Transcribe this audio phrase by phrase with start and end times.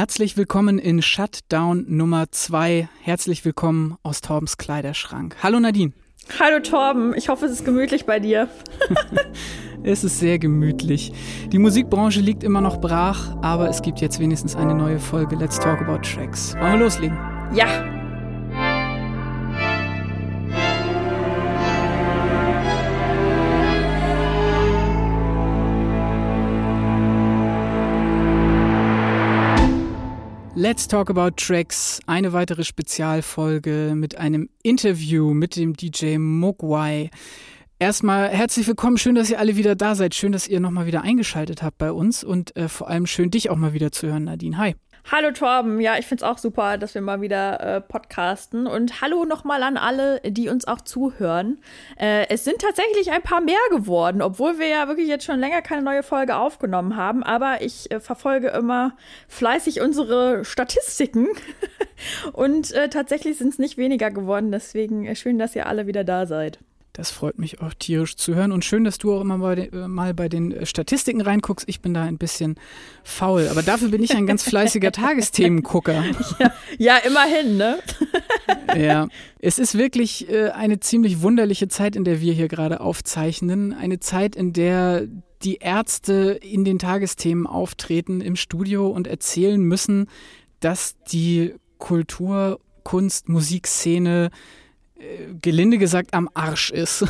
[0.00, 2.88] Herzlich willkommen in Shutdown Nummer 2.
[3.02, 5.36] Herzlich willkommen aus Torbens Kleiderschrank.
[5.42, 5.92] Hallo Nadine.
[6.40, 8.48] Hallo Torben, ich hoffe, es ist gemütlich bei dir.
[9.82, 11.12] es ist sehr gemütlich.
[11.52, 15.60] Die Musikbranche liegt immer noch brach, aber es gibt jetzt wenigstens eine neue Folge Let's
[15.60, 16.54] Talk About Tracks.
[16.54, 17.18] Wollen wir loslegen?
[17.52, 17.99] Ja.
[30.60, 37.08] Let's Talk About Tracks, eine weitere Spezialfolge mit einem Interview mit dem DJ Mogwai.
[37.78, 41.00] Erstmal herzlich willkommen, schön, dass ihr alle wieder da seid, schön, dass ihr nochmal wieder
[41.00, 44.24] eingeschaltet habt bei uns und äh, vor allem schön, dich auch mal wieder zu hören,
[44.24, 44.58] Nadine.
[44.58, 44.74] Hi.
[45.08, 48.66] Hallo Torben, ja, ich finde es auch super, dass wir mal wieder äh, podcasten.
[48.66, 51.58] Und hallo nochmal an alle, die uns auch zuhören.
[51.98, 55.62] Äh, es sind tatsächlich ein paar mehr geworden, obwohl wir ja wirklich jetzt schon länger
[55.62, 57.22] keine neue Folge aufgenommen haben.
[57.22, 61.28] Aber ich äh, verfolge immer fleißig unsere Statistiken.
[62.32, 64.52] Und äh, tatsächlich sind es nicht weniger geworden.
[64.52, 66.60] Deswegen äh, schön, dass ihr alle wieder da seid.
[66.92, 69.72] Das freut mich auch tierisch zu hören und schön, dass du auch immer bei den,
[69.72, 71.68] äh, mal bei den äh, Statistiken reinguckst.
[71.68, 72.56] Ich bin da ein bisschen
[73.04, 76.04] faul, aber dafür bin ich ein ganz fleißiger Tagesthemengucker.
[76.38, 77.78] Ja, ja, immerhin, ne?
[78.76, 79.06] ja,
[79.38, 83.72] es ist wirklich äh, eine ziemlich wunderliche Zeit, in der wir hier gerade aufzeichnen.
[83.72, 85.06] Eine Zeit, in der
[85.42, 90.06] die Ärzte in den Tagesthemen auftreten im Studio und erzählen müssen,
[90.58, 94.30] dass die Kultur, Kunst, Musikszene
[95.40, 97.04] gelinde gesagt am Arsch ist.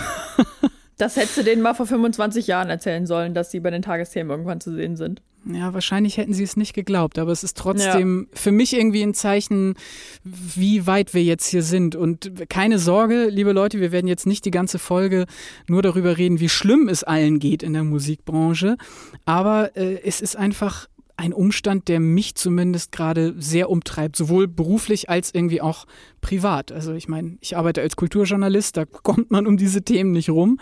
[0.98, 4.30] das hättest du denen mal vor 25 Jahren erzählen sollen, dass sie bei den Tagesthemen
[4.30, 5.22] irgendwann zu sehen sind.
[5.46, 8.38] Ja, wahrscheinlich hätten sie es nicht geglaubt, aber es ist trotzdem ja.
[8.38, 9.74] für mich irgendwie ein Zeichen,
[10.22, 11.96] wie weit wir jetzt hier sind.
[11.96, 15.24] Und keine Sorge, liebe Leute, wir werden jetzt nicht die ganze Folge
[15.66, 18.76] nur darüber reden, wie schlimm es allen geht in der Musikbranche.
[19.24, 20.88] Aber äh, es ist einfach
[21.20, 25.86] ein Umstand, der mich zumindest gerade sehr umtreibt, sowohl beruflich als irgendwie auch
[26.22, 26.72] privat.
[26.72, 30.58] Also ich meine, ich arbeite als Kulturjournalist, da kommt man um diese Themen nicht rum.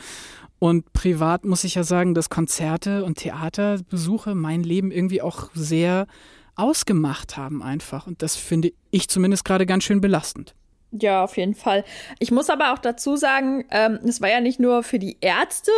[0.59, 6.09] Und privat muss ich ja sagen, dass Konzerte und Theaterbesuche mein Leben irgendwie auch sehr
[6.57, 8.09] ausgemacht haben einfach.
[8.09, 10.57] Und das finde ich zumindest gerade ganz schön belastend.
[10.91, 11.85] Ja, auf jeden Fall.
[12.19, 15.71] Ich muss aber auch dazu sagen, ähm, es war ja nicht nur für die Ärzte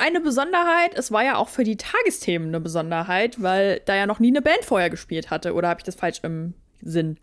[0.00, 0.92] eine Besonderheit.
[0.94, 4.42] Es war ja auch für die Tagesthemen eine Besonderheit, weil da ja noch nie eine
[4.42, 5.54] Band vorher gespielt hatte.
[5.54, 7.18] Oder habe ich das falsch im Sinn?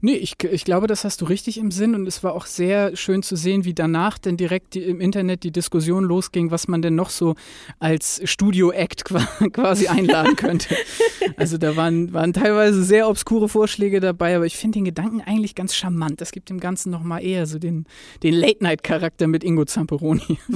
[0.00, 2.96] Nee, ich, ich glaube, das hast du richtig im Sinn und es war auch sehr
[2.96, 6.80] schön zu sehen, wie danach denn direkt die, im Internet die Diskussion losging, was man
[6.80, 7.34] denn noch so
[7.80, 9.04] als Studio-Act
[9.52, 10.76] quasi einladen könnte.
[11.36, 15.54] also da waren, waren teilweise sehr obskure Vorschläge dabei, aber ich finde den Gedanken eigentlich
[15.54, 16.20] ganz charmant.
[16.20, 17.86] Das gibt dem Ganzen nochmal eher so den,
[18.22, 20.38] den Late-Night-Charakter mit Ingo Zamperoni.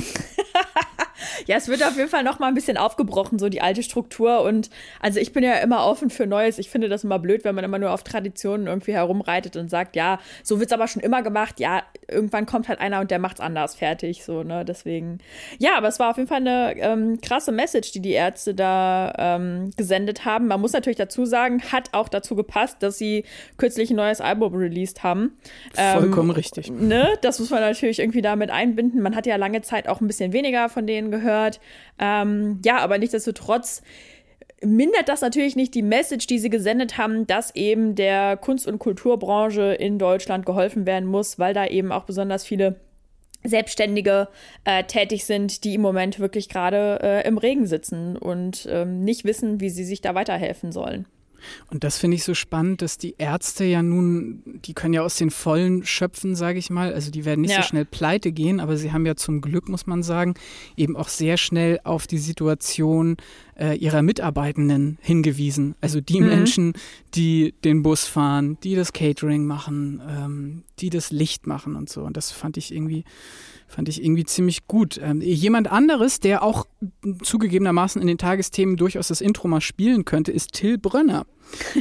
[1.47, 4.43] Ja, es wird auf jeden Fall noch mal ein bisschen aufgebrochen, so die alte Struktur.
[4.43, 4.71] Und
[5.01, 6.59] also ich bin ja immer offen für Neues.
[6.59, 9.97] Ich finde das immer blöd, wenn man immer nur auf Traditionen irgendwie herumreitet und sagt,
[9.97, 11.61] ja, so wird es aber schon immer gemacht.
[11.61, 14.25] Ja, irgendwann kommt halt einer und der macht's anders fertig.
[14.25, 14.65] So, ne?
[14.65, 15.19] Deswegen.
[15.59, 19.13] Ja, aber es war auf jeden Fall eine ähm, krasse Message, die die Ärzte da
[19.19, 20.47] ähm, gesendet haben.
[20.47, 23.25] Man muss natürlich dazu sagen, hat auch dazu gepasst, dass sie
[23.57, 25.37] kürzlich ein neues Album released haben.
[25.75, 26.71] Vollkommen ähm, richtig.
[26.71, 27.19] Ne?
[27.23, 29.03] Das muss man natürlich irgendwie damit einbinden.
[29.03, 31.61] Man hat ja lange Zeit auch ein bisschen weniger von denen gehört.
[31.99, 33.83] Ähm, ja, aber nichtsdestotrotz
[34.63, 38.79] mindert das natürlich nicht die Message, die sie gesendet haben, dass eben der Kunst- und
[38.79, 42.81] Kulturbranche in Deutschland geholfen werden muss, weil da eben auch besonders viele
[43.45, 44.29] Selbstständige
[44.65, 49.25] äh, tätig sind, die im Moment wirklich gerade äh, im Regen sitzen und ähm, nicht
[49.25, 51.07] wissen, wie sie sich da weiterhelfen sollen.
[51.71, 55.17] Und das finde ich so spannend, dass die Ärzte ja nun, die können ja aus
[55.17, 56.93] den Vollen schöpfen, sage ich mal.
[56.93, 57.63] Also die werden nicht ja.
[57.63, 60.35] so schnell pleite gehen, aber sie haben ja zum Glück, muss man sagen,
[60.77, 63.17] eben auch sehr schnell auf die Situation
[63.59, 65.75] äh, ihrer Mitarbeitenden hingewiesen.
[65.81, 66.29] Also die mhm.
[66.29, 66.73] Menschen,
[67.15, 72.03] die den Bus fahren, die das Catering machen, ähm, die das Licht machen und so.
[72.03, 73.05] Und das fand ich irgendwie
[73.69, 74.99] Fand ich irgendwie ziemlich gut.
[75.01, 76.67] Ähm, jemand anderes, der auch
[77.23, 81.27] zugegebenermaßen in den Tagesthemen durchaus das Intro mal spielen könnte, ist Till Brönner.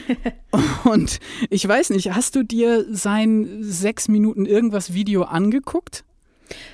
[0.84, 1.20] Und
[1.50, 6.04] ich weiß nicht, hast du dir sein sechs Minuten irgendwas Video angeguckt?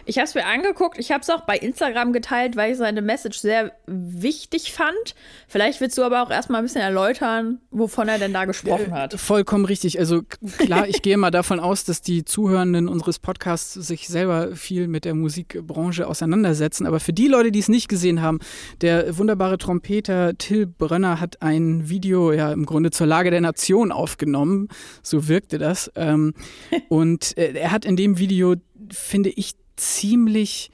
[0.06, 3.02] Ich habe es mir angeguckt, ich habe es auch bei Instagram geteilt, weil ich seine
[3.02, 5.16] Message sehr wichtig fand.
[5.48, 8.92] Vielleicht willst du aber auch erstmal ein bisschen erläutern, wovon er denn da gesprochen äh,
[8.92, 9.14] hat.
[9.14, 10.00] Vollkommen richtig.
[10.00, 10.22] Also
[10.58, 15.06] klar, ich gehe mal davon aus, dass die Zuhörenden unseres Podcasts sich selber viel mit
[15.06, 16.86] der Musikbranche auseinandersetzen.
[16.86, 18.40] Aber für die Leute, die es nicht gesehen haben,
[18.82, 23.92] der wunderbare Trompeter Till Brönner hat ein Video ja im Grunde zur Lage der Nation
[23.92, 24.68] aufgenommen.
[25.02, 25.92] So wirkte das.
[25.96, 26.34] Ähm,
[26.90, 28.56] und äh, er hat in dem Video,
[28.92, 30.72] finde ich, ziemlich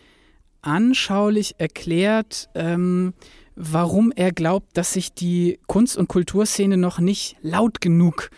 [0.61, 3.13] anschaulich erklärt, ähm,
[3.55, 8.29] warum er glaubt, dass sich die Kunst- und Kulturszene noch nicht laut genug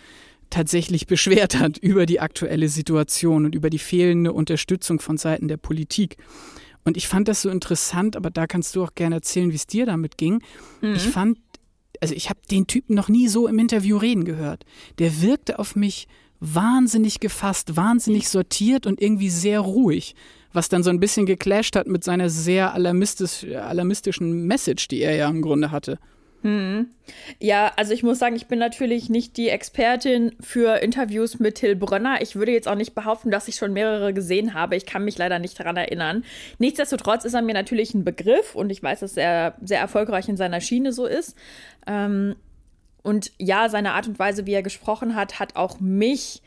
[0.50, 5.56] tatsächlich beschwert hat über die aktuelle Situation und über die fehlende Unterstützung von Seiten der
[5.56, 6.16] Politik.
[6.84, 9.66] Und ich fand das so interessant, aber da kannst du auch gerne erzählen, wie es
[9.66, 10.42] dir damit ging.
[10.80, 10.94] Mhm.
[10.94, 11.38] Ich fand,
[12.00, 14.64] also ich habe den Typen noch nie so im Interview reden gehört.
[14.98, 16.08] Der wirkte auf mich
[16.40, 20.16] wahnsinnig gefasst, wahnsinnig sortiert und irgendwie sehr ruhig,
[20.52, 25.14] was dann so ein bisschen geclasht hat mit seiner sehr alarmistisch, alarmistischen Message, die er
[25.14, 25.98] ja im Grunde hatte.
[26.42, 26.88] Hm.
[27.38, 31.76] Ja, also ich muss sagen, ich bin natürlich nicht die Expertin für Interviews mit Till
[31.76, 32.20] Brönner.
[32.20, 34.74] Ich würde jetzt auch nicht behaupten, dass ich schon mehrere gesehen habe.
[34.74, 36.24] Ich kann mich leider nicht daran erinnern.
[36.58, 40.36] Nichtsdestotrotz ist er mir natürlich ein Begriff und ich weiß, dass er sehr erfolgreich in
[40.36, 41.36] seiner Schiene so ist.
[41.86, 42.34] Ähm,
[43.02, 46.42] und ja, seine Art und Weise, wie er gesprochen hat, hat auch mich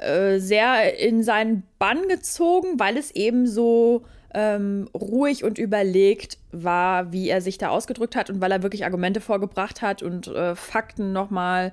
[0.00, 4.04] äh, sehr in seinen Bann gezogen, weil es eben so
[4.34, 8.84] ähm, ruhig und überlegt war, wie er sich da ausgedrückt hat und weil er wirklich
[8.84, 11.72] Argumente vorgebracht hat und äh, Fakten nochmal,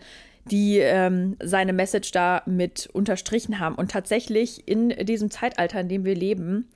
[0.49, 3.75] die ähm, seine Message da mit unterstrichen haben.
[3.75, 6.69] Und tatsächlich in diesem Zeitalter, in dem wir leben,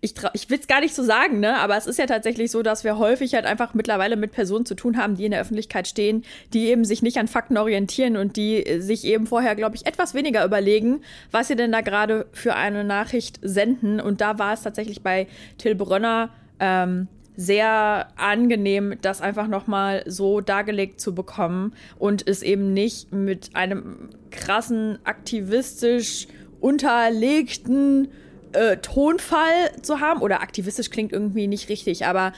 [0.00, 1.58] ich, ich will es gar nicht so sagen, ne?
[1.58, 4.74] aber es ist ja tatsächlich so, dass wir häufig halt einfach mittlerweile mit Personen zu
[4.74, 8.36] tun haben, die in der Öffentlichkeit stehen, die eben sich nicht an Fakten orientieren und
[8.36, 12.54] die sich eben vorher, glaube ich, etwas weniger überlegen, was sie denn da gerade für
[12.54, 14.00] eine Nachricht senden.
[14.00, 15.26] Und da war es tatsächlich bei
[15.58, 22.74] Till Brönner ähm, sehr angenehm, das einfach nochmal so dargelegt zu bekommen und es eben
[22.74, 26.28] nicht mit einem krassen, aktivistisch
[26.60, 28.08] unterlegten
[28.54, 30.20] äh, Tonfall zu haben.
[30.20, 32.32] Oder aktivistisch klingt irgendwie nicht richtig, aber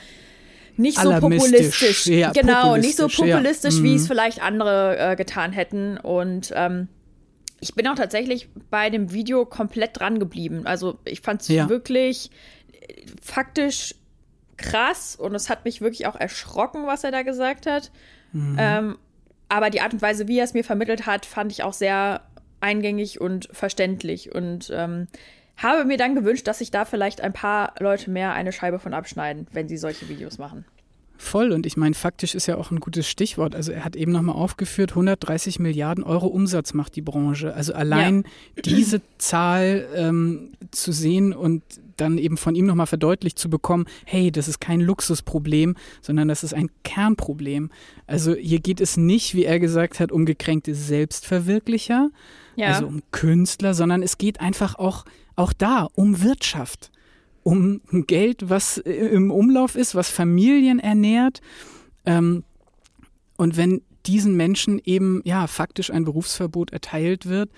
[0.77, 2.07] nicht so populistisch.
[2.07, 3.83] Ja, genau, populistisch, nicht so populistisch, ja.
[3.83, 4.07] wie es mhm.
[4.07, 5.99] vielleicht andere äh, getan hätten.
[5.99, 6.89] Und ähm,
[7.61, 10.67] ich bin auch tatsächlich bei dem Video komplett dran geblieben.
[10.67, 11.69] Also ich fand es ja.
[11.69, 12.31] wirklich
[12.73, 13.95] äh, faktisch
[14.57, 17.91] krass und es hat mich wirklich auch erschrocken, was er da gesagt hat.
[18.33, 18.57] Mhm.
[18.59, 18.99] Ähm,
[19.49, 22.23] aber die Art und Weise, wie er es mir vermittelt hat, fand ich auch sehr
[22.61, 24.35] eingängig und verständlich.
[24.35, 25.07] Und ähm,
[25.57, 28.95] habe mir dann gewünscht, dass sich da vielleicht ein paar Leute mehr eine Scheibe von
[28.95, 30.65] abschneiden, wenn sie solche Videos machen.
[31.17, 31.53] Voll.
[31.53, 33.55] Und ich meine, faktisch ist ja auch ein gutes Stichwort.
[33.55, 37.55] Also er hat eben nochmal aufgeführt, 130 Milliarden Euro Umsatz macht die Branche.
[37.55, 38.25] Also allein
[38.57, 38.63] ja.
[38.65, 41.63] diese Zahl ähm, zu sehen und
[41.97, 46.43] dann eben von ihm nochmal verdeutlicht zu bekommen, hey, das ist kein Luxusproblem, sondern das
[46.43, 47.71] ist ein Kernproblem.
[48.09, 52.11] Also hier geht es nicht, wie er gesagt hat, um gekränkte Selbstverwirklicher,
[52.57, 52.67] ja.
[52.67, 55.05] also um Künstler, sondern es geht einfach auch
[55.37, 56.91] auch da um Wirtschaft,
[57.43, 61.41] um Geld, was im Umlauf ist, was Familien ernährt.
[62.05, 62.45] Ähm,
[63.37, 67.51] und wenn diesen Menschen eben ja faktisch ein Berufsverbot erteilt wird,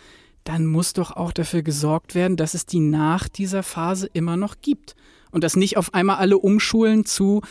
[0.44, 4.56] dann muss doch auch dafür gesorgt werden, dass es die nach dieser Phase immer noch
[4.62, 4.94] gibt.
[5.30, 7.42] Und dass nicht auf einmal alle umschulen zu,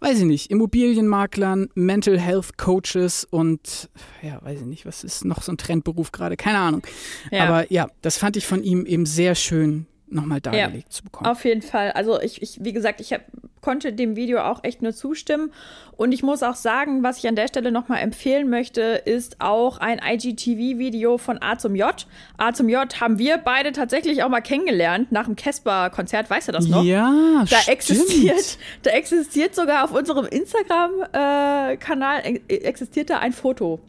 [0.00, 3.90] weiß ich nicht, Immobilienmaklern, Mental Health Coaches und,
[4.22, 6.82] ja, weiß ich nicht, was ist noch so ein Trendberuf gerade, keine Ahnung.
[7.30, 7.44] Ja.
[7.44, 11.30] Aber ja, das fand ich von ihm eben sehr schön nochmal dargelegt ja, zu bekommen.
[11.30, 11.92] Auf jeden Fall.
[11.92, 13.22] Also ich, ich wie gesagt, ich hab,
[13.60, 15.52] konnte dem Video auch echt nur zustimmen.
[15.96, 19.78] Und ich muss auch sagen, was ich an der Stelle nochmal empfehlen möchte, ist auch
[19.78, 22.06] ein IGTV-Video von A zum J.
[22.36, 26.52] A zum J haben wir beide tatsächlich auch mal kennengelernt nach dem Casper-Konzert, weißt du
[26.52, 26.84] das noch?
[26.84, 27.68] Ja, da stimmt.
[27.68, 33.80] existiert, da existiert sogar auf unserem Instagram-Kanal äh, existiert da ein Foto.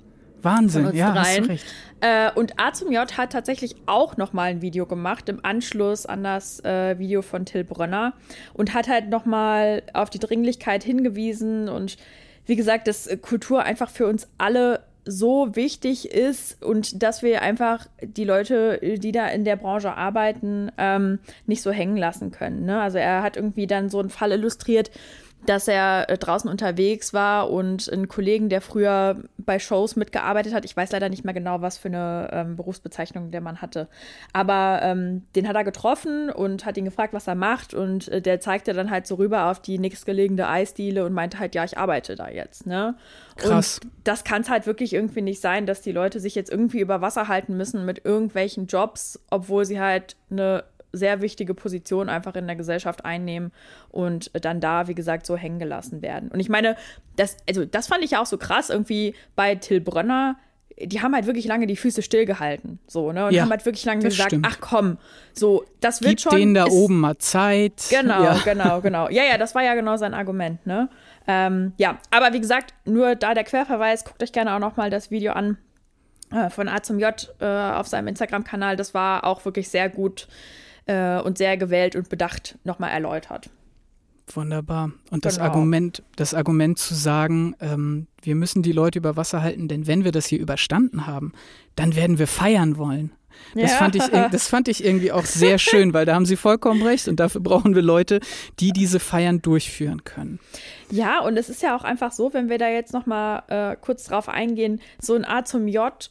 [0.45, 1.19] Wahnsinn, ja, dreien.
[1.19, 1.65] hast du recht.
[2.01, 6.06] Äh, und A zum J hat tatsächlich auch noch mal ein Video gemacht im Anschluss
[6.06, 8.14] an das äh, Video von Till Brönner
[8.54, 11.97] und hat halt noch mal auf die Dringlichkeit hingewiesen und
[12.45, 17.85] wie gesagt, dass Kultur einfach für uns alle so wichtig ist und dass wir einfach
[18.02, 22.66] die Leute, die da in der Branche arbeiten, ähm, nicht so hängen lassen können.
[22.66, 22.81] Ne?
[22.81, 24.90] Also er hat irgendwie dann so einen Fall illustriert,
[25.45, 30.66] dass er äh, draußen unterwegs war und einen Kollegen, der früher bei Shows mitgearbeitet hat,
[30.66, 33.87] ich weiß leider nicht mehr genau, was für eine ähm, Berufsbezeichnung der Mann hatte,
[34.33, 38.21] aber ähm, den hat er getroffen und hat ihn gefragt, was er macht und äh,
[38.21, 41.78] der zeigte dann halt so rüber auf die nächstgelegene Eisdiele und meinte halt, ja, ich
[41.78, 42.95] arbeite da jetzt, ne?
[43.37, 43.80] Krass.
[43.83, 46.80] Und das kann es halt wirklich irgendwie nicht sein, dass die Leute sich jetzt irgendwie
[46.80, 50.64] über Wasser halten müssen mit irgendwelchen Jobs, obwohl sie halt eine
[50.95, 53.52] sehr wichtige Position einfach in der Gesellschaft einnehmen
[53.90, 56.30] und dann da, wie gesagt, so hängen gelassen werden.
[56.30, 56.75] Und ich meine,
[57.16, 60.37] das, also das fand ich auch so krass, irgendwie bei Till Brönner,
[60.78, 63.28] die haben halt wirklich lange die Füße stillgehalten, so, ne?
[63.28, 64.45] Und ja, haben halt wirklich lange gesagt, stimmt.
[64.49, 64.97] ach komm,
[65.33, 66.37] so, das wird Gib schon.
[66.37, 67.85] denen da ist, oben mal Zeit.
[67.90, 68.42] Genau, ja.
[68.44, 69.09] genau, genau.
[69.09, 70.90] Ja, ja, das war ja genau sein Argument, ne?
[71.28, 74.90] Ähm, ja, aber wie gesagt, nur da der Querverweis, guckt euch gerne auch noch mal
[74.90, 75.57] das Video an
[76.31, 78.75] äh, von A zum J äh, auf seinem Instagram-Kanal.
[78.75, 80.28] Das war auch wirklich sehr gut
[80.85, 83.49] äh, und sehr gewählt und bedacht nochmal erläutert.
[84.33, 84.92] Wunderbar.
[85.11, 85.47] Und das genau.
[85.47, 90.04] Argument, das Argument zu sagen, ähm, wir müssen die Leute über Wasser halten, denn wenn
[90.04, 91.33] wir das hier überstanden haben,
[91.75, 93.11] dann werden wir feiern wollen.
[93.54, 93.77] Das, ja.
[93.77, 97.07] fand ich, das fand ich irgendwie auch sehr schön, weil da haben Sie vollkommen recht
[97.07, 98.19] und dafür brauchen wir Leute,
[98.59, 100.39] die diese Feiern durchführen können.
[100.89, 103.75] Ja, und es ist ja auch einfach so, wenn wir da jetzt noch mal äh,
[103.80, 106.09] kurz drauf eingehen, so ein A zum J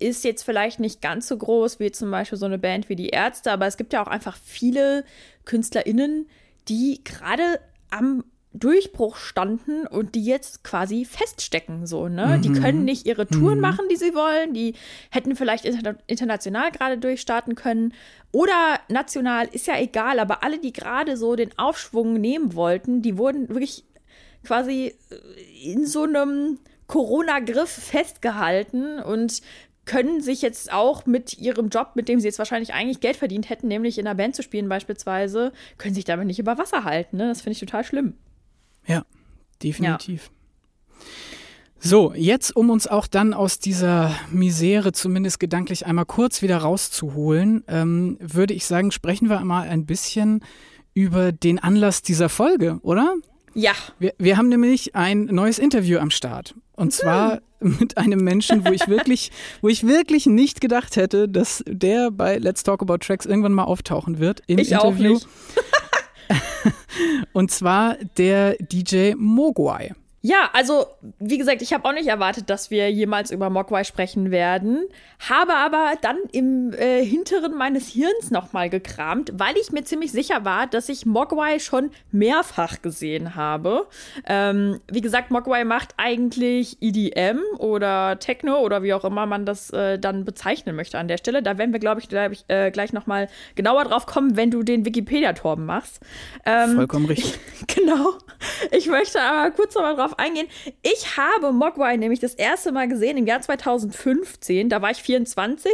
[0.00, 3.10] ist jetzt vielleicht nicht ganz so groß wie zum Beispiel so eine Band wie die
[3.10, 5.04] Ärzte, aber es gibt ja auch einfach viele
[5.44, 6.26] KünstlerInnen,
[6.68, 12.38] die gerade am Durchbruch standen und die jetzt quasi feststecken, so, ne?
[12.38, 12.42] Mhm.
[12.42, 13.60] Die können nicht ihre Touren mhm.
[13.60, 14.74] machen, die sie wollen, die
[15.10, 17.94] hätten vielleicht inter international gerade durchstarten können
[18.32, 23.18] oder national, ist ja egal, aber alle, die gerade so den Aufschwung nehmen wollten, die
[23.18, 23.84] wurden wirklich
[24.44, 24.96] quasi
[25.62, 29.42] in so einem Corona-Griff festgehalten und
[29.90, 33.50] können sich jetzt auch mit ihrem Job, mit dem sie jetzt wahrscheinlich eigentlich Geld verdient
[33.50, 37.16] hätten, nämlich in einer Band zu spielen beispielsweise, können sich damit nicht über Wasser halten.
[37.16, 37.26] Ne?
[37.26, 38.14] Das finde ich total schlimm.
[38.86, 39.04] Ja,
[39.64, 40.30] definitiv.
[40.30, 41.06] Ja.
[41.80, 47.64] So, jetzt um uns auch dann aus dieser Misere zumindest gedanklich einmal kurz wieder rauszuholen,
[47.66, 50.44] ähm, würde ich sagen, sprechen wir mal ein bisschen
[50.94, 53.16] über den Anlass dieser Folge, oder?
[53.54, 53.72] Ja.
[53.98, 56.54] Wir, wir haben nämlich ein neues Interview am Start.
[56.76, 61.62] Und zwar mit einem Menschen, wo ich wirklich, wo ich wirklich nicht gedacht hätte, dass
[61.66, 65.16] der bei Let's Talk About Tracks irgendwann mal auftauchen wird im ich Interview.
[65.16, 65.28] Auch nicht.
[67.32, 69.94] Und zwar der DJ Mogwai.
[70.22, 70.86] Ja, also
[71.18, 74.86] wie gesagt, ich habe auch nicht erwartet, dass wir jemals über Mogwai sprechen werden,
[75.30, 80.44] habe aber dann im äh, hinteren meines Hirns nochmal gekramt, weil ich mir ziemlich sicher
[80.44, 83.86] war, dass ich Mogwai schon mehrfach gesehen habe.
[84.26, 89.70] Ähm, wie gesagt, Mogwai macht eigentlich EDM oder Techno oder wie auch immer man das
[89.70, 91.42] äh, dann bezeichnen möchte an der Stelle.
[91.42, 94.62] Da werden wir, glaube ich, glaub ich äh, gleich nochmal genauer drauf kommen, wenn du
[94.62, 96.00] den Wikipedia-Torben machst.
[96.44, 97.38] Ähm, Vollkommen richtig.
[97.74, 98.18] genau.
[98.70, 100.48] Ich möchte aber kurz nochmal drauf eingehen.
[100.82, 104.68] Ich habe Mogwai nämlich das erste Mal gesehen im Jahr 2015.
[104.68, 105.70] Da war ich 24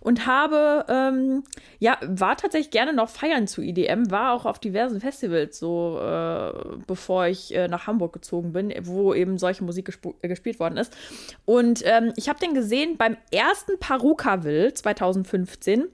[0.00, 1.44] und habe, ähm,
[1.78, 6.52] ja, war tatsächlich gerne noch feiern zu IDM, war auch auf diversen Festivals so, äh,
[6.86, 10.96] bevor ich äh, nach Hamburg gezogen bin, wo eben solche Musik gesp gespielt worden ist.
[11.44, 15.88] Und ähm, ich habe den gesehen beim ersten Parukaville 2015.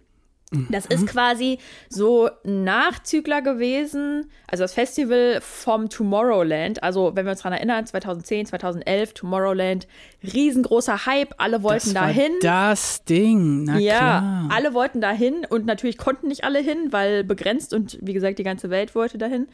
[0.68, 1.06] Das ist mhm.
[1.06, 6.82] quasi so Nachzügler gewesen, also das Festival vom Tomorrowland.
[6.82, 9.86] Also, wenn wir uns daran erinnern, 2010, 2011, Tomorrowland,
[10.24, 12.32] riesengroßer Hype, alle wollten das dahin.
[12.42, 14.48] Das Ding, na ja, klar.
[14.52, 18.44] alle wollten dahin und natürlich konnten nicht alle hin, weil begrenzt und wie gesagt, die
[18.44, 19.46] ganze Welt wollte dahin.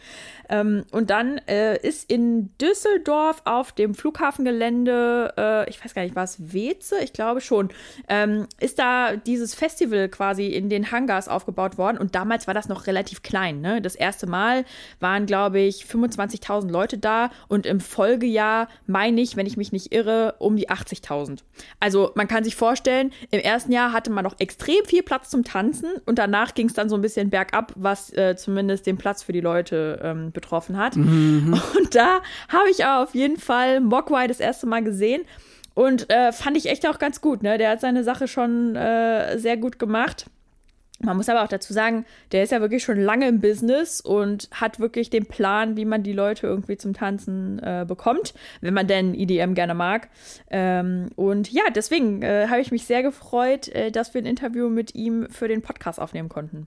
[0.49, 6.17] Ähm, und dann äh, ist in Düsseldorf auf dem Flughafengelände, äh, ich weiß gar nicht,
[6.17, 6.97] war es Weze?
[7.03, 7.69] Ich glaube schon,
[8.09, 12.69] ähm, ist da dieses Festival quasi in den Hangars aufgebaut worden und damals war das
[12.69, 13.61] noch relativ klein.
[13.61, 13.81] Ne?
[13.81, 14.64] Das erste Mal
[15.00, 19.93] waren, glaube ich, 25.000 Leute da und im Folgejahr, meine ich, wenn ich mich nicht
[19.93, 21.40] irre, um die 80.000.
[21.81, 25.45] Also man kann sich vorstellen, im ersten Jahr hatte man noch extrem viel Platz zum
[25.45, 29.23] Tanzen und danach ging es dann so ein bisschen bergab, was äh, zumindest den Platz
[29.23, 30.97] für die Leute ähm, betroffen hat.
[30.97, 31.61] Mhm.
[31.76, 35.23] Und da habe ich auf jeden Fall Mogwai das erste Mal gesehen.
[35.75, 37.59] Und äh, fand ich echt auch ganz gut, ne?
[37.59, 40.25] Der hat seine Sache schon äh, sehr gut gemacht.
[41.00, 44.49] Man muss aber auch dazu sagen, der ist ja wirklich schon lange im Business und
[44.53, 48.87] hat wirklich den Plan, wie man die Leute irgendwie zum Tanzen äh, bekommt, wenn man
[48.87, 50.09] denn EDM gerne mag.
[50.50, 54.71] Ähm, und ja, deswegen äh, habe ich mich sehr gefreut, äh, dass wir ein Interview
[54.71, 56.67] mit ihm für den Podcast aufnehmen konnten.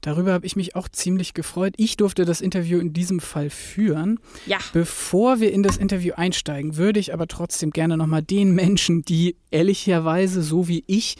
[0.00, 1.74] Darüber habe ich mich auch ziemlich gefreut.
[1.76, 4.20] Ich durfte das Interview in diesem Fall führen.
[4.44, 4.58] Ja.
[4.72, 9.36] Bevor wir in das Interview einsteigen, würde ich aber trotzdem gerne nochmal den Menschen, die
[9.50, 11.16] ehrlicherweise so wie ich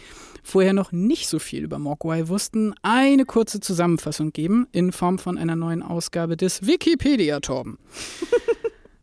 [0.46, 5.38] vorher noch nicht so viel über Mogwai wussten, eine kurze Zusammenfassung geben in Form von
[5.38, 7.78] einer neuen Ausgabe des Wikipedia-Torben.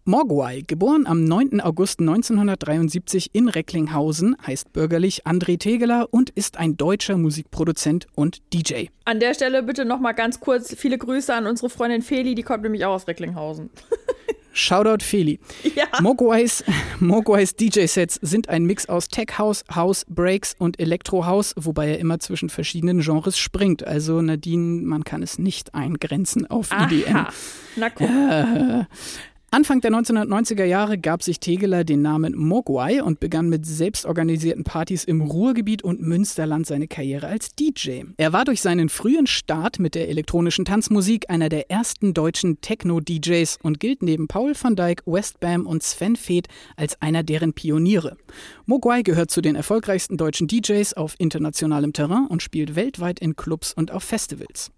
[0.05, 1.61] Mogwai, geboren am 9.
[1.61, 8.87] August 1973 in Recklinghausen, heißt bürgerlich André Tegeler und ist ein deutscher Musikproduzent und DJ.
[9.05, 12.43] An der Stelle bitte noch mal ganz kurz viele Grüße an unsere Freundin Feli, die
[12.43, 13.69] kommt nämlich auch aus Recklinghausen.
[14.51, 15.39] Shoutout Feli.
[15.73, 15.85] Ja.
[16.01, 16.65] Mogwais,
[16.99, 21.99] Mogwais DJ-Sets sind ein Mix aus Tech House, House, Breaks und Electro House, wobei er
[21.99, 23.87] immer zwischen verschiedenen Genres springt.
[23.87, 26.85] Also Nadine, man kann es nicht eingrenzen auf Aha.
[26.85, 27.25] EDM.
[27.77, 28.85] Na cool.
[28.89, 28.95] Äh,
[29.53, 35.03] Anfang der 1990er Jahre gab sich Tegeler den Namen Mogwai und begann mit selbstorganisierten Partys
[35.03, 38.01] im Ruhrgebiet und Münsterland seine Karriere als DJ.
[38.17, 43.59] Er war durch seinen frühen Start mit der elektronischen Tanzmusik einer der ersten deutschen Techno-DJs
[43.61, 48.17] und gilt neben Paul van Dyk, Westbam und Sven Feth als einer deren Pioniere.
[48.65, 53.71] Mogwai gehört zu den erfolgreichsten deutschen DJs auf internationalem Terrain und spielt weltweit in Clubs
[53.71, 54.71] und auf Festivals.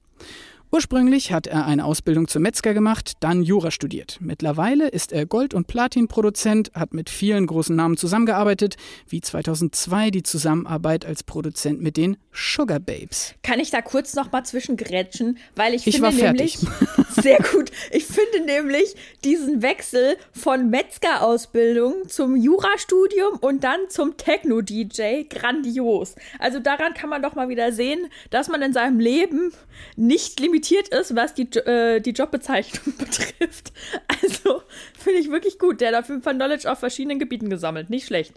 [0.75, 4.17] Ursprünglich hat er eine Ausbildung zum Metzger gemacht, dann Jura studiert.
[4.20, 8.75] Mittlerweile ist er Gold- und Platin-Produzent, hat mit vielen großen Namen zusammengearbeitet,
[9.08, 13.36] wie 2002 die Zusammenarbeit als Produzent mit den Sugar Babes.
[13.41, 16.58] Kann ich da kurz noch mal zwischengrätschen, weil ich, ich finde nämlich
[17.10, 17.72] sehr gut.
[17.91, 26.15] Ich finde nämlich diesen Wechsel von Metzger-Ausbildung zum Jurastudium und dann zum Techno-DJ grandios.
[26.38, 29.53] Also daran kann man doch mal wieder sehen, dass man in seinem Leben
[29.96, 33.74] nicht limitiert ist, was die, äh, die Jobbezeichnung betrifft.
[34.22, 34.62] Also
[34.98, 35.81] finde ich wirklich gut.
[35.81, 37.89] Der hat auf jeden Fall Knowledge auf verschiedenen Gebieten gesammelt.
[37.89, 38.34] Nicht schlecht.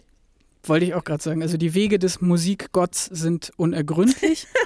[0.63, 1.41] Wollte ich auch gerade sagen.
[1.41, 4.47] Also die Wege des Musikgotts sind unergründlich.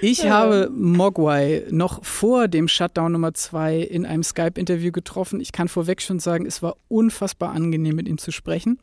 [0.00, 5.40] Ich habe Mogwai noch vor dem Shutdown Nummer 2 in einem Skype-Interview getroffen.
[5.40, 8.80] Ich kann vorweg schon sagen, es war unfassbar angenehm, mit ihm zu sprechen.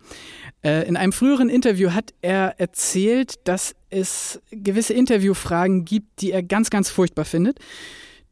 [0.63, 6.43] Äh, in einem früheren Interview hat er erzählt, dass es gewisse Interviewfragen gibt, die er
[6.43, 7.59] ganz, ganz furchtbar findet.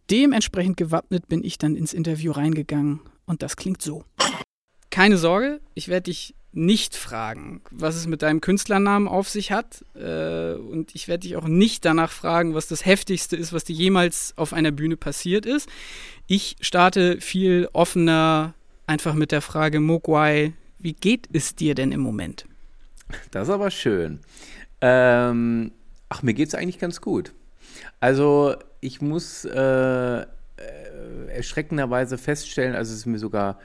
[0.09, 4.03] Dementsprechend gewappnet bin ich dann ins Interview reingegangen und das klingt so.
[4.89, 9.85] Keine Sorge, ich werde dich nicht fragen, was es mit deinem Künstlernamen auf sich hat.
[9.95, 13.75] Äh, und ich werde dich auch nicht danach fragen, was das Heftigste ist, was dir
[13.75, 15.69] jemals auf einer Bühne passiert ist.
[16.25, 18.55] Ich starte viel offener
[18.87, 22.45] einfach mit der Frage, Mogwai, wie geht es dir denn im Moment?
[23.31, 24.19] Das ist aber schön.
[24.81, 25.71] Ähm,
[26.09, 27.33] ach, mir geht es eigentlich ganz gut.
[27.99, 30.25] Also ich muss äh, äh,
[31.29, 33.59] erschreckenderweise feststellen, also es mir sogar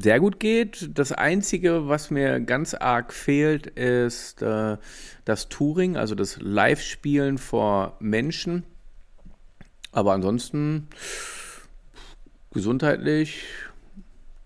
[0.00, 0.90] sehr gut geht.
[0.94, 4.76] Das Einzige, was mir ganz arg fehlt, ist äh,
[5.24, 8.64] das Touring, also das Live-Spielen vor Menschen.
[9.90, 10.88] Aber ansonsten
[12.52, 13.44] gesundheitlich,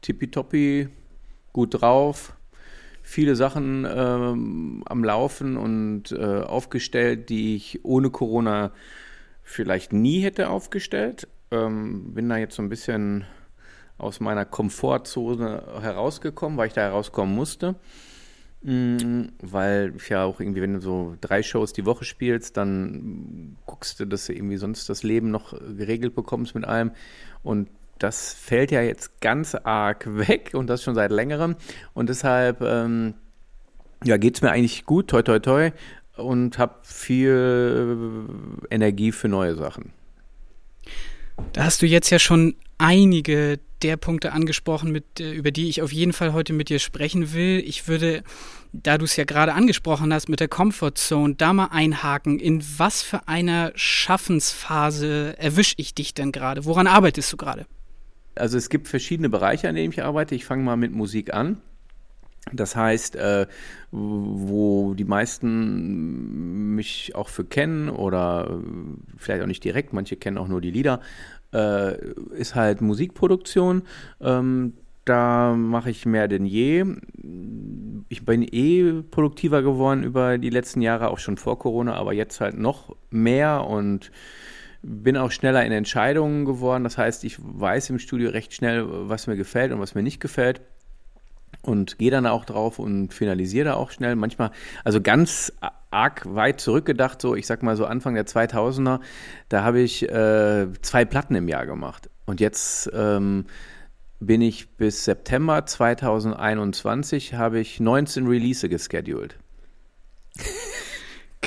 [0.02, 0.88] tippitoppi,
[1.52, 2.34] gut drauf,
[3.12, 8.72] viele Sachen ähm, am Laufen und äh, aufgestellt, die ich ohne Corona
[9.42, 11.28] vielleicht nie hätte aufgestellt.
[11.50, 13.26] Ähm, bin da jetzt so ein bisschen
[13.98, 17.74] aus meiner Komfortzone herausgekommen, weil ich da herauskommen musste.
[18.62, 23.58] Mm, weil ich ja auch irgendwie, wenn du so drei Shows die Woche spielst, dann
[23.66, 26.92] guckst du, dass du irgendwie sonst das Leben noch geregelt bekommst mit allem.
[27.42, 27.68] Und
[28.02, 31.56] das fällt ja jetzt ganz arg weg und das schon seit längerem.
[31.94, 33.14] Und deshalb ähm,
[34.04, 35.70] ja, geht es mir eigentlich gut, toi toi toi,
[36.16, 38.26] und habe viel
[38.70, 39.92] Energie für neue Sachen.
[41.52, 45.82] Da hast du jetzt ja schon einige der Punkte angesprochen, mit, äh, über die ich
[45.82, 47.62] auf jeden Fall heute mit dir sprechen will.
[47.66, 48.22] Ich würde,
[48.72, 52.38] da du es ja gerade angesprochen hast, mit der Comfort Zone da mal einhaken.
[52.38, 56.64] In was für einer Schaffensphase erwische ich dich denn gerade?
[56.64, 57.66] Woran arbeitest du gerade?
[58.34, 60.34] Also es gibt verschiedene Bereiche, an denen ich arbeite.
[60.34, 61.58] Ich fange mal mit Musik an.
[62.52, 63.46] Das heißt, äh,
[63.92, 68.60] wo die meisten mich auch für kennen oder
[69.16, 71.00] vielleicht auch nicht direkt, manche kennen auch nur die Lieder,
[71.52, 71.96] äh,
[72.34, 73.82] ist halt Musikproduktion.
[74.20, 74.72] Ähm,
[75.04, 76.84] da mache ich mehr denn je.
[78.08, 82.40] Ich bin eh produktiver geworden über die letzten Jahre, auch schon vor Corona, aber jetzt
[82.40, 84.10] halt noch mehr und
[84.82, 86.84] bin auch schneller in Entscheidungen geworden.
[86.84, 90.20] Das heißt, ich weiß im Studio recht schnell, was mir gefällt und was mir nicht
[90.20, 90.60] gefällt
[91.62, 94.16] und gehe dann auch drauf und finalisiere da auch schnell.
[94.16, 94.50] Manchmal,
[94.84, 95.52] also ganz
[95.90, 99.00] arg weit zurückgedacht, so ich sag mal so Anfang der 2000er,
[99.48, 102.10] da habe ich äh, zwei Platten im Jahr gemacht.
[102.26, 103.46] Und jetzt ähm,
[104.18, 109.36] bin ich bis September 2021 habe ich 19 Release gescheduled.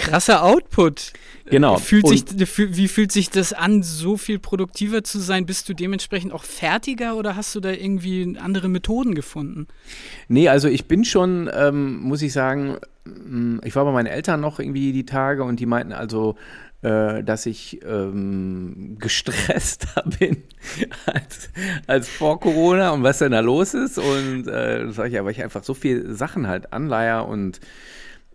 [0.05, 1.13] Krasser Output.
[1.47, 1.77] Genau.
[1.77, 2.23] Fühlt sich,
[2.57, 5.45] wie fühlt sich das an, so viel produktiver zu sein?
[5.45, 9.67] Bist du dementsprechend auch fertiger oder hast du da irgendwie andere Methoden gefunden?
[10.27, 14.41] Nee, also ich bin schon, ähm, muss ich sagen, mm, ich war bei meinen Eltern
[14.41, 16.35] noch irgendwie die Tage und die meinten also,
[16.81, 20.43] äh, dass ich ähm, gestresster bin
[21.05, 21.49] als,
[21.85, 23.99] als vor Corona und was denn da los ist.
[23.99, 27.59] Und äh, sage ich ja, weil ich einfach so viele Sachen halt anleier und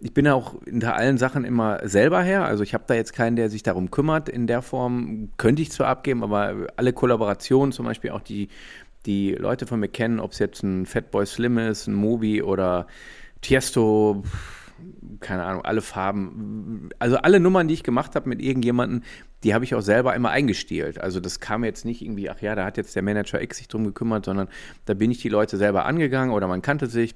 [0.01, 2.45] ich bin auch hinter allen Sachen immer selber her.
[2.47, 4.29] Also ich habe da jetzt keinen, der sich darum kümmert.
[4.29, 8.49] In der Form könnte ich zwar abgeben, aber alle Kollaborationen, zum Beispiel auch die,
[9.05, 12.87] die Leute von mir kennen, ob es jetzt ein Fatboy Slim ist, ein Mobi oder
[13.43, 14.25] Tiesto,
[15.21, 16.89] keine Ahnung, alle Farben.
[16.99, 19.03] Also alle Nummern, die ich gemacht habe mit irgendjemandem,
[19.45, 20.99] die habe ich auch selber immer eingestielt.
[20.99, 23.69] Also das kam jetzt nicht irgendwie, ach ja, da hat jetzt der Manager X sich
[23.69, 24.49] drum gekümmert, sondern
[24.87, 27.15] da bin ich die Leute selber angegangen oder man kannte sich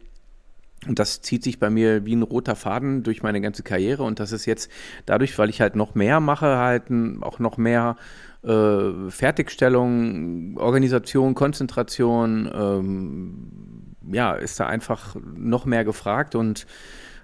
[0.89, 4.03] und das zieht sich bei mir wie ein roter Faden durch meine ganze Karriere.
[4.03, 4.71] Und das ist jetzt
[5.07, 6.85] dadurch, weil ich halt noch mehr mache, halt
[7.23, 7.97] auch noch mehr
[8.43, 16.67] äh, Fertigstellung, Organisation, Konzentration, ähm, ja, ist da einfach noch mehr gefragt und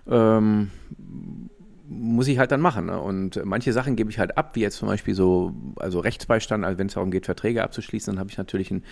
[0.09, 0.71] ähm,
[1.93, 2.87] muss ich halt dann machen.
[2.87, 3.01] Ne?
[3.01, 6.79] Und manche Sachen gebe ich halt ab, wie jetzt zum Beispiel so, also Rechtsbeistand, also
[6.79, 8.85] wenn es darum geht, Verträge abzuschließen, dann habe ich natürlich einen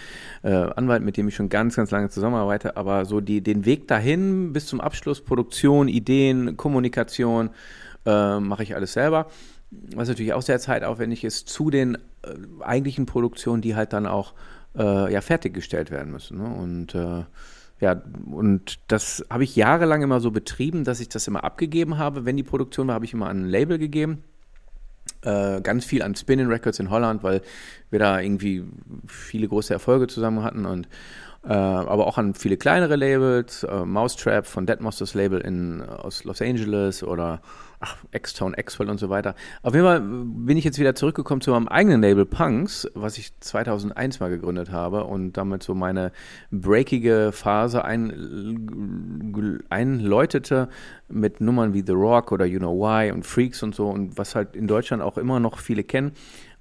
[0.42, 2.76] äh, Anwalt, mit dem ich schon ganz, ganz lange zusammenarbeite.
[2.76, 7.50] Aber so die, den Weg dahin bis zum Abschluss, Produktion, Ideen, Kommunikation,
[8.04, 9.28] äh, mache ich alles selber.
[9.70, 14.34] Was natürlich auch sehr zeitaufwendig ist, zu den äh, eigentlichen Produktionen, die halt dann auch
[14.76, 16.38] äh, ja, fertiggestellt werden müssen.
[16.38, 16.48] Ne?
[16.48, 17.24] Und äh,
[17.80, 22.24] ja, und das habe ich jahrelang immer so betrieben, dass ich das immer abgegeben habe.
[22.24, 24.24] Wenn die Produktion war, habe ich immer an ein Label gegeben.
[25.22, 27.40] Äh, ganz viel an Spinning Records in Holland, weil
[27.90, 28.64] wir da irgendwie
[29.06, 30.88] viele große Erfolge zusammen hatten und
[31.44, 36.24] äh, aber auch an viele kleinere Labels, äh, Mousetrap von Dead Monsters Label in, aus
[36.24, 37.40] Los Angeles oder
[37.80, 39.34] ach, X-Tone, X-Fell und so weiter.
[39.62, 43.38] Auf jeden Fall bin ich jetzt wieder zurückgekommen zu meinem eigenen Label Punks, was ich
[43.40, 46.12] 2001 mal gegründet habe und damit so meine
[46.50, 50.68] breakige Phase ein, einläutete
[51.08, 54.34] mit Nummern wie The Rock oder You Know Why und Freaks und so und was
[54.34, 56.12] halt in Deutschland auch immer noch viele kennen.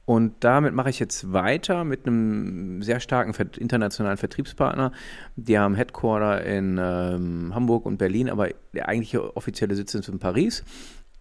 [0.08, 4.94] Und damit mache ich jetzt weiter mit einem sehr starken internationalen Vertriebspartner.
[5.36, 10.18] Die haben Headquarter in ähm, Hamburg und Berlin, aber der eigentliche offizielle Sitz ist in
[10.18, 10.64] Paris.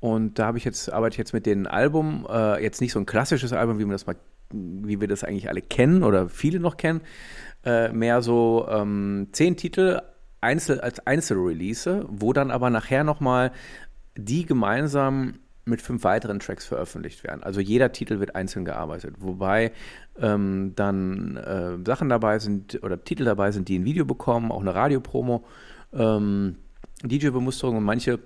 [0.06, 3.00] Und da habe ich jetzt, arbeite ich jetzt mit dem Album, äh, jetzt nicht so
[3.00, 4.14] ein klassisches Album, wie man das mal,
[4.52, 7.00] wie wir das eigentlich alle kennen oder viele noch kennen,
[7.64, 10.00] äh, mehr so ähm, zehn Titel
[10.40, 13.50] einzel, als Einzelrelease, wo dann aber nachher nochmal
[14.16, 17.42] die gemeinsam mit fünf weiteren Tracks veröffentlicht werden.
[17.42, 19.72] Also jeder Titel wird einzeln gearbeitet, wobei
[20.20, 24.60] ähm, dann äh, Sachen dabei sind oder Titel dabei sind, die ein Video bekommen, auch
[24.60, 25.44] eine Radiopromo,
[25.92, 26.58] ähm,
[27.02, 28.20] DJ-Bemusterung und manche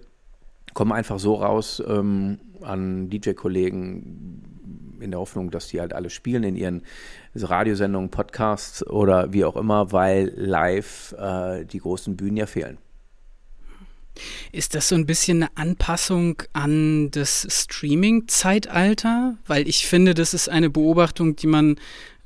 [0.74, 4.50] kommen einfach so raus ähm, an DJ-Kollegen
[5.00, 6.82] in der Hoffnung, dass die halt alle spielen in ihren
[7.34, 12.78] Radiosendungen, Podcasts oder wie auch immer, weil live äh, die großen Bühnen ja fehlen.
[14.52, 19.36] Ist das so ein bisschen eine Anpassung an das Streaming-Zeitalter?
[19.46, 21.76] Weil ich finde, das ist eine Beobachtung, die man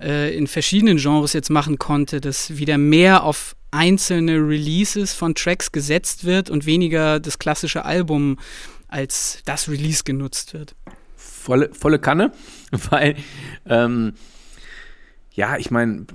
[0.00, 5.72] äh, in verschiedenen Genres jetzt machen konnte, dass wieder mehr auf einzelne Releases von Tracks
[5.72, 8.38] gesetzt wird und weniger das klassische Album
[8.88, 10.76] als das Release genutzt wird.
[11.16, 12.32] Volle, volle Kanne,
[12.90, 13.16] weil
[13.66, 14.14] ähm,
[15.32, 16.06] ja, ich meine,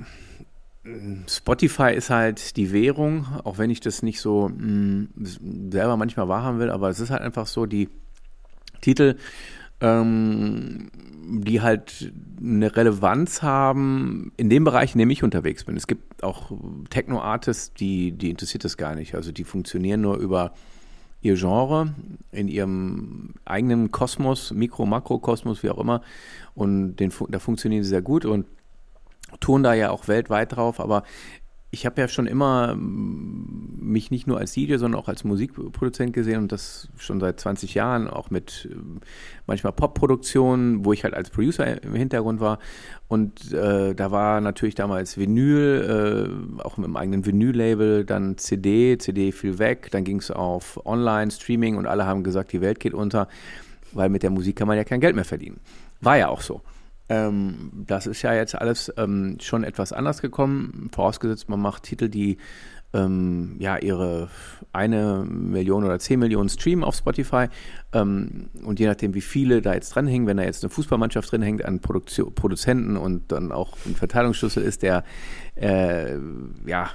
[1.28, 6.30] Spotify ist halt die Währung, auch wenn ich das nicht so mh, mm, selber manchmal
[6.30, 7.90] wahrhaben will, aber es ist halt einfach so, die
[8.82, 9.18] Titel,
[9.82, 10.90] ähm,
[11.30, 15.78] die halt eine Relevanz haben in dem Bereich, in dem ich unterwegs bin.
[15.78, 16.52] Es gibt auch
[16.90, 19.16] Techno-Artists, die, die interessiert das gar nicht.
[19.16, 20.54] Also die funktionieren nur über
[21.22, 21.94] ihr Genre,
[22.32, 26.02] in ihrem eigenen Kosmos, Mikro-, Makrokosmos, wie auch immer.
[26.56, 28.46] Und den, da funktionieren sie sehr gut und
[29.40, 31.04] tun da ja auch weltweit drauf, aber
[31.72, 36.14] ich habe ja schon immer mm, mich nicht nur als DJ, sondern auch als Musikproduzent
[36.14, 38.76] gesehen und das schon seit 20 Jahren, auch mit äh,
[39.46, 42.60] manchmal Popproduktionen, wo ich halt als Producer im Hintergrund war.
[43.08, 48.98] Und äh, da war natürlich damals Vinyl, äh, auch mit dem eigenen Vinyl-Label, dann CD,
[48.98, 52.80] CD fiel weg, dann ging es auf Online, Streaming und alle haben gesagt, die Welt
[52.80, 53.28] geht unter,
[53.92, 55.60] weil mit der Musik kann man ja kein Geld mehr verdienen.
[56.02, 56.62] War ja auch so.
[57.10, 62.08] Ähm, das ist ja jetzt alles ähm, schon etwas anders gekommen, vorausgesetzt man macht Titel,
[62.08, 62.38] die
[62.94, 64.30] ähm, ja ihre
[64.74, 67.48] eine Million oder zehn Millionen streamen auf Spotify
[67.94, 71.42] ähm, und je nachdem, wie viele da jetzt dranhängen, wenn da jetzt eine Fußballmannschaft drin
[71.42, 75.04] hängt an Produktion, Produzenten und dann auch ein Verteilungsschlüssel ist, der
[75.56, 76.16] äh,
[76.66, 76.90] ja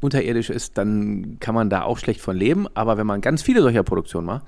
[0.00, 2.68] unterirdisch ist, dann kann man da auch schlecht von leben.
[2.74, 4.44] Aber wenn man ganz viele solcher Produktionen macht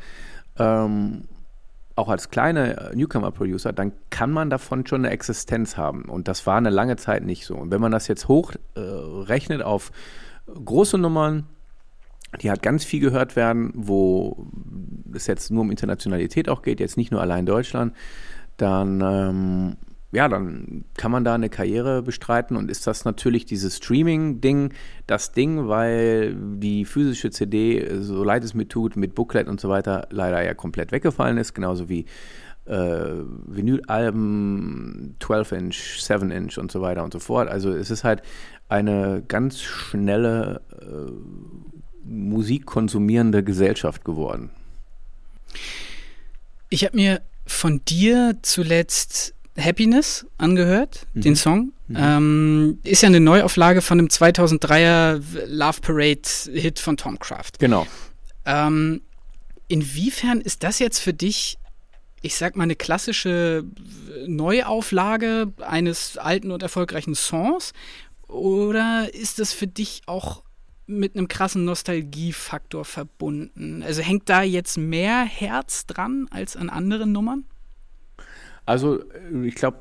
[0.59, 1.25] ähm,
[1.97, 6.03] auch als kleine äh, Newcomer-Producer, dann kann man davon schon eine Existenz haben.
[6.03, 7.57] Und das war eine lange Zeit nicht so.
[7.57, 9.91] Und wenn man das jetzt hochrechnet äh, auf
[10.47, 11.47] große Nummern,
[12.43, 14.47] die halt ganz viel gehört werden, wo
[15.15, 17.95] es jetzt nur um Internationalität auch geht, jetzt nicht nur allein Deutschland,
[18.59, 19.77] dann ähm,
[20.13, 24.73] ja, dann kann man da eine Karriere bestreiten und ist das natürlich dieses Streaming-Ding
[25.07, 29.69] das Ding, weil die physische CD, so leid es mir tut, mit Booklet und so
[29.69, 32.07] weiter leider ja komplett weggefallen ist, genauso wie
[32.67, 37.49] äh, Vinylalben, 12-Inch, 7-Inch und so weiter und so fort.
[37.49, 38.23] Also es ist halt
[38.69, 41.11] eine ganz schnelle äh,
[42.05, 44.51] musikkonsumierende Gesellschaft geworden.
[46.69, 51.21] Ich habe mir von dir zuletzt Happiness angehört, mhm.
[51.21, 51.73] den Song.
[51.89, 51.97] Mhm.
[51.99, 57.53] Ähm, ist ja eine Neuauflage von dem 2003er Love Parade Hit von Tom Craft.
[57.59, 57.87] Genau.
[58.45, 59.03] Ähm,
[59.69, 61.59] inwiefern ist das jetzt für dich,
[62.23, 63.65] ich sag mal, eine klassische
[64.27, 67.73] Neuauflage eines alten und erfolgreichen Songs?
[68.29, 70.43] Oder ist das für dich auch
[70.87, 73.83] mit einem krassen Nostalgiefaktor verbunden.
[73.83, 77.45] Also hängt da jetzt mehr Herz dran als an anderen Nummern?
[78.67, 78.99] Also
[79.45, 79.79] ich glaube,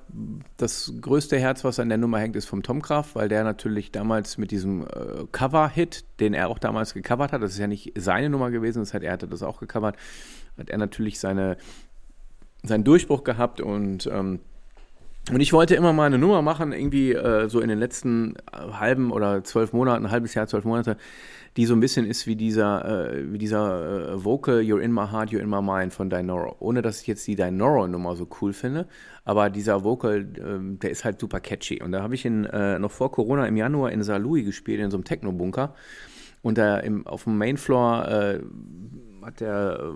[0.58, 3.92] das größte Herz, was an der Nummer hängt, ist vom Tom Kraft, weil der natürlich
[3.92, 7.94] damals mit diesem äh, Cover-Hit, den er auch damals gecovert hat, das ist ja nicht
[7.98, 9.98] seine Nummer gewesen, das hat, er hatte das auch gecovert,
[10.60, 11.58] hat er natürlich seine,
[12.62, 14.40] seinen Durchbruch gehabt und ähm,
[15.32, 18.74] und ich wollte immer mal eine Nummer machen, irgendwie äh, so in den letzten äh,
[18.74, 20.98] halben oder zwölf Monaten, ein halbes Jahr, zwölf Monate,
[21.58, 25.08] die so ein bisschen ist wie dieser, äh, wie dieser äh, Vocal You're in my
[25.10, 26.56] heart, you're in my mind von Dinoro.
[26.60, 28.88] Ohne dass ich jetzt die Dinoro-Nummer so cool finde,
[29.24, 31.82] aber dieser Vocal, äh, der ist halt super catchy.
[31.82, 34.18] Und da habe ich ihn äh, noch vor Corona im Januar in St.
[34.20, 35.74] Louis gespielt, in so einem Techno-Bunker.
[36.42, 38.40] Und da im, auf dem Mainfloor äh,
[39.24, 39.94] hat der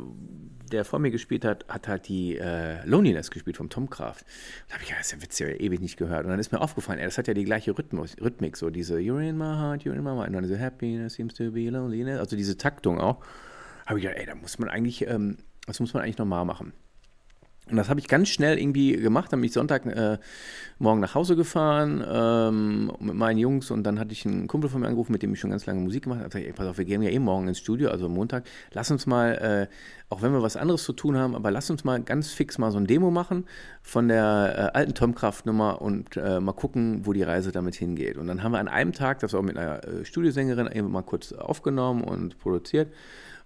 [0.69, 4.25] der vor mir gespielt hat, hat halt die äh, Loneliness gespielt vom Tom Kraft.
[4.67, 6.23] Da habe ich, ja, das ist ja witzig, ewig nicht gehört.
[6.23, 8.97] Und dann ist mir aufgefallen, ey, das hat ja die gleiche Rhythmus, Rhythmik, so diese
[8.97, 11.69] You're in my heart, you're in my mind, und dann diese Happiness seems to be
[11.69, 13.23] loneliness, also diese Taktung auch.
[13.85, 16.73] Habe ich gedacht, ey, da muss man eigentlich, ähm, das muss man eigentlich nochmal machen.
[17.69, 19.31] Und das habe ich ganz schnell irgendwie gemacht.
[19.31, 20.17] Dann bin ich Sonntag äh,
[20.79, 24.87] nach Hause gefahren ähm, mit meinen Jungs und dann hatte ich einen Kumpel von mir
[24.87, 26.27] angerufen, mit dem ich schon ganz lange Musik gemacht habe.
[26.39, 28.45] Ich gesagt, pass auf, wir gehen ja eh morgen ins Studio, also Montag.
[28.71, 29.73] Lass uns mal, äh,
[30.09, 32.71] auch wenn wir was anderes zu tun haben, aber lass uns mal ganz fix mal
[32.71, 33.45] so ein Demo machen
[33.81, 38.17] von der äh, alten Tomkraft-Nummer und äh, mal gucken, wo die Reise damit hingeht.
[38.17, 41.03] Und dann haben wir an einem Tag, das auch mit einer äh, Studiosängerin, eben mal
[41.03, 42.91] kurz aufgenommen und produziert.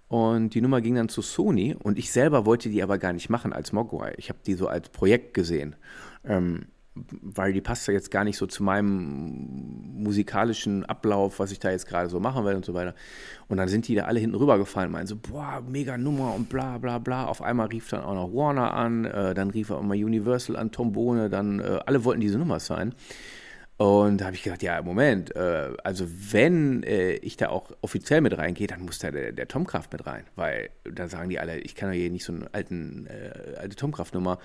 [0.08, 3.30] Und die Nummer ging dann zu Sony und ich selber wollte die aber gar nicht
[3.30, 4.14] machen als Mogwai.
[4.18, 5.76] Ich habe die so als Projekt gesehen,
[6.24, 11.58] ähm, weil die passt ja jetzt gar nicht so zu meinem musikalischen Ablauf, was ich
[11.58, 12.94] da jetzt gerade so machen will und so weiter.
[13.48, 16.78] Und dann sind die da alle hinten rübergefallen, meinen so, boah, mega Nummer und bla
[16.78, 17.26] bla bla.
[17.26, 20.70] Auf einmal rief dann auch noch Warner an, äh, dann rief auch mal Universal an,
[20.70, 22.94] Tom Bohne, dann äh, alle wollten diese Nummer sein.
[23.76, 28.20] Und da habe ich gedacht, ja, Moment, äh, also wenn äh, ich da auch offiziell
[28.20, 31.58] mit reingehe, dann muss da der, der Tomkraft mit rein, weil dann sagen die alle,
[31.58, 34.38] ich kann ja hier nicht so eine äh, alte Tomkraft-Nummer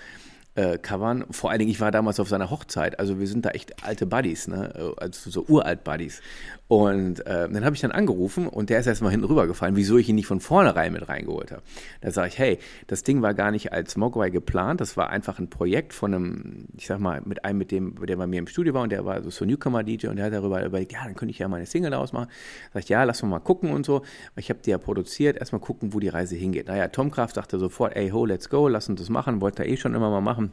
[0.56, 1.26] äh, covern.
[1.30, 4.08] Vor allen Dingen, ich war damals auf seiner Hochzeit, also wir sind da echt alte
[4.08, 4.94] Buddies, ne?
[4.98, 6.22] also so uralt Buddies.
[6.69, 10.08] Und äh, dann habe ich dann angerufen und der ist erstmal hinten rübergefallen, wieso ich
[10.08, 11.63] ihn nicht von vornherein mit reingeholt habe.
[11.99, 15.39] Da sage ich, hey, das Ding war gar nicht als Mogwai geplant, das war einfach
[15.39, 18.45] ein Projekt von einem, ich sag mal, mit einem, mit dem, der bei mir im
[18.45, 21.15] Studio war und der war so, so Newcomer-DJ und der hat darüber überlegt, ja, dann
[21.15, 22.29] könnte ich ja meine Single daraus machen.
[22.71, 24.03] Sag ich, ja, lass mal gucken und so.
[24.36, 26.67] Ich habe die ja produziert, erstmal gucken, wo die Reise hingeht.
[26.67, 29.69] Naja, Tom Kraft sagte sofort, ey, ho, let's go, lass uns das machen, wollte er
[29.69, 30.51] eh schon immer mal machen.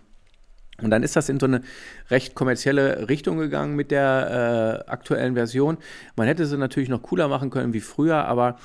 [0.83, 1.62] Und dann ist das in so eine
[2.11, 5.79] recht kommerzielle Richtung gegangen mit der äh, aktuellen Version.
[6.17, 8.57] Man hätte sie natürlich noch cooler machen können wie früher, aber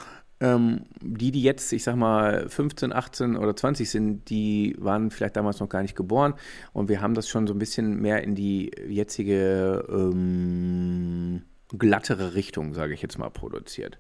[0.42, 5.36] ähm, die, die jetzt, ich sag mal, 15, 18 oder 20 sind, die waren vielleicht
[5.36, 6.34] damals noch gar nicht geboren.
[6.74, 11.44] Und wir haben das schon so ein bisschen mehr in die jetzige ähm,
[11.78, 14.00] glattere Richtung, sage ich jetzt mal, produziert.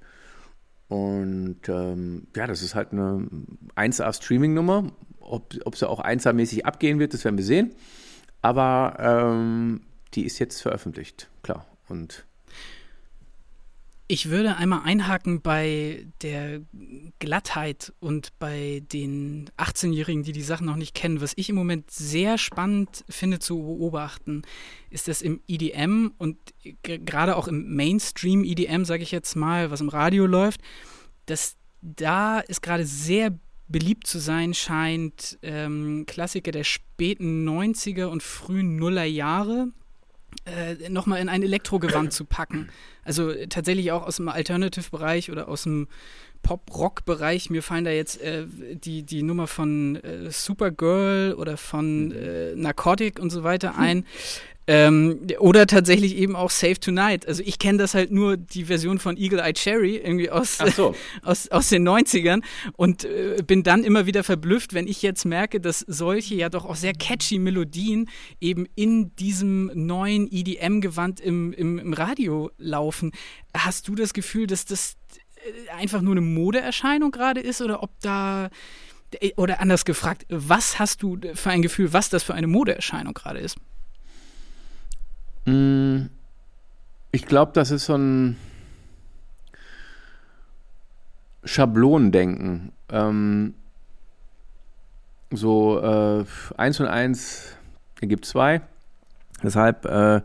[0.88, 3.28] Und ähm, ja, das ist halt eine
[3.76, 4.92] 1A-Streaming-Nummer.
[5.20, 7.72] Ob, ob sie auch 1A-mäßig abgehen wird, das werden wir sehen.
[8.42, 9.82] Aber ähm,
[10.14, 11.66] die ist jetzt veröffentlicht, klar.
[11.88, 12.26] Und
[14.14, 16.60] ich würde einmal einhaken bei der
[17.20, 21.22] Glattheit und bei den 18-Jährigen, die die Sachen noch nicht kennen.
[21.22, 24.42] Was ich im Moment sehr spannend finde zu beobachten,
[24.90, 26.38] ist, dass im EDM und
[26.84, 30.60] gerade auch im Mainstream EDM, sage ich jetzt mal, was im Radio läuft,
[31.26, 33.40] dass da ist gerade sehr
[33.72, 39.70] beliebt zu sein scheint, ähm, Klassiker der späten 90er und frühen Nullerjahre
[40.46, 42.70] äh, nochmal in ein Elektrogewand zu packen.
[43.04, 45.88] Also tatsächlich auch aus dem Alternative-Bereich oder aus dem
[46.42, 47.50] Pop-Rock-Bereich.
[47.50, 53.20] Mir fallen da jetzt äh, die, die Nummer von äh, Supergirl oder von äh, Narcotic
[53.20, 54.00] und so weiter ein.
[54.00, 54.06] Hm.
[54.68, 57.28] Ähm, oder tatsächlich eben auch Save Tonight.
[57.28, 60.96] Also ich kenne das halt nur die Version von Eagle Eye Cherry irgendwie aus, so.
[61.24, 62.44] aus, aus den 90ern
[62.78, 66.66] und äh, bin dann immer wieder verblüfft, wenn ich jetzt merke, dass solche ja doch
[66.66, 68.08] auch sehr catchy Melodien
[68.40, 73.12] eben in diesem neuen EDM-Gewand im, im, im Radio laufen.
[73.56, 74.96] Hast du das Gefühl, dass das
[75.38, 78.50] äh, einfach nur eine Modeerscheinung gerade ist oder ob da
[79.20, 83.16] äh, oder anders gefragt, was hast du für ein Gefühl, was das für eine Modeerscheinung
[83.16, 83.58] gerade ist?
[85.46, 86.08] Mm,
[87.12, 88.38] ich glaube, das ist so ein
[91.44, 92.72] Schablonendenken.
[92.90, 93.56] Ähm,
[95.32, 96.26] so äh,
[96.58, 97.56] eins und eins
[98.00, 98.62] ergibt zwei.
[99.44, 100.22] Deshalb äh,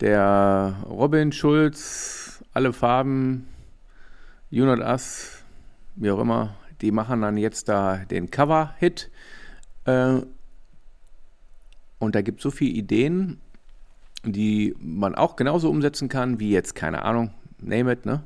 [0.00, 3.48] der Robin Schulz, alle Farben,
[4.50, 5.42] You Not Us,
[5.96, 9.10] wie auch immer, die machen dann jetzt da den Cover-Hit.
[9.84, 10.20] Äh,
[11.98, 13.40] und da gibt es so viele Ideen
[14.24, 17.30] die man auch genauso umsetzen kann, wie jetzt, keine Ahnung,
[17.60, 18.22] name it, ne?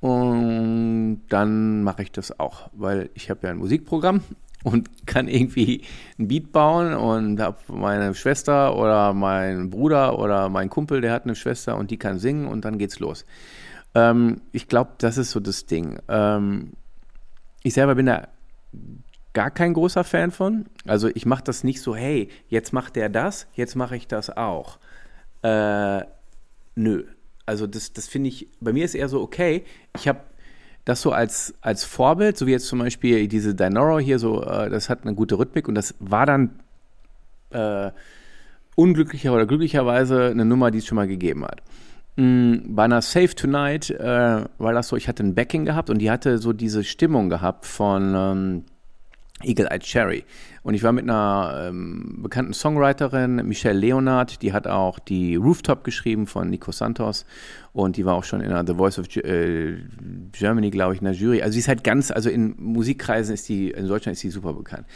[0.00, 4.22] Und dann mache ich das auch, weil ich habe ja ein Musikprogramm
[4.64, 5.82] und kann irgendwie
[6.18, 11.24] ein Beat bauen und habe meine Schwester oder mein Bruder oder mein Kumpel, der hat
[11.24, 13.24] eine Schwester und die kann singen und dann geht's los.
[13.94, 15.98] Ähm, ich glaube, das ist so das Ding.
[16.08, 16.72] Ähm,
[17.62, 18.28] ich selber bin da
[19.32, 20.66] gar kein großer Fan von.
[20.86, 24.30] Also ich mache das nicht so, hey, jetzt macht der das, jetzt mache ich das
[24.30, 24.78] auch.
[25.42, 26.02] Äh,
[26.74, 27.04] nö.
[27.46, 29.64] Also das, das finde ich, bei mir ist eher so, okay,
[29.96, 30.20] ich habe
[30.84, 34.70] das so als, als Vorbild, so wie jetzt zum Beispiel diese Dinoro hier, so, äh,
[34.70, 36.60] das hat eine gute Rhythmik und das war dann
[37.50, 37.90] äh,
[38.74, 41.62] unglücklicher oder glücklicherweise eine Nummer, die es schon mal gegeben hat.
[42.16, 45.98] Mm, bei einer Save Tonight äh, war das so, ich hatte ein Backing gehabt und
[45.98, 48.64] die hatte so diese Stimmung gehabt von ähm,
[49.44, 50.24] Eagle Eye Cherry.
[50.62, 55.82] Und ich war mit einer ähm, bekannten Songwriterin, Michelle Leonard, die hat auch die Rooftop
[55.82, 57.26] geschrieben von Nico Santos
[57.72, 59.76] und die war auch schon in der The Voice of äh,
[60.30, 61.42] Germany, glaube ich, in der Jury.
[61.42, 64.52] Also sie ist halt ganz, also in Musikkreisen ist die, in Deutschland ist sie super
[64.52, 64.86] bekannt.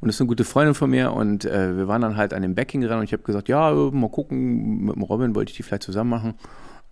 [0.00, 2.42] Und das ist eine gute Freundin von mir und äh, wir waren dann halt an
[2.42, 5.56] dem Backing dran und ich habe gesagt, ja, mal gucken, mit dem Robin wollte ich
[5.56, 6.34] die vielleicht zusammen machen.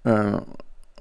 [0.04, 0.40] Äh,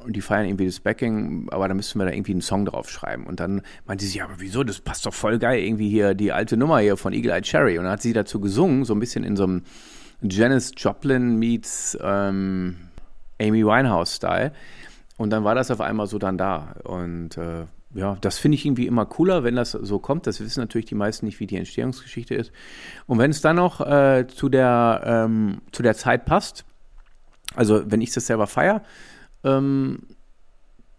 [0.04, 2.90] und die feiern irgendwie das Backing, aber da müssten wir da irgendwie einen Song drauf
[2.90, 3.26] schreiben.
[3.26, 6.32] Und dann meinte sie, ja, aber wieso, das passt doch voll geil, irgendwie hier die
[6.32, 7.78] alte Nummer hier von Eagle Eye Cherry.
[7.78, 9.64] Und dann hat sie dazu gesungen, so ein bisschen in so einem
[10.22, 12.78] Janis Joplin meets ähm,
[13.40, 14.54] Amy Winehouse-Style.
[15.18, 16.76] Und dann war das auf einmal so dann da.
[16.84, 20.28] Und äh, ja, das finde ich irgendwie immer cooler, wenn das so kommt.
[20.28, 22.52] Das wissen natürlich die meisten nicht, wie die Entstehungsgeschichte ist.
[23.08, 26.66] Und wenn es dann noch äh, zu, der, ähm, zu der Zeit passt,
[27.56, 28.82] also wenn ich das selber feiere,
[29.43, 30.04] ähm,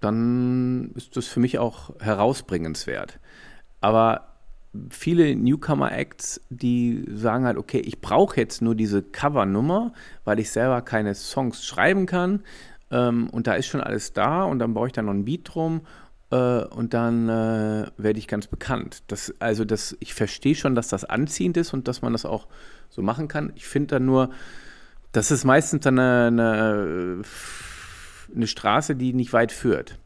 [0.00, 3.20] dann ist das für mich auch herausbringenswert.
[3.80, 4.32] Aber
[4.90, 9.92] viele Newcomer-Acts, die sagen halt, okay, ich brauche jetzt nur diese Cover-Nummer,
[10.24, 12.42] weil ich selber keine Songs schreiben kann.
[12.90, 15.54] Ähm, und da ist schon alles da und dann baue ich da noch ein Beat
[15.54, 15.82] drum
[16.30, 19.02] äh, und dann äh, werde ich ganz bekannt.
[19.08, 22.46] Das, also das, ich verstehe schon, dass das anziehend ist und dass man das auch
[22.88, 23.52] so machen kann.
[23.54, 24.30] Ich finde dann nur,
[25.12, 27.22] das ist meistens dann eine, eine
[28.34, 29.98] eine Straße, die nicht weit führt.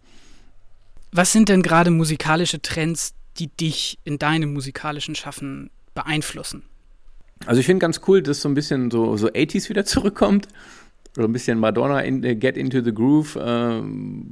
[1.13, 6.63] Was sind denn gerade musikalische Trends, die dich in deinem musikalischen Schaffen beeinflussen?
[7.45, 10.49] Also ich finde ganz cool, dass so ein bisschen so, so 80s wieder zurückkommt
[11.17, 14.27] so ein bisschen Madonna in, uh, Get Into the Groove, ähm,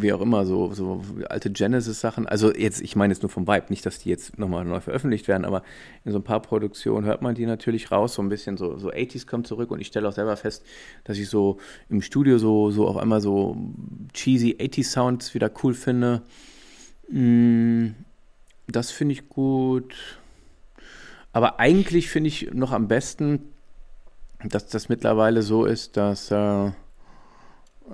[0.00, 2.26] wie auch immer, so, so alte Genesis-Sachen.
[2.26, 5.28] Also jetzt, ich meine jetzt nur vom Vibe, nicht, dass die jetzt nochmal neu veröffentlicht
[5.28, 5.62] werden, aber
[6.04, 8.90] in so ein paar Produktionen hört man die natürlich raus, so ein bisschen so, so
[8.90, 10.66] 80s kommt zurück und ich stelle auch selber fest,
[11.04, 11.58] dass ich so
[11.88, 13.56] im Studio so, so auf einmal so
[14.12, 16.22] cheesy 80s Sounds wieder cool finde.
[17.08, 17.90] Mm,
[18.66, 19.94] das finde ich gut.
[21.32, 23.52] Aber eigentlich finde ich noch am besten,
[24.48, 26.34] dass das mittlerweile so ist, dass, äh,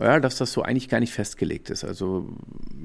[0.00, 1.84] ja, dass das so eigentlich gar nicht festgelegt ist.
[1.84, 2.28] Also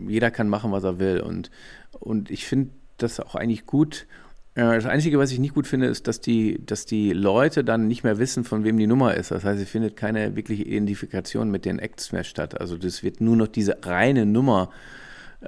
[0.07, 1.21] jeder kann machen, was er will.
[1.21, 1.51] Und,
[1.91, 4.07] und ich finde das auch eigentlich gut.
[4.55, 7.87] Äh, das Einzige, was ich nicht gut finde, ist, dass die, dass die Leute dann
[7.87, 9.31] nicht mehr wissen, von wem die Nummer ist.
[9.31, 12.59] Das heißt, es findet keine wirkliche Identifikation mit den Acts mehr statt.
[12.59, 14.71] Also das wird nur noch diese reine Nummer,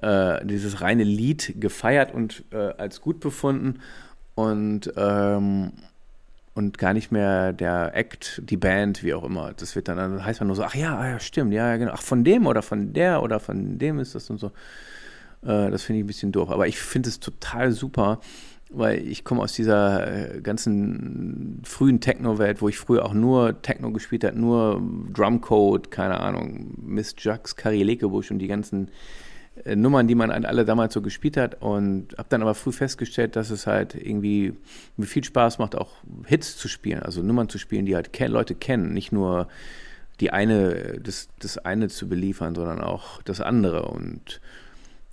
[0.02, 3.80] äh, dieses reine Lied gefeiert und äh, als gut befunden.
[4.36, 5.74] Und ähm,
[6.54, 9.54] und gar nicht mehr der Act, die Band, wie auch immer.
[9.54, 11.92] Das wird dann, dann heißt man nur so, ach ja, ah ja, stimmt, ja, genau.
[11.94, 14.48] Ach, von dem oder von der oder von dem ist das und so.
[15.44, 16.50] Äh, das finde ich ein bisschen doof.
[16.50, 18.20] Aber ich finde es total super,
[18.70, 23.92] weil ich komme aus dieser äh, ganzen frühen Techno-Welt, wo ich früher auch nur Techno
[23.92, 24.82] gespielt habe, nur
[25.14, 28.90] Drumcode, keine Ahnung, Miss Jux, Kari Lekebusch und die ganzen
[29.76, 33.50] Nummern, die man alle damals so gespielt hat und habe dann aber früh festgestellt, dass
[33.50, 34.54] es halt irgendwie
[34.98, 35.92] mir viel Spaß macht, auch
[36.26, 39.48] Hits zu spielen, also Nummern zu spielen, die halt Leute kennen, nicht nur
[40.20, 44.42] die eine, das, das eine zu beliefern, sondern auch das andere und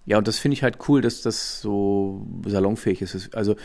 [0.07, 3.35] ja, und das finde ich halt cool, dass das so salonfähig ist.
[3.35, 3.57] Also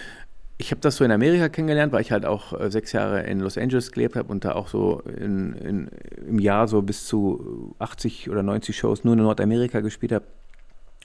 [0.62, 3.40] ich habe das so in Amerika kennengelernt, weil ich halt auch äh, sechs Jahre in
[3.40, 5.88] Los Angeles gelebt habe und da auch so in, in,
[6.28, 10.26] im Jahr so bis zu 80 oder 90 Shows nur in Nordamerika gespielt habe.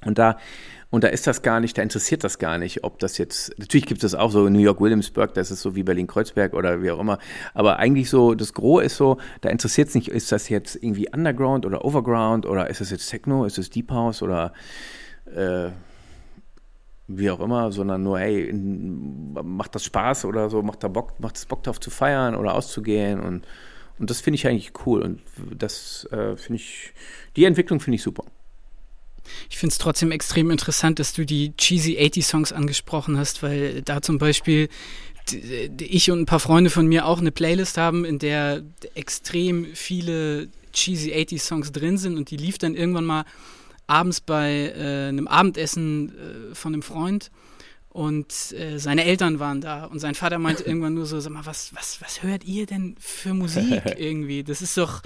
[0.05, 0.37] Und da,
[0.91, 3.87] und da ist das gar nicht, da interessiert das gar nicht, ob das jetzt, natürlich
[3.87, 6.83] gibt es das auch so in New York Williamsburg, das ist so wie Berlin-Kreuzberg oder
[6.83, 7.19] wie auch immer,
[7.55, 11.09] aber eigentlich so, das Gros ist so, da interessiert es nicht, ist das jetzt irgendwie
[11.13, 14.53] Underground oder Overground oder ist das jetzt Techno, ist es Deep House oder
[15.35, 15.71] äh,
[17.09, 21.37] wie auch immer, sondern nur, hey, macht das Spaß oder so, macht da Bock, macht
[21.37, 23.47] es Bock drauf zu feiern oder auszugehen und,
[23.99, 25.21] und das finde ich eigentlich cool und
[25.59, 26.93] das äh, finde ich,
[27.35, 28.25] die Entwicklung finde ich super.
[29.51, 33.83] Ich finde es trotzdem extrem interessant, dass du die cheesy 80 Songs angesprochen hast, weil
[33.83, 34.69] da zum Beispiel
[35.81, 38.63] ich und ein paar Freunde von mir auch eine Playlist haben, in der
[38.95, 42.17] extrem viele cheesy 80 Songs drin sind.
[42.17, 43.25] Und die lief dann irgendwann mal
[43.87, 47.31] abends bei äh, einem Abendessen äh, von einem Freund.
[47.89, 49.87] Und äh, seine Eltern waren da.
[49.87, 52.95] Und sein Vater meinte irgendwann nur so, sag mal, was, was, was hört ihr denn
[53.01, 54.45] für Musik irgendwie?
[54.45, 55.03] Das ist doch,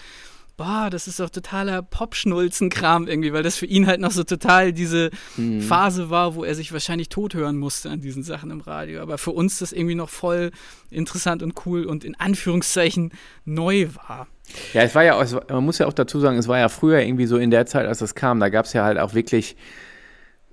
[0.61, 4.75] boah, das ist doch totaler Popschnulzenkram irgendwie, weil das für ihn halt noch so total
[4.75, 5.63] diese mhm.
[5.63, 9.01] Phase war, wo er sich wahrscheinlich tot hören musste an diesen Sachen im Radio.
[9.01, 10.51] Aber für uns das irgendwie noch voll
[10.91, 13.11] interessant und cool und in Anführungszeichen
[13.47, 14.27] neu war.
[14.75, 17.01] Ja, es war ja, auch, man muss ja auch dazu sagen, es war ja früher
[17.01, 19.57] irgendwie so in der Zeit, als das kam, da gab es ja halt auch wirklich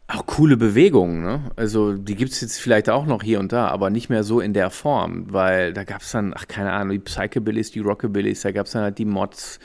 [0.07, 1.51] auch coole Bewegungen, ne?
[1.57, 4.39] Also die gibt es jetzt vielleicht auch noch hier und da, aber nicht mehr so
[4.39, 8.39] in der Form, weil da gab es dann, ach keine Ahnung, die Psychobillys, die Rockabillys,
[8.39, 9.59] da gab es dann halt die Mods,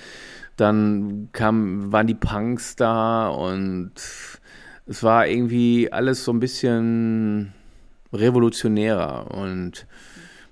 [0.57, 3.93] dann kam, waren die Punks da und
[4.87, 7.53] es war irgendwie alles so ein bisschen
[8.13, 9.87] revolutionärer und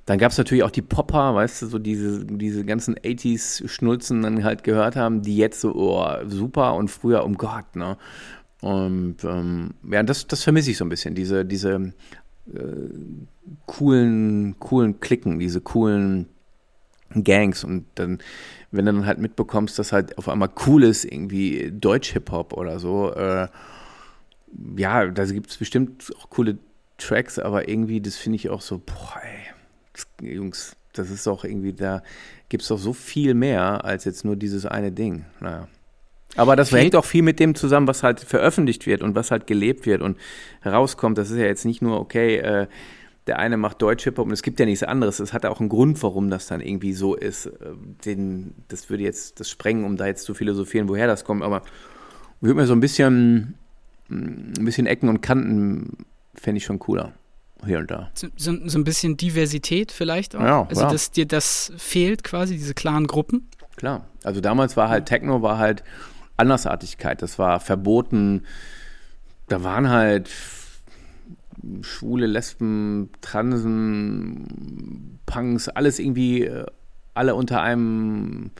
[0.07, 4.43] dann gab es natürlich auch die Popper, weißt du, so diese, diese ganzen 80s-Schnulzen dann
[4.43, 7.97] halt gehört haben, die jetzt so, oh, super und früher, um Gott, ne?
[8.61, 11.93] Und ähm, ja, das, das vermisse ich so ein bisschen, diese, diese
[12.53, 12.89] äh,
[13.67, 16.27] coolen, coolen Klicken, diese coolen
[17.15, 18.19] Gangs und dann,
[18.71, 23.13] wenn du dann halt mitbekommst, dass halt auf einmal cool ist, irgendwie Deutsch-Hip-Hop oder so,
[23.13, 23.49] äh,
[24.77, 26.59] ja, da gibt es bestimmt auch coole
[26.99, 29.21] Tracks, aber irgendwie, das finde ich auch so, boah,
[30.21, 32.03] ey, Jungs, das ist doch irgendwie, da
[32.49, 35.25] gibt es doch so viel mehr als jetzt nur dieses eine Ding.
[35.41, 35.69] Naja.
[36.37, 39.47] Aber das hängt auch viel mit dem zusammen, was halt veröffentlicht wird und was halt
[39.47, 40.17] gelebt wird und
[40.61, 41.19] herauskommt.
[41.19, 42.67] Das ist ja jetzt nicht nur, okay, äh,
[43.31, 45.21] der eine macht Deutsch-Hip-Hop und es gibt ja nichts anderes.
[45.21, 47.47] Es hat auch einen Grund, warum das dann irgendwie so ist.
[47.47, 47.53] Äh,
[48.05, 51.45] den, das würde jetzt das sprengen, um da jetzt zu philosophieren, woher das kommt.
[51.45, 51.63] Aber
[52.39, 53.55] ich würde mir so ein bisschen,
[54.09, 57.13] mm, ein bisschen Ecken und Kanten fände ich schon cooler.
[57.65, 58.11] Hier und da.
[58.15, 60.41] So, so, so ein bisschen Diversität vielleicht auch.
[60.41, 60.91] Ja, also, ja.
[60.91, 63.49] dass dir das fehlt quasi, diese klaren Gruppen.
[63.77, 64.07] Klar.
[64.25, 65.85] Also damals war halt Techno, war halt
[66.37, 68.43] Andersartigkeit, das war verboten.
[69.47, 70.29] Da waren halt
[71.83, 76.67] Schwule, Lesben, Transen, Punks, alles irgendwie, äh,
[77.15, 78.51] alle unter einem,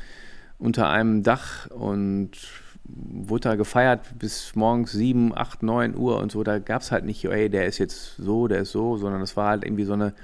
[0.59, 2.33] unter einem Dach und
[2.85, 6.43] wurde da gefeiert bis morgens 7, 8, 9 Uhr und so.
[6.43, 9.37] Da gab es halt nicht, ey, der ist jetzt so, der ist so, sondern es
[9.37, 10.15] war halt irgendwie so eine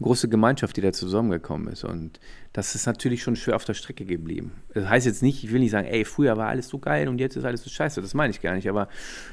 [0.00, 1.84] große Gemeinschaft, die da zusammengekommen ist.
[1.84, 2.20] Und
[2.52, 4.52] das ist natürlich schon schwer auf der Strecke geblieben.
[4.74, 7.18] Das heißt jetzt nicht, ich will nicht sagen, ey, früher war alles so geil und
[7.18, 8.02] jetzt ist alles so scheiße.
[8.02, 8.68] Das meine ich gar nicht.
[8.68, 8.88] Aber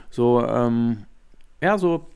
[0.10, 1.06] so, ähm,
[1.62, 2.08] ja, so,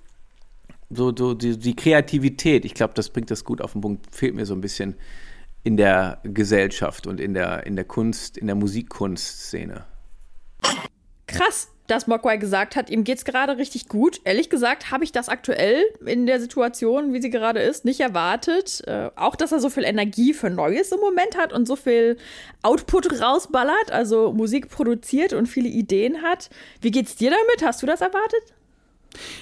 [0.90, 4.36] so, so die, die Kreativität, ich glaube, das bringt das gut auf den Punkt, fehlt
[4.36, 4.96] mir so ein bisschen
[5.64, 9.86] in der Gesellschaft und in der, in der Kunst, in der Musikkunstszene.
[11.28, 14.22] Krass, dass Mogwai gesagt hat, ihm geht es gerade richtig gut.
[14.24, 18.82] Ehrlich gesagt habe ich das aktuell in der Situation, wie sie gerade ist, nicht erwartet.
[18.88, 22.18] Äh, auch, dass er so viel Energie für Neues im Moment hat und so viel
[22.62, 26.50] Output rausballert, also Musik produziert und viele Ideen hat.
[26.82, 27.66] Wie geht's dir damit?
[27.66, 28.54] Hast du das erwartet?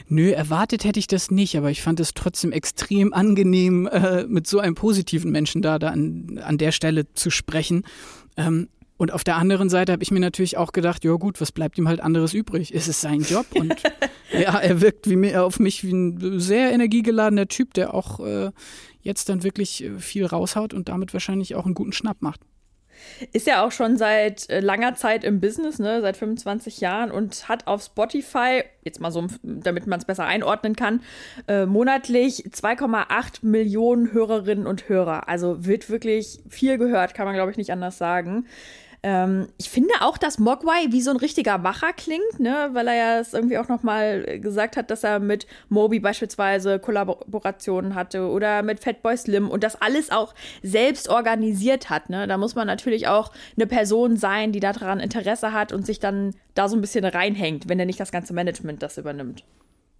[0.07, 4.47] Nö, erwartet hätte ich das nicht, aber ich fand es trotzdem extrem angenehm, äh, mit
[4.47, 7.83] so einem positiven Menschen da, da an, an der Stelle zu sprechen.
[8.37, 11.51] Ähm, und auf der anderen Seite habe ich mir natürlich auch gedacht, ja gut, was
[11.51, 12.73] bleibt ihm halt anderes übrig?
[12.73, 13.75] Es ist sein Job und
[14.31, 18.51] ja, er wirkt wie mir, auf mich wie ein sehr energiegeladener Typ, der auch äh,
[19.01, 22.39] jetzt dann wirklich äh, viel raushaut und damit wahrscheinlich auch einen guten Schnapp macht.
[23.33, 27.47] Ist ja auch schon seit äh, langer Zeit im Business, ne, seit 25 Jahren und
[27.47, 31.01] hat auf Spotify, jetzt mal so, damit man es besser einordnen kann,
[31.47, 35.27] äh, monatlich 2,8 Millionen Hörerinnen und Hörer.
[35.27, 38.45] Also wird wirklich viel gehört, kann man glaube ich nicht anders sagen.
[39.07, 42.69] Ähm, ich finde auch, dass Mogwai wie so ein richtiger Macher klingt, ne?
[42.73, 47.93] weil er ja es irgendwie auch nochmal gesagt hat, dass er mit Moby beispielsweise Kollaborationen
[47.93, 50.33] hatte oder mit Fatboy Slim und das alles auch
[50.63, 52.09] selbst organisiert hat.
[52.09, 52.25] Ne?
[52.25, 56.33] Da muss man natürlich auch eine Person sein, die daran Interesse hat und sich dann
[56.55, 59.43] da so ein bisschen reinhängt, wenn er nicht das ganze Management das übernimmt.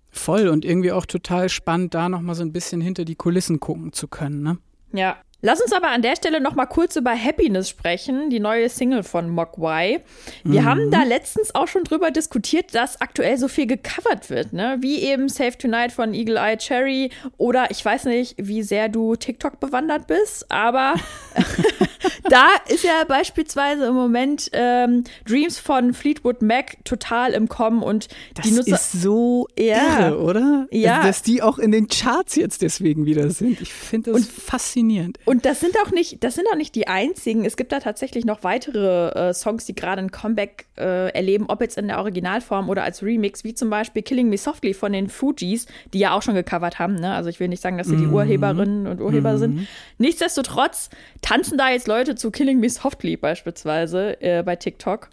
[0.10, 3.94] Voll und irgendwie auch total spannend, da nochmal so ein bisschen hinter die Kulissen gucken
[3.94, 4.58] zu können, ne?
[4.94, 8.68] Ja, Lass uns aber an der Stelle noch mal kurz über Happiness sprechen, die neue
[8.68, 10.02] Single von Mogwai.
[10.44, 10.66] Wir mhm.
[10.66, 14.78] haben da letztens auch schon drüber diskutiert, dass aktuell so viel gecovert wird, ne?
[14.80, 19.16] Wie eben Save Tonight von Eagle Eye Cherry oder ich weiß nicht, wie sehr du
[19.16, 20.96] TikTok bewandert bist, aber
[22.30, 28.08] da ist ja beispielsweise im Moment ähm, Dreams von Fleetwood Mac total im Kommen und
[28.34, 30.68] das die Nutzer ist so ja, irre, oder?
[30.72, 33.62] Ja, also, dass die auch in den Charts jetzt deswegen wieder sind.
[33.62, 35.20] Ich finde das und, faszinierend.
[35.26, 37.46] Und das sind auch nicht, das sind auch nicht die einzigen.
[37.46, 41.62] Es gibt da tatsächlich noch weitere äh, Songs, die gerade ein Comeback äh, erleben, ob
[41.62, 45.10] jetzt in der Originalform oder als Remix, wie zum Beispiel Killing Me Softly von den
[45.10, 46.96] Fugees, die ja auch schon gecovert haben.
[46.96, 47.14] Ne?
[47.14, 48.14] Also ich will nicht sagen, dass sie die mhm.
[48.14, 49.38] Urheberinnen und Urheber mhm.
[49.38, 49.68] sind.
[49.98, 50.90] Nichtsdestotrotz
[51.22, 55.10] tanzen da jetzt Leute zu Killing Me Softly beispielsweise äh, bei TikTok.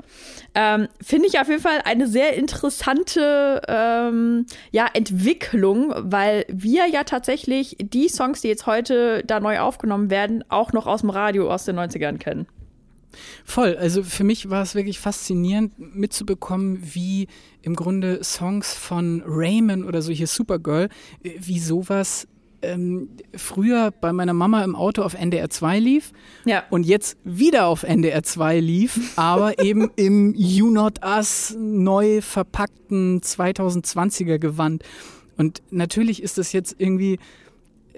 [0.55, 7.05] Ähm, Finde ich auf jeden Fall eine sehr interessante ähm, ja, Entwicklung, weil wir ja
[7.05, 11.51] tatsächlich die Songs, die jetzt heute da neu aufgenommen werden, auch noch aus dem Radio
[11.51, 12.47] aus den 90ern kennen.
[13.45, 13.77] Voll.
[13.77, 17.29] Also für mich war es wirklich faszinierend mitzubekommen, wie
[17.63, 20.89] im Grunde Songs von Raymond oder so hier Supergirl,
[21.23, 22.27] äh, wie sowas
[22.63, 26.13] ähm, früher bei meiner Mama im Auto auf NDR 2 lief
[26.45, 26.65] ja.
[26.71, 33.21] und jetzt wieder auf NDR 2 lief, aber eben im You Not Us neu verpackten
[33.21, 34.83] 2020er Gewand.
[35.37, 37.19] Und natürlich ist das jetzt irgendwie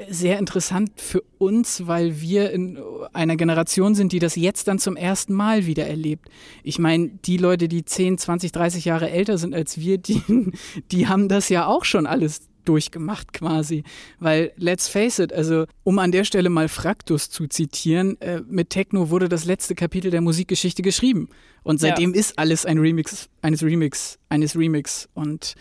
[0.09, 2.79] sehr interessant für uns, weil wir in
[3.13, 6.29] einer Generation sind, die das jetzt dann zum ersten Mal wieder erlebt.
[6.63, 10.23] Ich meine, die Leute, die 10, 20, 30 Jahre älter sind als wir, die,
[10.93, 13.85] die haben das ja auch schon alles durchgemacht quasi.
[14.19, 18.71] Weil, let's face it, also um an der Stelle mal Fraktus zu zitieren, äh, mit
[18.71, 21.29] Techno wurde das letzte Kapitel der Musikgeschichte geschrieben.
[21.63, 22.21] Und seitdem ja.
[22.21, 25.09] ist alles ein Remix eines Remix, eines Remix.
[25.15, 25.55] Und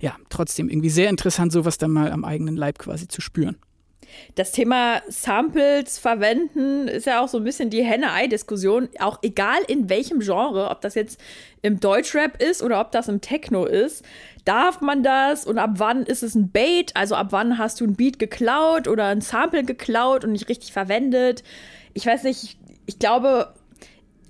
[0.00, 3.56] ja, trotzdem irgendwie sehr interessant, sowas dann mal am eigenen Leib quasi zu spüren.
[4.34, 8.88] Das Thema Samples verwenden ist ja auch so ein bisschen die Henne-Ei-Diskussion.
[8.98, 11.20] Auch egal in welchem Genre, ob das jetzt
[11.62, 14.04] im Deutschrap ist oder ob das im Techno ist.
[14.44, 16.92] Darf man das und ab wann ist es ein Bait?
[16.94, 20.72] Also ab wann hast du ein Beat geklaut oder ein Sample geklaut und nicht richtig
[20.72, 21.42] verwendet?
[21.94, 23.54] Ich weiß nicht, ich glaube,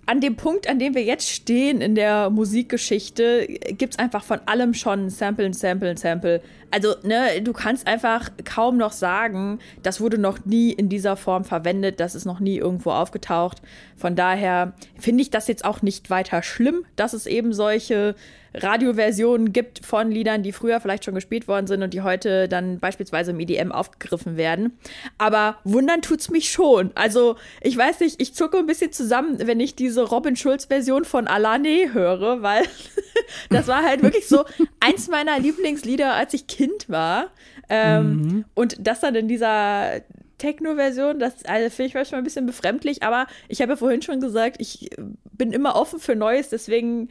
[0.06, 4.40] an dem Punkt, an dem wir jetzt stehen in der Musikgeschichte, gibt es einfach von
[4.46, 6.42] allem schon Sample, Sample, Sample.
[6.70, 11.44] Also, ne, du kannst einfach kaum noch sagen, das wurde noch nie in dieser Form
[11.44, 13.60] verwendet, das ist noch nie irgendwo aufgetaucht.
[13.96, 18.14] Von daher finde ich das jetzt auch nicht weiter schlimm, dass es eben solche
[18.54, 22.78] Radioversionen gibt von Liedern, die früher vielleicht schon gespielt worden sind und die heute dann
[22.80, 24.78] beispielsweise im EDM aufgegriffen werden.
[25.18, 26.90] Aber wundern tut's mich schon.
[26.94, 31.26] Also, ich weiß nicht, ich zucke ein bisschen zusammen, wenn ich diese Robin Schulz-Version von
[31.28, 32.64] Alane höre, weil
[33.50, 34.44] das war halt wirklich so
[34.80, 37.30] eins meiner Lieblingslieder, als ich Kind war.
[37.68, 38.44] Ähm, mhm.
[38.54, 40.00] Und das dann in dieser
[40.38, 44.20] Techno-Version, das also finde ich manchmal ein bisschen befremdlich, aber ich habe ja vorhin schon
[44.20, 44.90] gesagt, ich
[45.32, 47.10] bin immer offen für Neues, deswegen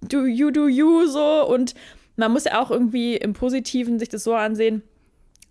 [0.00, 1.74] do you, do you so und
[2.16, 4.82] man muss ja auch irgendwie im Positiven sich das so ansehen,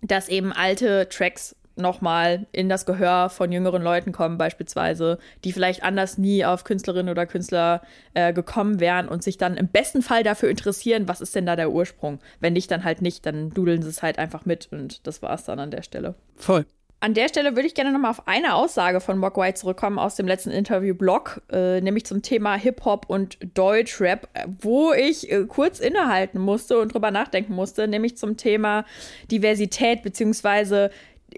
[0.01, 5.83] dass eben alte Tracks nochmal in das Gehör von jüngeren Leuten kommen, beispielsweise, die vielleicht
[5.83, 7.81] anders nie auf Künstlerinnen oder Künstler
[8.13, 11.55] äh, gekommen wären und sich dann im besten Fall dafür interessieren, was ist denn da
[11.55, 12.19] der Ursprung.
[12.39, 15.33] Wenn nicht, dann halt nicht, dann dudeln sie es halt einfach mit und das war
[15.33, 16.15] es dann an der Stelle.
[16.35, 16.65] Voll.
[17.01, 20.27] An der Stelle würde ich gerne nochmal auf eine Aussage von Mogwai zurückkommen aus dem
[20.27, 24.27] letzten Interview-Blog, äh, nämlich zum Thema Hip-Hop und Deutschrap,
[24.61, 28.85] wo ich äh, kurz innehalten musste und drüber nachdenken musste, nämlich zum Thema
[29.29, 30.89] Diversität beziehungsweise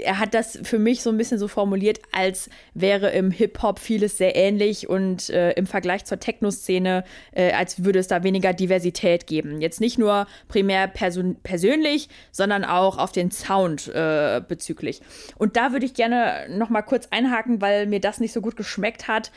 [0.04, 4.18] er hat das für mich so ein bisschen so formuliert, als wäre im Hip-Hop vieles
[4.18, 9.28] sehr ähnlich und äh, im Vergleich zur Techno-Szene, äh, als würde es da weniger Diversität
[9.28, 9.62] geben.
[9.62, 15.02] Jetzt nicht nur primär persönlich, sondern auch auf den Sound äh, bezüglich.
[15.38, 18.56] Und da würde ich gerne noch mal kurz einhaken, weil mir das nicht so gut
[18.56, 19.32] geschmeckt hat.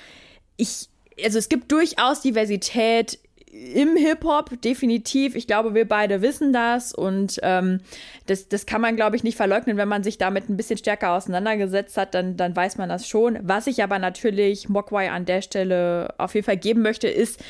[0.56, 0.88] Ich,
[1.22, 3.18] also es gibt durchaus Diversität
[3.52, 5.34] im Hip-Hop, definitiv.
[5.34, 7.80] Ich glaube, wir beide wissen das und ähm,
[8.26, 9.76] das, das kann man, glaube ich, nicht verleugnen.
[9.76, 13.38] Wenn man sich damit ein bisschen stärker auseinandergesetzt hat, dann, dann weiß man das schon.
[13.42, 17.42] Was ich aber natürlich Mogwai an der Stelle auf jeden Fall geben möchte, ist,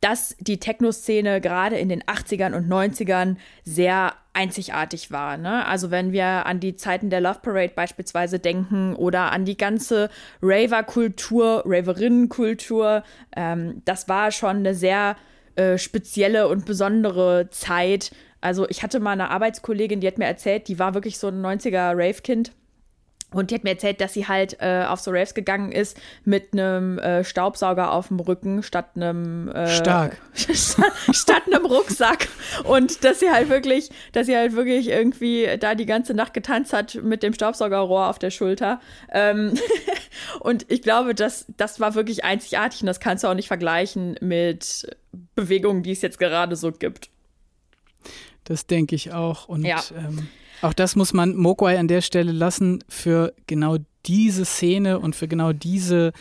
[0.00, 5.36] dass die Techno-Szene gerade in den 80ern und 90ern sehr einzigartig war.
[5.36, 5.66] Ne?
[5.66, 10.08] Also wenn wir an die Zeiten der Love Parade beispielsweise denken oder an die ganze
[10.40, 13.02] Raver-Kultur, Raverinnen-Kultur,
[13.36, 15.16] ähm, das war schon eine sehr
[15.58, 18.12] äh, spezielle und besondere Zeit.
[18.40, 21.44] Also ich hatte mal eine Arbeitskollegin, die hat mir erzählt, die war wirklich so ein
[21.44, 22.52] 90er Rave-Kind.
[23.30, 26.54] Und die hat mir erzählt, dass sie halt äh, auf so Raves gegangen ist mit
[26.54, 30.16] einem äh, Staubsauger auf dem Rücken statt einem äh, Stark.
[30.32, 32.28] statt einem Rucksack.
[32.64, 36.72] Und dass sie halt wirklich, dass sie halt wirklich irgendwie da die ganze Nacht getanzt
[36.72, 38.80] hat mit dem Staubsaugerrohr auf der Schulter.
[39.12, 39.52] Ähm
[40.40, 44.16] und ich glaube, das, das war wirklich einzigartig und das kannst du auch nicht vergleichen
[44.22, 44.86] mit
[45.38, 47.10] Bewegungen, die es jetzt gerade so gibt.
[48.44, 49.48] Das denke ich auch.
[49.48, 49.82] Und ja.
[49.96, 50.28] ähm
[50.60, 53.76] auch das muss man Mokwai an der Stelle lassen für genau
[54.06, 56.12] diese Szene und für genau diese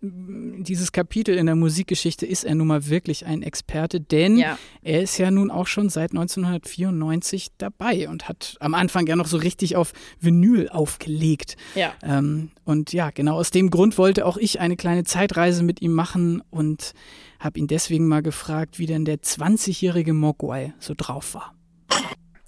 [0.00, 4.58] dieses Kapitel in der Musikgeschichte ist er nun mal wirklich ein Experte, denn ja.
[4.82, 9.28] er ist ja nun auch schon seit 1994 dabei und hat am Anfang ja noch
[9.28, 11.56] so richtig auf Vinyl aufgelegt.
[11.76, 11.92] Ja.
[12.02, 15.92] Ähm, und ja, genau aus dem Grund wollte auch ich eine kleine Zeitreise mit ihm
[15.92, 16.92] machen und
[17.38, 21.54] habe ihn deswegen mal gefragt, wie denn der 20-jährige Mogwai so drauf war.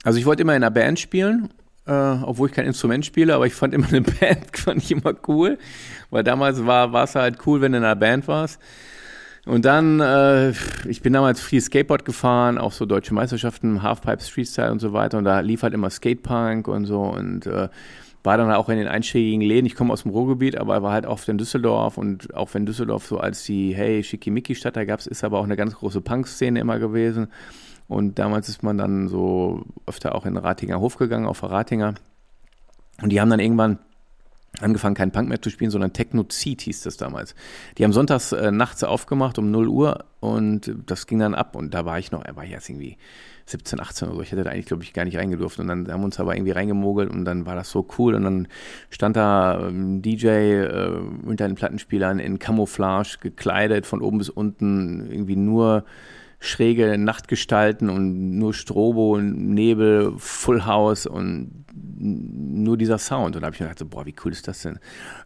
[0.05, 1.51] Also ich wollte immer in einer Band spielen
[1.89, 5.15] äh, obwohl ich kein Instrument spiele, aber ich fand immer eine Band, fand ich immer
[5.27, 5.59] cool,
[6.11, 8.61] weil damals war es halt cool, wenn du in einer Band warst.
[9.47, 10.51] Und dann, äh,
[10.87, 15.17] ich bin damals viel Skateboard gefahren, auch so deutsche Meisterschaften, Halfpipe, Streetstyle und so weiter.
[15.17, 17.71] Und da lief halt immer Skatepunk und so und äh,
[18.23, 19.67] war dann auch in den einschlägigen Läden.
[19.67, 23.07] Ich komme aus dem Ruhrgebiet, aber war halt oft in Düsseldorf und auch wenn Düsseldorf
[23.07, 26.79] so als die, hey, Schickimicki-Stadt da gab ist aber auch eine ganz große Punk-Szene immer
[26.79, 27.29] gewesen.
[27.87, 31.95] Und damals ist man dann so öfter auch in Ratinger Hof gegangen, auf Ratinger.
[33.01, 33.79] Und die haben dann irgendwann
[34.61, 37.35] angefangen, keinen Punk mehr zu spielen, sondern Techno-Seed hieß das damals.
[37.77, 41.57] Die haben sonntags äh, nachts aufgemacht um 0 Uhr und das ging dann ab.
[41.57, 42.97] Und da war ich noch, er war jetzt irgendwie
[43.47, 44.23] 17, 18 oder so.
[44.23, 45.59] Ich hätte da eigentlich, glaube ich, gar nicht reingedurft.
[45.59, 48.15] Und dann haben wir uns aber irgendwie reingemogelt und dann war das so cool.
[48.15, 48.49] Und dann
[48.91, 54.29] stand da ein ähm, DJ äh, unter den Plattenspielern in Camouflage gekleidet, von oben bis
[54.29, 55.85] unten, irgendwie nur
[56.41, 63.35] schräge Nachtgestalten und nur Strobo und Nebel, Full House und nur dieser Sound.
[63.35, 64.79] Und da habe ich mir gedacht, so, boah, wie cool ist das denn?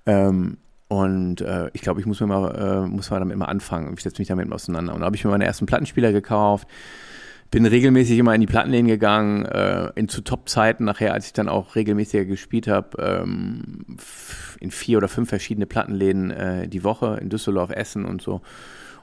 [0.07, 0.57] Ähm,
[0.89, 3.95] und äh, ich glaube, ich muss mir mal, äh, muss mal damit mal anfangen.
[3.95, 4.95] Ich setze mich damit auseinander.
[4.95, 6.69] Und da habe ich mir meine ersten Plattenspieler gekauft.
[7.51, 11.49] Bin regelmäßig immer in die Plattenläden gegangen, äh, in zu Top-Zeiten nachher, als ich dann
[11.49, 13.85] auch regelmäßiger gespielt habe, ähm,
[14.61, 18.41] in vier oder fünf verschiedene Plattenläden äh, die Woche, in Düsseldorf, Essen und so.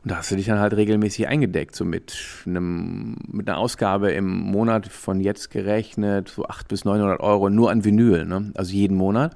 [0.04, 4.12] Und da hast du dich dann halt regelmäßig eingedeckt, so mit, einem, mit einer Ausgabe
[4.12, 8.52] im Monat von jetzt gerechnet, so 800 bis 900 Euro nur an Vinyl, ne?
[8.56, 9.36] also jeden Monat.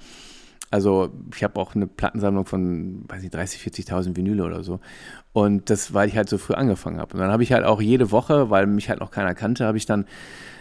[0.72, 4.80] Also ich habe auch eine Plattensammlung von, weiß nicht, 30, 40.000 Vinyle oder so.
[5.32, 7.14] Und das, weil ich halt so früh angefangen habe.
[7.14, 9.78] Und dann habe ich halt auch jede Woche, weil mich halt noch keiner kannte, habe
[9.78, 10.06] ich dann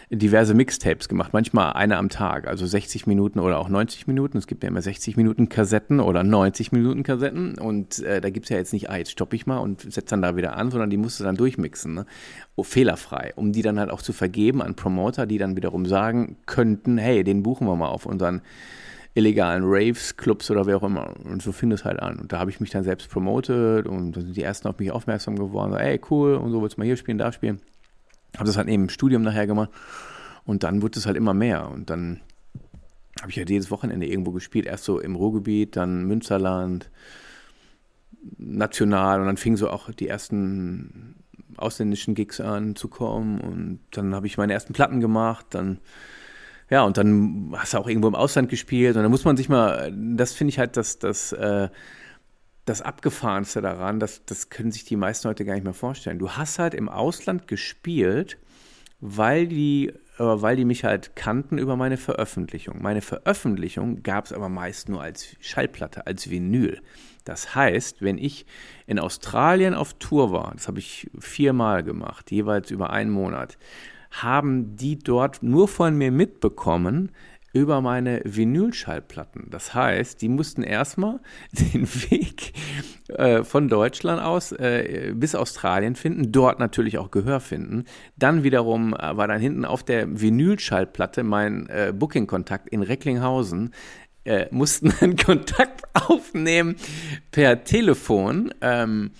[0.09, 4.37] diverse Mixtapes gemacht, manchmal eine am Tag, also 60 Minuten oder auch 90 Minuten.
[4.37, 8.45] Es gibt ja immer 60 Minuten Kassetten oder 90 Minuten Kassetten und äh, da gibt
[8.45, 10.71] es ja jetzt nicht, ah, jetzt stoppe ich mal und setze dann da wieder an,
[10.71, 12.05] sondern die musst du dann durchmixen, ne?
[12.55, 16.37] oh, fehlerfrei, um die dann halt auch zu vergeben an Promoter, die dann wiederum sagen
[16.45, 18.41] könnten, hey, den buchen wir mal auf unseren
[19.15, 21.13] illegalen Raves, Clubs oder wer auch immer.
[21.23, 22.17] Und so fing es halt an.
[22.19, 24.91] Und da habe ich mich dann selbst promotet und da sind die ersten auf mich
[24.91, 25.71] aufmerksam geworden.
[25.71, 27.61] So, ey, cool, und so willst du mal hier spielen, da spielen.
[28.35, 29.69] Habe das halt eben im Studium nachher gemacht.
[30.45, 31.69] Und dann wurde es halt immer mehr.
[31.69, 32.21] Und dann
[33.21, 34.65] habe ich halt jedes Wochenende irgendwo gespielt.
[34.65, 36.89] Erst so im Ruhrgebiet, dann Münsterland,
[38.37, 39.19] national.
[39.19, 41.15] Und dann fingen so auch die ersten
[41.57, 43.39] ausländischen Gigs an zu kommen.
[43.39, 45.45] Und dann habe ich meine ersten Platten gemacht.
[45.51, 45.79] Dann,
[46.69, 48.95] ja, und dann hast du auch irgendwo im Ausland gespielt.
[48.95, 51.69] Und dann muss man sich mal, das finde ich halt das, das, äh,
[52.65, 56.19] das Abgefahrenste daran, das, das können sich die meisten Leute gar nicht mehr vorstellen.
[56.19, 58.37] Du hast halt im Ausland gespielt,
[59.01, 62.81] weil die, äh, weil die mich halt kannten über meine Veröffentlichung.
[62.81, 66.81] Meine Veröffentlichung gab es aber meist nur als Schallplatte, als Vinyl.
[67.25, 68.45] Das heißt, wenn ich
[68.87, 73.57] in Australien auf Tour war, das habe ich viermal gemacht, jeweils über einen Monat,
[74.11, 77.11] haben die dort nur von mir mitbekommen,
[77.53, 79.47] über meine Vinylschallplatten.
[79.49, 81.19] Das heißt, die mussten erstmal
[81.51, 82.53] den Weg
[83.09, 87.85] äh, von Deutschland aus äh, bis Australien finden, dort natürlich auch Gehör finden.
[88.17, 93.73] Dann wiederum äh, war dann hinten auf der Vinylschallplatte mein äh, Booking-Kontakt in Recklinghausen.
[94.25, 96.75] Äh, mussten einen Kontakt aufnehmen
[97.31, 98.53] per Telefon.
[98.61, 99.11] Ähm,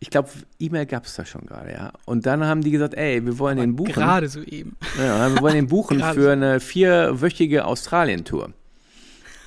[0.00, 0.28] ich glaube,
[0.58, 1.92] E-Mail gab es da schon gerade, ja.
[2.04, 3.92] Und dann haben die gesagt, ey, wir wollen den buchen.
[3.92, 4.76] Gerade so eben.
[4.96, 8.52] Ja, wir wollen den buchen für eine vierwöchige Australien-Tour.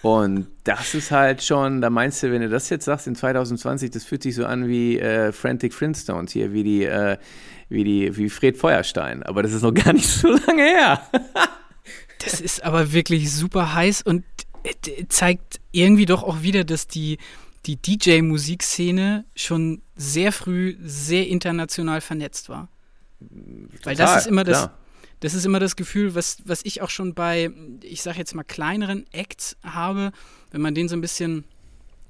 [0.02, 3.92] Und das ist halt schon, da meinst du, wenn du das jetzt sagst in 2020,
[3.92, 7.18] das fühlt sich so an wie äh, Frantic Flintstones hier, wie die, äh,
[7.70, 9.24] wie die, wie Fred Feuerstein.
[9.24, 11.02] Aber das ist noch gar nicht so lange her.
[12.20, 14.26] das ist aber wirklich super heiß und
[14.64, 17.20] äh, zeigt irgendwie doch auch wieder, dass die
[17.66, 22.70] die DJ-Musikszene schon sehr früh sehr international vernetzt war.
[23.20, 24.70] Total, Weil das ist immer das,
[25.20, 27.52] das ist immer das Gefühl, was, was ich auch schon bei,
[27.84, 30.12] ich sag jetzt mal, kleineren Acts habe,
[30.50, 31.46] wenn man denen so ein bisschen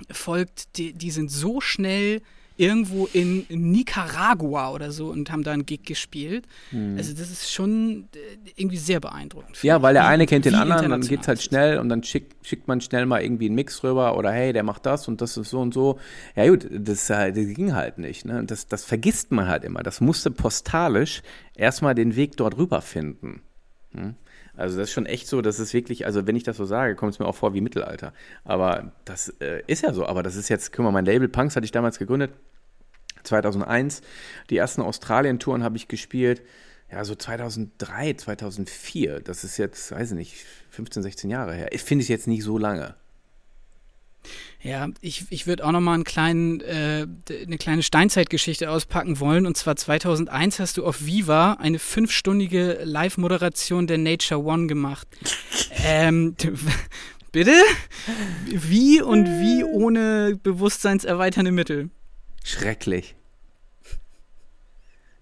[0.10, 2.22] folgt, die, die sind so schnell
[2.62, 6.45] irgendwo in Nicaragua oder so und haben da einen Gig gespielt.
[6.70, 6.95] Hm.
[6.95, 8.20] Also das ist schon äh,
[8.55, 9.62] irgendwie sehr beeindruckend.
[9.64, 12.45] Ja, weil der eine kennt den anderen, dann geht es halt schnell und dann schickt,
[12.45, 15.38] schickt man schnell mal irgendwie einen Mix rüber oder hey, der macht das und das
[15.38, 15.99] ist so und so.
[16.36, 18.26] Ja gut, das, das ging halt nicht.
[18.26, 18.43] Ne?
[18.45, 19.82] Das, das vergisst man halt immer.
[19.82, 21.24] Das musste postalisch
[21.55, 23.41] erstmal den Weg dort rüber finden.
[23.93, 24.14] Hm?
[24.55, 26.95] Also das ist schon echt so, das ist wirklich, also wenn ich das so sage,
[26.95, 28.14] kommt es mir auch vor wie Mittelalter.
[28.43, 30.05] Aber das äh, ist ja so.
[30.05, 32.32] Aber das ist jetzt, guck mal, mein Label Punks hatte ich damals gegründet,
[33.24, 34.02] 2001.
[34.50, 36.42] Die ersten Australien-Touren habe ich gespielt,
[36.92, 39.22] ja, so 2003, 2004.
[39.22, 40.36] Das ist jetzt, weiß ich nicht,
[40.72, 41.70] 15, 16 Jahre her.
[41.72, 42.96] Ich finde es jetzt nicht so lange.
[44.62, 49.48] Ja, ich, ich würde auch noch mal einen kleinen, äh, eine kleine Steinzeitgeschichte auspacken wollen.
[49.48, 55.08] Und zwar 2001 hast du auf Viva eine fünfstündige Live-Moderation der Nature One gemacht.
[55.84, 56.36] ähm,
[57.32, 57.56] bitte?
[58.46, 61.90] Wie und wie ohne bewusstseinserweiternde Mittel?
[62.44, 63.16] Schrecklich.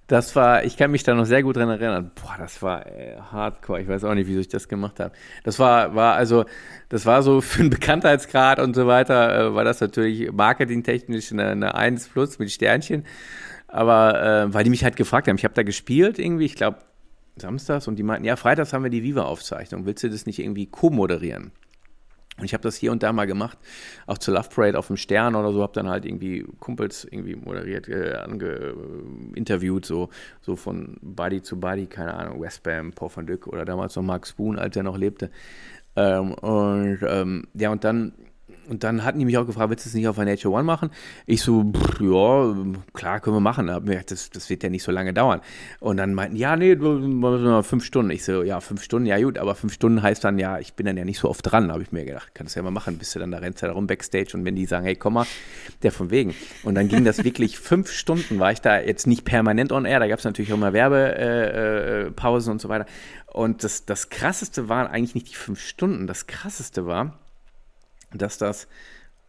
[0.10, 2.10] Das war, ich kann mich da noch sehr gut dran erinnern.
[2.16, 3.80] Boah, das war ey, hardcore.
[3.82, 5.14] Ich weiß auch nicht, wieso ich das gemacht habe.
[5.44, 6.46] Das war, war also,
[6.90, 11.50] das war so für einen Bekanntheitsgrad und so weiter, äh, war das natürlich marketingtechnisch eine,
[11.50, 13.06] eine 1 plus mit Sternchen.
[13.68, 16.80] Aber äh, weil die mich halt gefragt haben, ich habe da gespielt irgendwie, ich glaube
[17.38, 19.86] samstags und die meinten, ja, freitags haben wir die Viva-Aufzeichnung.
[19.86, 21.52] Willst du das nicht irgendwie co-moderieren?
[22.40, 23.58] Und ich habe das hier und da mal gemacht,
[24.08, 27.36] auch zur Love Parade auf dem Stern oder so, habe dann halt irgendwie Kumpels irgendwie
[27.36, 28.74] moderiert, äh, ange, äh,
[29.36, 30.10] interviewt, so,
[30.42, 34.28] so von Buddy zu Buddy, keine Ahnung, Westbam, Paul van Dyck oder damals noch Mark
[34.28, 35.30] Spoon, als er noch lebte.
[35.96, 38.14] Ähm, und ähm, ja, und dann
[38.70, 40.64] und dann hatten die mich auch gefragt, willst du es nicht auf der Nature One
[40.64, 40.92] machen?
[41.26, 42.56] Ich so, pff, ja,
[42.94, 43.68] klar, können wir machen.
[44.08, 45.42] Das, das wird ja nicht so lange dauern.
[45.80, 46.76] Und dann meinten, ja, nee,
[47.64, 48.12] fünf Stunden.
[48.12, 50.86] Ich so, ja, fünf Stunden, ja gut, aber fünf Stunden heißt dann, ja, ich bin
[50.86, 52.32] dann ja nicht so oft dran, habe ich mir gedacht.
[52.34, 54.46] Kannst du ja mal machen, bist du dann da rennst du da rum Backstage und
[54.46, 55.26] wenn die sagen, hey, komm mal,
[55.84, 56.34] der von wegen.
[56.64, 60.00] Und dann ging das wirklich fünf Stunden, war ich da jetzt nicht permanent on air,
[60.00, 62.86] da gab es natürlich auch mal Werbepausen äh, äh, und so weiter.
[63.32, 67.20] Und das, das Krasseste waren eigentlich nicht die fünf Stunden, das Krasseste war,
[68.14, 68.68] dass das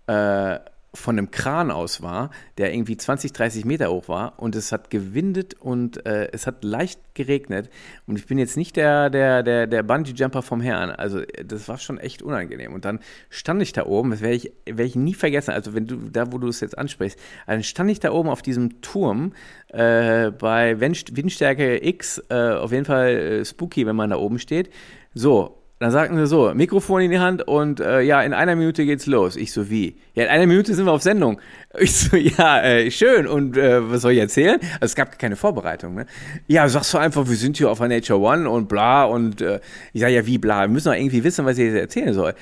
[0.07, 0.59] äh,
[0.93, 4.91] von einem Kran aus war, der irgendwie 20, 30 Meter hoch war und es hat
[4.91, 7.71] gewindet und äh, es hat leicht geregnet.
[8.07, 11.79] Und ich bin jetzt nicht der, der, der, der Bungee-Jumper vom Herrn, also das war
[11.79, 12.73] schon echt unangenehm.
[12.73, 15.87] Und dann stand ich da oben, das werde ich, werd ich nie vergessen, also wenn
[15.87, 19.33] du, da wo du es jetzt ansprichst, dann stand ich da oben auf diesem Turm
[19.69, 24.71] äh, bei Windstärke X, äh, auf jeden Fall äh, spooky, wenn man da oben steht,
[25.15, 28.85] so dann sagten sie so, Mikrofon in die Hand und äh, ja, in einer Minute
[28.85, 29.35] geht's los.
[29.35, 29.97] Ich so, wie?
[30.15, 31.41] Ja, in einer Minute sind wir auf Sendung.
[31.79, 33.29] Ich so, ja, äh, schön.
[33.29, 34.59] Und äh, was soll ich erzählen?
[34.75, 36.07] Also es gab keine Vorbereitung, ne?
[36.49, 39.61] Ja, sagst du einfach, wir sind hier auf der Nature One und bla und äh,
[39.93, 42.35] ich sag ja, wie bla, wir müssen doch irgendwie wissen, was ich jetzt erzählen soll.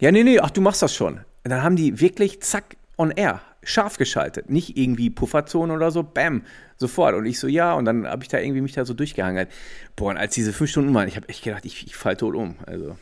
[0.00, 1.20] Ja, nee, nee, ach, du machst das schon.
[1.44, 4.50] Und dann haben die wirklich zack on air scharf geschaltet.
[4.50, 6.42] Nicht irgendwie Pufferzone oder so, bam,
[6.80, 7.14] sofort.
[7.14, 9.48] Und ich so, ja, und dann habe ich da irgendwie mich da so durchgehangelt.
[9.94, 12.34] Boah, und als diese fünf Stunden waren, ich habe echt gedacht, ich, ich fall tot
[12.34, 12.56] um.
[12.66, 12.96] Also.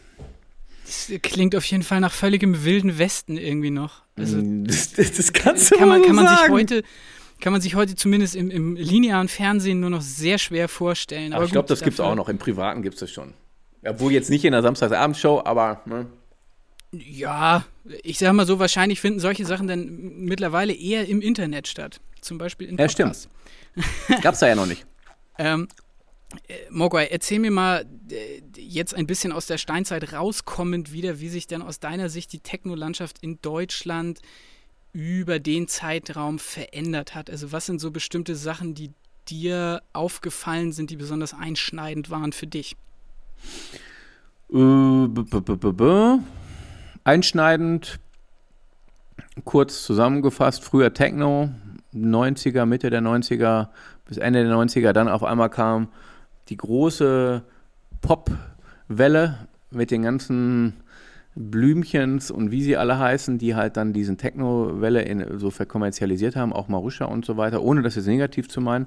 [0.84, 4.02] Das klingt auf jeden Fall nach völligem wilden Westen irgendwie noch.
[4.16, 6.38] Also, mm, das, das, das kannst du kann man, so kann man sagen.
[6.42, 6.82] sich heute
[7.40, 11.32] kann man sich heute zumindest im, im linearen Fernsehen nur noch sehr schwer vorstellen.
[11.32, 12.28] Aber, aber ich glaube, das gibt es auch noch.
[12.28, 13.32] Im Privaten gibt es das schon.
[13.84, 15.82] Obwohl jetzt nicht in der Samstagsabendshow, aber.
[15.86, 16.06] Ne?
[16.90, 17.64] Ja,
[18.02, 22.00] ich sag mal so, wahrscheinlich finden solche Sachen dann mittlerweile eher im Internet statt.
[22.20, 22.98] Zum Beispiel in Podcasts.
[22.98, 23.28] Ja, stimmt.
[24.22, 24.86] Gab's da ja noch nicht.
[25.38, 25.68] ähm,
[26.46, 31.28] äh, Mogwai, erzähl mir mal äh, jetzt ein bisschen aus der Steinzeit rauskommend wieder, wie
[31.28, 34.20] sich denn aus deiner Sicht die Technolandschaft in Deutschland
[34.92, 37.30] über den Zeitraum verändert hat.
[37.30, 38.90] Also was sind so bestimmte Sachen, die
[39.28, 42.76] dir aufgefallen sind, die besonders einschneidend waren für dich?
[44.52, 46.18] Äh,
[47.04, 48.00] einschneidend,
[49.44, 51.50] kurz zusammengefasst, früher Techno,
[51.94, 53.68] 90er, Mitte der 90er
[54.06, 55.88] bis Ende der 90er, dann auf einmal kam
[56.48, 57.42] die große
[58.00, 60.74] Pop-Welle mit den ganzen
[61.34, 66.68] Blümchens und wie sie alle heißen, die halt dann diesen Techno-Welle so verkommerzialisiert haben, auch
[66.68, 68.86] Marusha und so weiter, ohne das jetzt negativ zu meinen.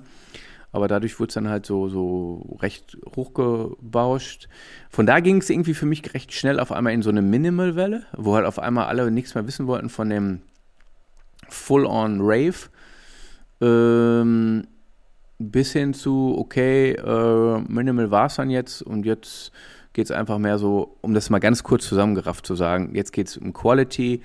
[0.74, 4.48] Aber dadurch wurde es dann halt so, so recht hochgebauscht.
[4.90, 8.06] Von da ging es irgendwie für mich recht schnell auf einmal in so eine Minimal-Welle,
[8.18, 10.42] wo halt auf einmal alle nichts mehr wissen wollten von dem
[11.50, 12.70] Full-on Rave.
[13.62, 14.68] Ähm,
[15.40, 19.52] bis hin zu, okay, äh, Minimal war es dann jetzt und jetzt
[19.94, 23.28] geht es einfach mehr so, um das mal ganz kurz zusammengerafft zu sagen, jetzt geht
[23.28, 24.22] es um Quality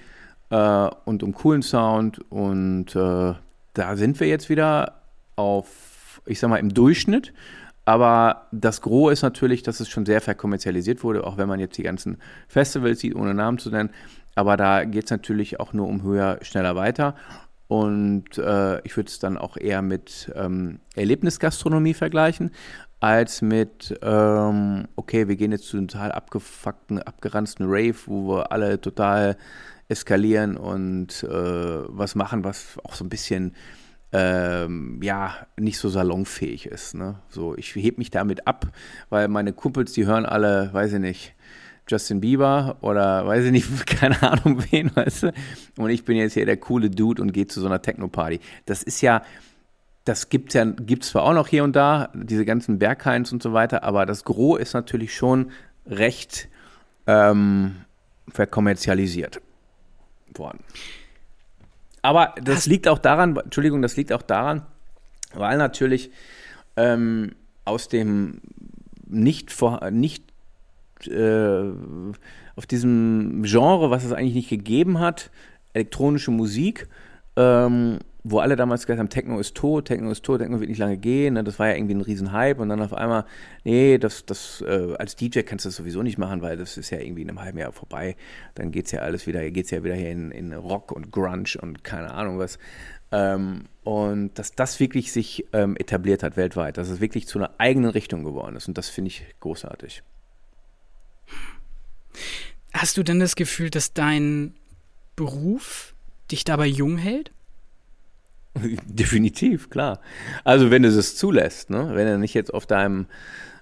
[0.51, 3.35] äh, und um coolen Sound und äh,
[3.75, 5.01] da sind wir jetzt wieder
[5.37, 7.33] auf ich sag mal, im Durchschnitt.
[7.85, 11.79] Aber das Gros ist natürlich, dass es schon sehr verkommerzialisiert wurde, auch wenn man jetzt
[11.79, 12.19] die ganzen
[12.49, 13.91] Festivals sieht, ohne Namen zu nennen.
[14.35, 17.15] Aber da geht es natürlich auch nur um höher, schneller weiter.
[17.69, 22.53] Und äh, ich würde es dann auch eher mit ähm, Erlebnisgastronomie vergleichen,
[23.01, 28.53] als mit, ähm, okay, wir gehen jetzt zu einem total abgefuckten, abgeranzten Rave, wo wir
[28.53, 29.37] alle total
[29.89, 33.53] eskalieren und äh, was machen, was auch so ein bisschen
[34.13, 36.95] ähm, ja, nicht so salonfähig ist.
[36.95, 37.17] Ne?
[37.29, 38.67] So, ich heb mich damit ab,
[39.11, 41.35] weil meine Kumpels, die hören alle, weiß ich nicht,
[41.89, 45.33] Justin Bieber oder weiß ich nicht, keine Ahnung wen, weißt du?
[45.79, 48.41] Und ich bin jetzt hier der coole Dude und gehe zu so einer Techno-Party.
[48.65, 49.23] Das ist ja,
[50.05, 53.53] das gibt's ja, gibt's zwar auch noch hier und da, diese ganzen Berghains und so
[53.53, 55.51] weiter, aber das Gros ist natürlich schon
[55.87, 56.49] recht
[57.07, 57.77] ähm,
[58.29, 59.41] verkommerzialisiert
[60.35, 60.61] worden.
[62.03, 64.63] Aber das Hast liegt auch daran, Entschuldigung, das liegt auch daran,
[65.35, 66.11] weil natürlich
[66.77, 67.35] ähm,
[67.65, 68.41] aus dem
[69.07, 70.26] nicht, vor, nicht
[71.07, 71.73] äh,
[72.57, 75.31] auf diesem Genre, was es eigentlich nicht gegeben hat,
[75.73, 76.89] elektronische Musik,
[77.37, 80.81] ähm, wo alle damals gesagt haben, Techno ist tot, Techno ist tot, Techno wird nicht
[80.81, 81.35] lange gehen.
[81.35, 81.45] Ne?
[81.45, 83.25] Das war ja irgendwie ein Riesenhype und dann auf einmal,
[83.63, 86.91] nee, das, das, äh, als DJ kannst du das sowieso nicht machen, weil das ist
[86.91, 88.17] ja irgendwie in einem halben Jahr vorbei.
[88.55, 91.13] Dann geht es ja alles wieder, geht es ja wieder hier in, in Rock und
[91.13, 92.59] Grunge und keine Ahnung was.
[93.13, 97.53] Ähm, und dass das wirklich sich ähm, etabliert hat weltweit, dass es wirklich zu einer
[97.59, 100.03] eigenen Richtung geworden ist und das finde ich großartig.
[102.73, 104.55] Hast du denn das Gefühl, dass dein
[105.15, 105.95] Beruf
[106.31, 107.31] dich dabei jung hält?
[108.87, 110.01] Definitiv, klar.
[110.45, 111.91] Also wenn du es zulässt, ne?
[111.95, 113.07] wenn du nicht jetzt auf deinem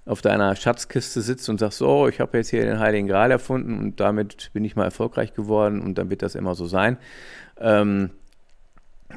[0.07, 3.79] auf deiner Schatzkiste sitzt und sagst, so, ich habe jetzt hier den Heiligen Gral erfunden
[3.79, 6.99] und damit bin ich mal erfolgreich geworden und dann wird das immer so sein.
[7.59, 8.11] Ähm,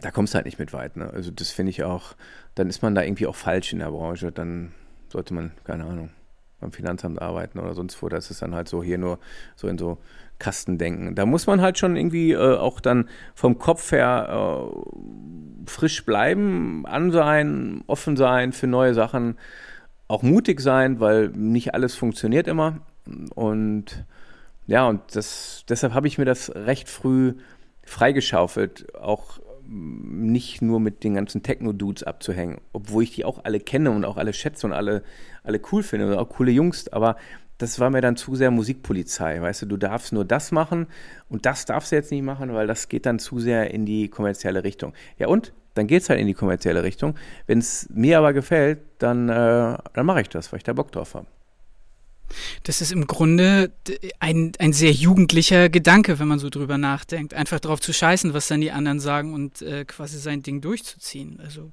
[0.02, 0.96] da kommst du halt nicht mit weit.
[0.96, 1.10] Ne?
[1.10, 2.16] Also das finde ich auch,
[2.56, 4.32] dann ist man da irgendwie auch falsch in der Branche.
[4.32, 4.72] Dann
[5.10, 6.10] sollte man, keine Ahnung,
[6.60, 8.10] beim Finanzamt arbeiten oder sonst wo.
[8.10, 9.20] Das ist dann halt so hier nur
[9.56, 9.98] so in so
[10.40, 11.16] Kastendenken.
[11.16, 16.86] Da muss man halt schon irgendwie äh, auch dann vom Kopf her äh, frisch bleiben,
[16.86, 19.38] an sein, offen sein für neue Sachen,
[20.08, 22.80] auch mutig sein, weil nicht alles funktioniert immer.
[23.36, 24.06] Und
[24.68, 27.36] ja, und das, deshalb habe ich mir das recht früh
[27.84, 29.40] freigeschaufelt, auch
[29.70, 34.18] nicht nur mit den ganzen Techno-Dudes abzuhängen, obwohl ich die auch alle kenne und auch
[34.18, 35.04] alle schätze und alle,
[35.44, 37.18] alle cool finde und auch coole Jungs, aber
[37.58, 40.88] das war mir dann zu sehr Musikpolizei, weißt du, du darfst nur das machen
[41.28, 44.10] und das darfst du jetzt nicht machen, weil das geht dann zu sehr in die
[44.10, 44.94] kommerzielle Richtung.
[45.18, 45.54] Ja und?
[45.74, 47.14] Dann geht es halt in die kommerzielle Richtung.
[47.46, 50.92] Wenn es mir aber gefällt, dann, äh, dann mache ich das, weil ich da Bock
[50.92, 51.28] drauf habe.
[52.64, 53.72] Das ist im Grunde
[54.20, 57.34] ein, ein sehr jugendlicher Gedanke, wenn man so drüber nachdenkt.
[57.34, 61.40] Einfach drauf zu scheißen, was dann die anderen sagen und äh, quasi sein Ding durchzuziehen.
[61.44, 61.72] Also.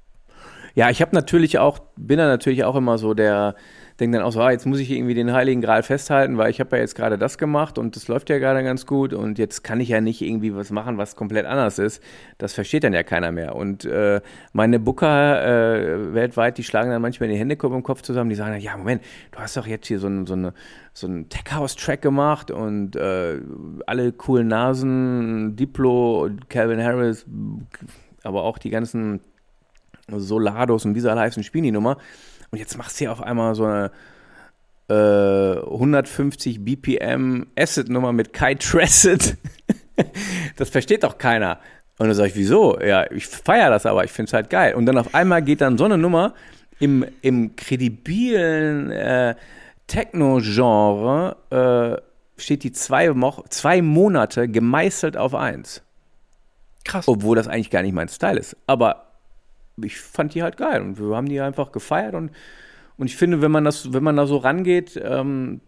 [0.74, 3.54] Ja, ich habe natürlich auch, bin da natürlich auch immer so der,
[4.00, 6.60] denke dann auch so, ah, jetzt muss ich irgendwie den Heiligen Gral festhalten, weil ich
[6.60, 9.62] habe ja jetzt gerade das gemacht und das läuft ja gerade ganz gut und jetzt
[9.62, 12.02] kann ich ja nicht irgendwie was machen, was komplett anders ist.
[12.38, 13.54] Das versteht dann ja keiner mehr.
[13.54, 14.20] Und äh,
[14.52, 18.52] meine Booker äh, weltweit, die schlagen dann manchmal die Hände im Kopf zusammen, die sagen
[18.52, 20.52] dann, ja, Moment, du hast doch jetzt hier so, so eine
[20.96, 23.40] so einen Tech-House-Track gemacht und äh,
[23.84, 27.26] alle coolen Nasen, Diplo, Calvin Harris,
[28.22, 29.20] aber auch die ganzen
[30.08, 31.98] Solados und wie sie alle heißen, spielen die Nummer.
[32.54, 33.90] Und jetzt machst du ja auf einmal so eine
[34.88, 39.36] äh, 150 BPM Acid-Nummer mit Kai Tracid.
[40.56, 41.58] das versteht doch keiner.
[41.98, 42.78] Und dann sage ich, wieso?
[42.80, 44.74] Ja, ich feiere das aber, ich finde es halt geil.
[44.76, 46.32] Und dann auf einmal geht dann so eine Nummer
[46.78, 49.34] im, im kredibilen äh,
[49.88, 53.12] Techno-Genre, äh, steht die zwei,
[53.48, 55.82] zwei Monate gemeißelt auf eins.
[56.84, 57.08] Krass.
[57.08, 58.56] Obwohl das eigentlich gar nicht mein Style ist.
[58.68, 59.13] Aber
[59.82, 62.30] ich fand die halt geil und wir haben die einfach gefeiert und,
[62.96, 65.60] und ich finde, wenn man das, wenn man da so rangeht, ähm,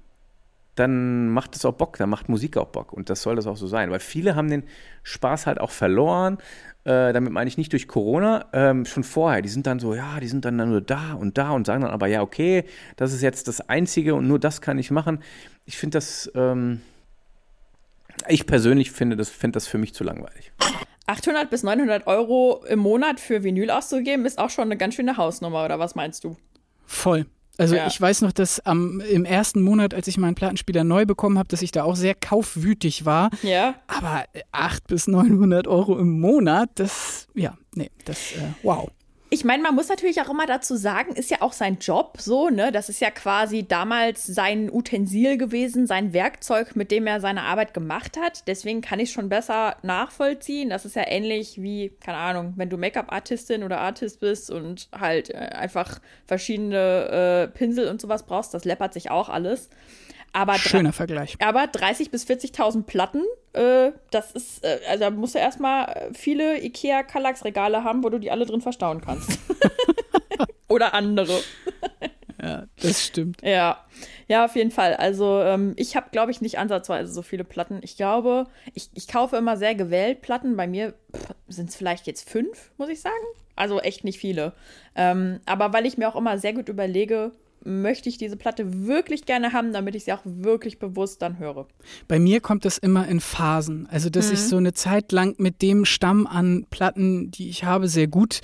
[0.77, 3.57] dann macht es auch Bock, dann macht Musik auch Bock und das soll das auch
[3.57, 4.65] so sein, weil viele haben den
[5.03, 6.39] Spaß halt auch verloren.
[6.85, 9.43] Äh, damit meine ich nicht durch Corona, ähm, schon vorher.
[9.43, 11.91] Die sind dann so, ja, die sind dann nur da und da und sagen dann
[11.91, 15.19] aber, ja, okay, das ist jetzt das Einzige und nur das kann ich machen.
[15.65, 16.83] Ich finde das, ähm,
[18.29, 20.53] ich persönlich finde das, finde das für mich zu langweilig.
[21.07, 25.17] 800 bis 900 Euro im Monat für Vinyl auszugeben, ist auch schon eine ganz schöne
[25.17, 26.37] Hausnummer, oder was meinst du?
[26.85, 27.27] Voll.
[27.59, 27.87] Also ja.
[27.87, 31.49] ich weiß noch, dass am, im ersten Monat, als ich meinen Plattenspieler neu bekommen habe,
[31.49, 33.31] dass ich da auch sehr kaufwütig war.
[33.43, 33.77] Ja.
[33.87, 38.91] Aber 800 bis 900 Euro im Monat, das, ja, nee, das, äh, wow.
[39.37, 42.49] Ich meine, man muss natürlich auch immer dazu sagen, ist ja auch sein Job so,
[42.49, 42.73] ne?
[42.73, 47.75] Das ist ja quasi damals sein Utensil gewesen, sein Werkzeug, mit dem er seine Arbeit
[47.75, 48.49] gemacht hat.
[48.49, 50.71] Deswegen kann ich schon besser nachvollziehen.
[50.71, 55.29] Das ist ja ähnlich wie, keine Ahnung, wenn du Make-up-Artistin oder Artist bist und halt
[55.29, 59.69] äh, einfach verschiedene äh, Pinsel und sowas brauchst, das läppert sich auch alles.
[60.33, 61.37] Aber Schöner Vergleich.
[61.41, 63.23] Aber 30 bis 40.000 Platten,
[63.57, 68.09] äh, das ist, äh, also da musst du erstmal viele IKEA Kallax Regale haben, wo
[68.09, 69.39] du die alle drin verstauen kannst.
[70.69, 71.41] Oder andere.
[72.43, 73.43] ja, das stimmt.
[73.43, 73.85] Ja,
[74.29, 74.95] ja, auf jeden Fall.
[74.95, 77.81] Also ähm, ich habe, glaube ich, nicht ansatzweise so viele Platten.
[77.83, 80.57] Ich glaube, ich, ich kaufe immer sehr gewählt Platten.
[80.57, 80.95] Bei mir
[81.49, 83.15] sind es vielleicht jetzt fünf, muss ich sagen.
[83.55, 84.53] Also echt nicht viele.
[84.95, 87.33] Ähm, aber weil ich mir auch immer sehr gut überlege,
[87.67, 91.67] möchte ich diese Platte wirklich gerne haben, damit ich sie auch wirklich bewusst dann höre.
[92.09, 93.89] Bei mir kommt das immer in Phasen.
[93.91, 94.35] Also, dass mhm.
[94.35, 98.41] ich so eine Zeit lang mit dem Stamm an Platten, die ich habe, sehr gut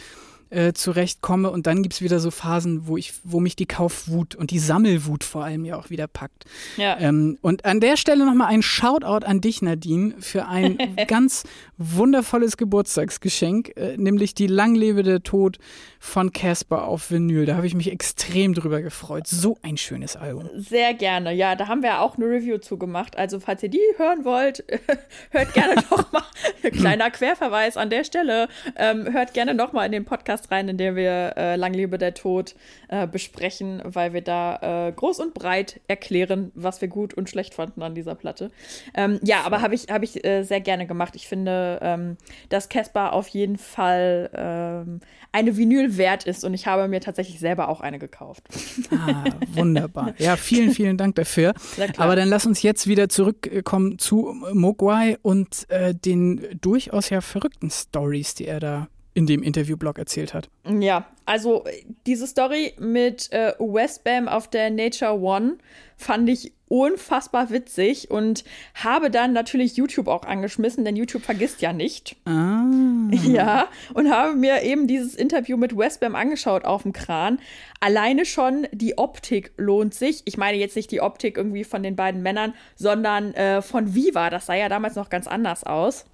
[0.53, 1.51] äh, zurechtkomme.
[1.51, 4.59] Und dann gibt es wieder so Phasen, wo ich, wo mich die Kaufwut und die
[4.59, 6.45] Sammelwut vor allem ja auch wieder packt.
[6.77, 6.99] Ja.
[7.01, 11.45] Ähm, und an der Stelle nochmal ein Shoutout an dich, Nadine, für ein ganz
[11.83, 15.59] wundervolles Geburtstagsgeschenk, äh, nämlich die langlebende Tod
[15.99, 17.47] von Casper auf Vinyl.
[17.47, 19.26] Da habe ich mich extrem drüber gefreut.
[19.26, 20.51] So ein schönes Album.
[20.57, 21.33] Sehr gerne.
[21.33, 23.16] Ja, da haben wir auch eine Review zugemacht.
[23.16, 24.64] Also, falls ihr die hören wollt,
[25.30, 26.22] hört gerne nochmal.
[26.62, 28.49] Kleiner Querverweis an der Stelle.
[28.76, 32.14] Ähm, hört gerne nochmal in den Podcast rein, in der wir äh, Lang lebe der
[32.14, 32.55] Tod
[32.89, 37.55] äh, besprechen, weil wir da äh, groß und breit erklären, was wir gut und schlecht
[37.55, 38.51] fanden an dieser Platte.
[38.95, 41.14] Ähm, ja, aber habe ich, hab ich äh, sehr gerne gemacht.
[41.14, 42.16] Ich finde, ähm,
[42.49, 45.01] dass Casper auf jeden Fall ähm,
[45.33, 48.45] eine Vinyl wert ist und ich habe mir tatsächlich selber auch eine gekauft.
[48.91, 50.14] Ah, wunderbar.
[50.18, 51.55] Ja, vielen, vielen Dank dafür.
[51.97, 57.70] Aber dann lass uns jetzt wieder zurückkommen zu Mogwai und äh, den durchaus ja verrückten
[57.70, 60.49] Stories, die er da in dem Interviewblog erzählt hat.
[60.66, 61.64] Ja, also
[62.07, 65.59] diese Story mit äh, Westbam auf der Nature One
[65.97, 68.45] fand ich unfassbar witzig und
[68.75, 72.16] habe dann natürlich YouTube auch angeschmissen, denn YouTube vergisst ja nicht.
[72.25, 72.62] Ah.
[73.11, 77.41] Ja, und habe mir eben dieses Interview mit Westbam angeschaut auf dem Kran.
[77.81, 80.23] Alleine schon die Optik lohnt sich.
[80.25, 84.31] Ich meine jetzt nicht die Optik irgendwie von den beiden Männern, sondern äh, von Viva.
[84.31, 86.07] Das sah ja damals noch ganz anders aus.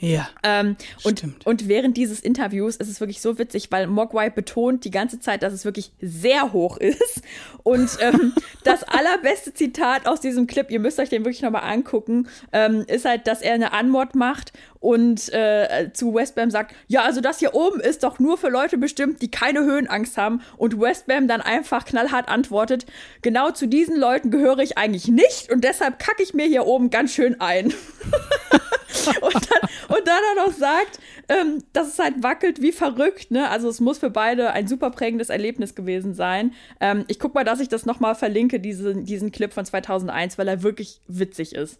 [0.00, 0.28] Ja.
[0.42, 1.46] Ähm, und, stimmt.
[1.46, 5.42] und während dieses Interviews ist es wirklich so witzig, weil Mogwai betont die ganze Zeit,
[5.42, 7.22] dass es wirklich sehr hoch ist.
[7.64, 8.32] Und ähm,
[8.64, 13.04] das allerbeste Zitat aus diesem Clip, ihr müsst euch den wirklich nochmal angucken, ähm, ist
[13.04, 17.54] halt, dass er eine Anmod macht und äh, zu Westbam sagt, ja, also das hier
[17.54, 20.42] oben ist doch nur für Leute bestimmt, die keine Höhenangst haben.
[20.56, 22.86] Und Westbam dann einfach knallhart antwortet,
[23.22, 26.90] genau zu diesen Leuten gehöre ich eigentlich nicht und deshalb kacke ich mir hier oben
[26.90, 27.74] ganz schön ein.
[29.20, 33.30] und, dann, und dann er noch sagt, ähm, dass es halt wackelt wie verrückt.
[33.30, 33.48] Ne?
[33.50, 36.52] Also es muss für beide ein super prägendes Erlebnis gewesen sein.
[36.80, 40.48] Ähm, ich guck mal, dass ich das nochmal verlinke, diese, diesen Clip von 2001, weil
[40.48, 41.78] er wirklich witzig ist.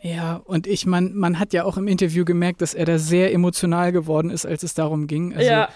[0.00, 3.32] Ja, und ich, man, man hat ja auch im Interview gemerkt, dass er da sehr
[3.32, 5.34] emotional geworden ist, als es darum ging.
[5.34, 5.68] Also, ja.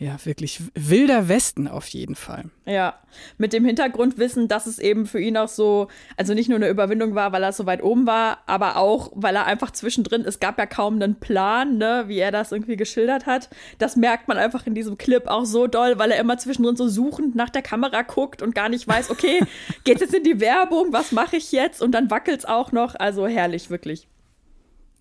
[0.00, 2.46] Ja, wirklich wilder Westen auf jeden Fall.
[2.64, 2.98] Ja,
[3.36, 7.14] mit dem Hintergrundwissen, dass es eben für ihn auch so, also nicht nur eine Überwindung
[7.14, 10.58] war, weil er so weit oben war, aber auch, weil er einfach zwischendrin, es gab
[10.58, 13.50] ja kaum einen Plan, ne, wie er das irgendwie geschildert hat.
[13.76, 16.88] Das merkt man einfach in diesem Clip auch so doll, weil er immer zwischendrin so
[16.88, 19.40] suchend nach der Kamera guckt und gar nicht weiß, okay,
[19.84, 21.82] geht's jetzt in die Werbung, was mache ich jetzt?
[21.82, 22.94] Und dann wackelt's auch noch.
[22.94, 24.08] Also herrlich, wirklich.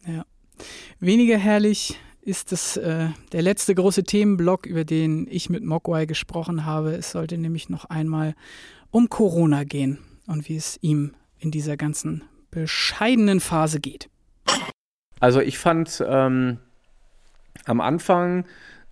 [0.05, 0.25] Ja.
[0.99, 6.65] Weniger herrlich ist es äh, der letzte große Themenblock, über den ich mit Mogwai gesprochen
[6.65, 6.91] habe.
[6.91, 8.35] Es sollte nämlich noch einmal
[8.91, 14.09] um Corona gehen und wie es ihm in dieser ganzen bescheidenen Phase geht.
[15.19, 16.57] Also ich fand ähm,
[17.65, 18.45] am Anfang,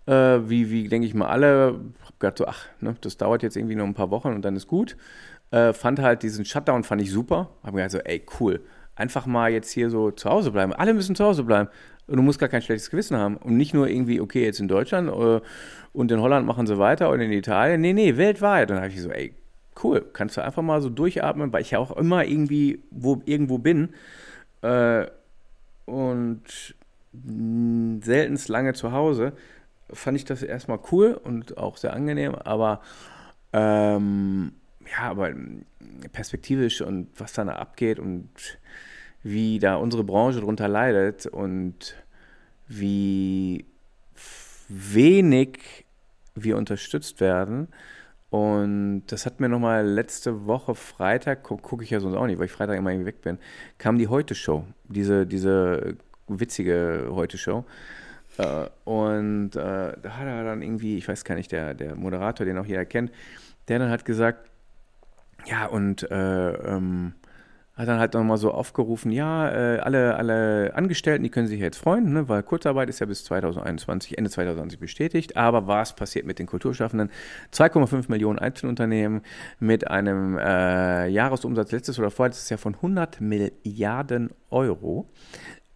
[0.06, 3.56] äh, wie, wie denke ich mal alle, habe gedacht so, ach, ne, das dauert jetzt
[3.56, 4.98] irgendwie nur ein paar Wochen und dann ist gut.
[5.52, 7.50] Äh, fand halt diesen Shutdown fand ich super.
[7.64, 8.62] Habe gedacht so, ey cool,
[8.96, 10.74] einfach mal jetzt hier so zu Hause bleiben.
[10.74, 11.70] Alle müssen zu Hause bleiben.
[12.08, 13.38] Und du musst gar kein schlechtes Gewissen haben.
[13.38, 15.42] Und nicht nur irgendwie, okay, jetzt in Deutschland äh,
[15.94, 17.82] und in Holland machen sie weiter und in Italien.
[17.82, 18.70] Nee, nee, weltweit.
[18.70, 19.34] Und dann habe ich so, ey,
[19.84, 23.58] cool, kannst du einfach mal so durchatmen, weil ich ja auch immer irgendwie wo, irgendwo
[23.58, 23.90] bin.
[24.62, 25.08] Äh,
[25.86, 26.76] und
[28.02, 29.34] seltenst lange zu Hause.
[29.92, 32.82] Fand ich das erstmal cool und auch sehr angenehm, aber
[33.54, 34.52] ähm,
[34.92, 35.34] ja, aber
[36.12, 38.30] perspektivisch und was da abgeht und
[39.24, 41.96] wie da unsere Branche darunter leidet und
[42.68, 43.66] wie
[44.70, 45.86] wenig
[46.36, 47.68] wir unterstützt werden.
[48.30, 52.40] Und das hat mir nochmal letzte Woche Freitag, gucke guck ich ja sonst auch nicht,
[52.40, 53.40] weil ich Freitag immer irgendwie weg bin,
[53.78, 55.96] kam die Heute-Show, diese, diese
[56.28, 57.64] witzige Heute-Show.
[58.38, 62.46] Äh, und äh, da hat er dann irgendwie, ich weiß gar nicht, der, der Moderator,
[62.46, 63.12] den auch jeder kennt,
[63.70, 64.50] der dann hat gesagt,
[65.46, 67.14] ja, und äh, ähm,
[67.78, 71.78] hat dann halt nochmal so aufgerufen, ja, äh, alle, alle Angestellten, die können sich jetzt
[71.78, 75.38] freuen, ne, weil Kurzarbeit ist ja bis 2021, Ende 2020 bestätigt.
[75.38, 77.12] Aber was passiert mit den Kulturschaffenden?
[77.54, 79.22] 2,5 Millionen Einzelunternehmen
[79.60, 85.08] mit einem äh, Jahresumsatz letztes oder vorletztes Jahr von 100 Milliarden Euro,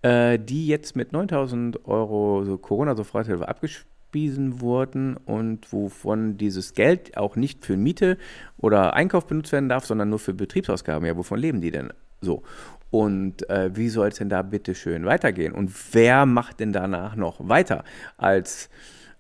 [0.02, 7.16] äh, die jetzt mit 9000 Euro so Corona-Soforthilfe abgespielt abgewiesen wurden und wovon dieses Geld
[7.16, 8.18] auch nicht für Miete
[8.58, 11.08] oder Einkauf benutzt werden darf, sondern nur für Betriebsausgaben.
[11.08, 12.44] Ja, wovon leben die denn so?
[12.90, 15.54] Und äh, wie soll es denn da bitte schön weitergehen?
[15.54, 17.86] Und wer macht denn danach noch weiter
[18.18, 18.70] als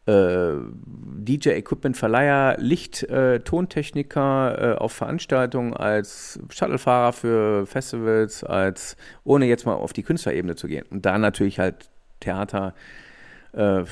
[0.07, 9.75] äh, DJ-Equipment-Verleiher, Licht-, äh, äh, auf Veranstaltungen, als Shuttlefahrer für Festivals, als ohne jetzt mal
[9.75, 10.85] auf die Künstlerebene zu gehen.
[10.89, 11.89] Und da natürlich halt
[12.19, 12.73] Theater,
[13.53, 13.83] äh,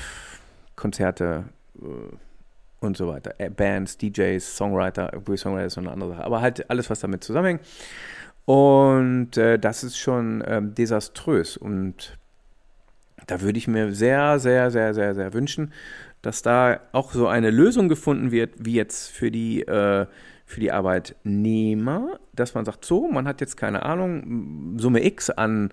[0.80, 1.44] Konzerte
[1.80, 1.84] äh,
[2.80, 3.34] und so weiter.
[3.38, 7.22] Äh, Bands, DJs, Songwriter, Songwriter ist noch eine andere Sache, aber halt alles, was damit
[7.22, 7.60] zusammenhängt.
[8.46, 12.18] Und das ist schon ähm, desaströs und
[13.26, 15.72] da würde ich mir sehr, sehr, sehr, sehr, sehr wünschen,
[16.22, 20.06] dass da auch so eine Lösung gefunden wird, wie jetzt für die, äh,
[20.46, 25.70] für die Arbeitnehmer, dass man sagt, so, man hat jetzt keine Ahnung, Summe X an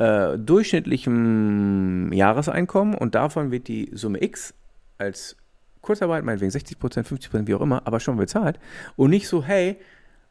[0.00, 4.54] äh, durchschnittlichem Jahreseinkommen und davon wird die Summe X
[4.96, 5.36] als
[5.82, 8.58] Kurzarbeit, meinetwegen 60 Prozent, 50 Prozent, wie auch immer, aber schon bezahlt
[8.96, 9.76] und nicht so, hey,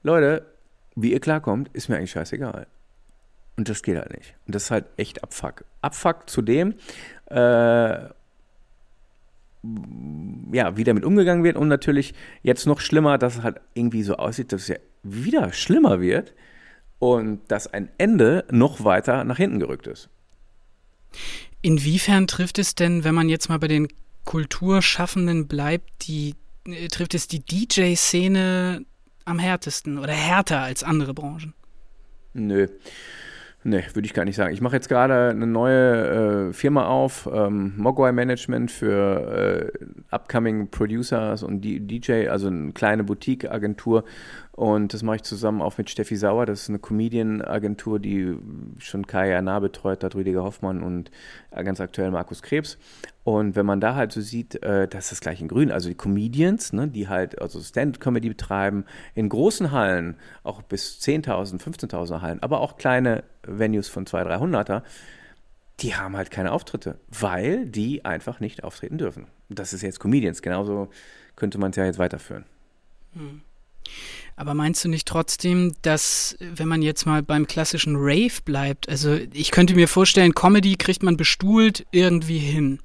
[0.01, 0.45] Leute,
[0.95, 2.65] wie ihr klarkommt, ist mir eigentlich scheißegal.
[3.57, 4.34] Und das geht halt nicht.
[4.47, 5.65] Und das ist halt echt Abfuck.
[5.82, 6.74] Abfuck zudem,
[7.30, 7.36] äh,
[10.51, 14.15] ja, wie damit umgegangen wird und natürlich jetzt noch schlimmer, dass es halt irgendwie so
[14.15, 16.34] aussieht, dass es ja wieder schlimmer wird
[16.99, 20.09] und dass ein Ende noch weiter nach hinten gerückt ist.
[21.61, 23.87] Inwiefern trifft es denn, wenn man jetzt mal bei den
[24.25, 26.35] Kulturschaffenden bleibt, die
[26.67, 28.85] äh, trifft es die DJ-Szene
[29.25, 31.53] am härtesten oder härter als andere Branchen?
[32.33, 32.67] Nö.
[33.63, 34.53] Nee, würde ich gar nicht sagen.
[34.53, 40.69] Ich mache jetzt gerade eine neue äh, Firma auf, ähm, Mogwai Management für äh, upcoming
[40.69, 44.05] Producers und DJ, also eine kleine Boutique-Agentur.
[44.60, 46.45] Und das mache ich zusammen auch mit Steffi Sauer.
[46.45, 48.36] Das ist eine Comedian-Agentur, die
[48.78, 51.12] schon Kaya Nah betreut hat, Rüdiger Hoffmann und
[51.51, 52.78] äh, ganz aktuell Markus Krebs.
[53.24, 55.72] Und wenn man da halt so sieht, äh, das ist das gleich in grün.
[55.72, 58.84] Also die Comedians, ne, die halt also Stand-Comedy betreiben,
[59.16, 64.82] in großen Hallen, auch bis 10.000, 15.000 Hallen, aber auch kleine Venues von 200, 300er,
[65.80, 69.28] die haben halt keine Auftritte, weil die einfach nicht auftreten dürfen.
[69.47, 70.89] Das ist jetzt Comedians, genauso
[71.38, 72.43] könnte man es ja jetzt weiterführen.
[73.14, 73.39] Hm.
[74.35, 79.19] Aber meinst du nicht trotzdem, dass, wenn man jetzt mal beim klassischen Rave bleibt, also
[79.33, 82.79] ich könnte mir vorstellen, Comedy kriegt man bestuhlt irgendwie hin.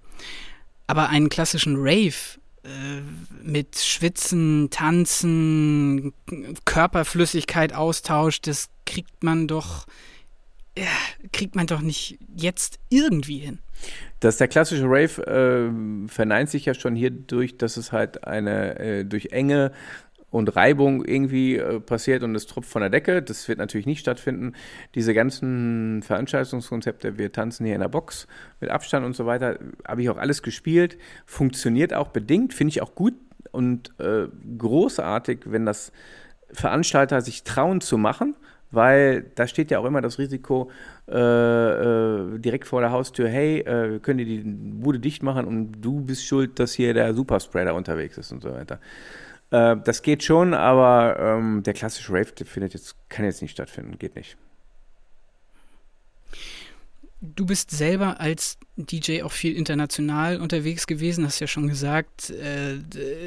[0.89, 3.03] Aber einen klassischen Rave äh,
[3.43, 6.13] mit Schwitzen, Tanzen,
[6.65, 9.87] Körperflüssigkeit, Austausch, das kriegt man doch,
[10.77, 10.85] ja,
[11.33, 13.59] kriegt man doch nicht jetzt irgendwie hin.
[14.21, 18.79] Dass der klassische Rave äh, verneint sich ja schon hier durch, dass es halt eine
[18.79, 19.71] äh, durch enge
[20.35, 23.23] und Reibung irgendwie äh, passiert und es tropft von der Decke.
[23.23, 24.55] Das wird natürlich nicht stattfinden.
[24.97, 28.27] Diese ganzen Veranstaltungskonzepte, wir tanzen hier in der Box
[28.61, 30.99] mit Abstand und so weiter, habe ich auch alles gespielt.
[31.25, 33.15] Funktioniert auch bedingt, finde ich auch gut
[33.53, 34.27] und äh,
[34.59, 35.93] großartig, wenn das
[36.51, 38.35] Veranstalter sich trauen zu machen,
[38.73, 40.69] weil da steht ja auch immer das Risiko
[41.09, 45.47] äh, äh, direkt vor der Haustür, hey, äh, wir können dir die Bude dicht machen
[45.47, 48.81] und du bist schuld, dass hier der Superspreader unterwegs ist und so weiter.
[49.55, 53.97] Äh, das geht schon, aber ähm, der klassische Rave findet jetzt, kann jetzt nicht stattfinden,
[53.99, 54.37] geht nicht.
[57.21, 62.79] Du bist selber als DJ auch viel international unterwegs gewesen, hast ja schon gesagt, äh,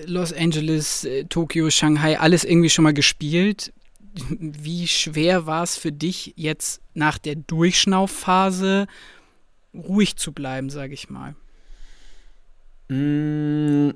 [0.05, 3.71] Los Angeles, äh, Tokio, Shanghai, alles irgendwie schon mal gespielt.
[4.29, 8.87] Wie schwer war es für dich jetzt nach der Durchschnaufphase
[9.73, 11.35] ruhig zu bleiben, sage ich mal?
[12.89, 13.93] Mmh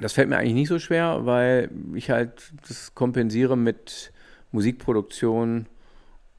[0.00, 4.12] das fällt mir eigentlich nicht so schwer, weil ich halt das kompensiere mit
[4.52, 5.66] Musikproduktion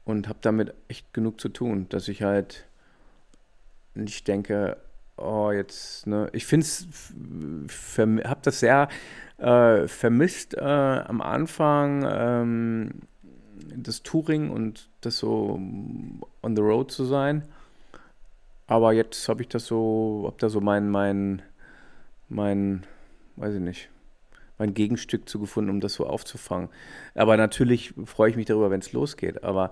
[0.04, 2.66] und habe damit echt genug zu tun, dass ich halt
[3.94, 4.76] nicht denke,
[5.16, 6.86] oh, jetzt, ne, ich finde es,
[8.24, 8.88] habe das sehr
[9.38, 12.90] äh, vermisst äh, am Anfang, ähm,
[13.76, 15.54] das Touring und das so
[16.42, 17.44] on the road zu sein.
[18.66, 21.42] Aber jetzt habe ich das so, habe da so mein, mein,
[22.28, 22.84] mein,
[23.40, 23.88] weiß ich nicht,
[24.58, 26.68] mein Gegenstück zu gefunden, um das so aufzufangen.
[27.14, 29.42] Aber natürlich freue ich mich darüber, wenn es losgeht.
[29.42, 29.70] Aber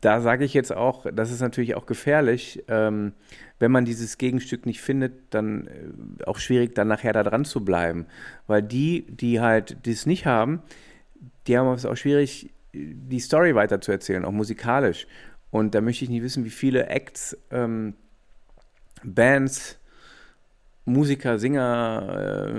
[0.00, 3.12] da sage ich jetzt auch, das ist natürlich auch gefährlich, ähm,
[3.58, 7.64] wenn man dieses Gegenstück nicht findet, dann äh, auch schwierig, dann nachher da dran zu
[7.64, 8.06] bleiben.
[8.46, 10.62] Weil die, die halt das nicht haben,
[11.46, 15.06] die haben es auch schwierig, die Story weiterzuerzählen, auch musikalisch.
[15.50, 17.94] Und da möchte ich nicht wissen, wie viele Acts, ähm,
[19.02, 19.77] Bands,
[20.88, 22.52] Musiker, Singer,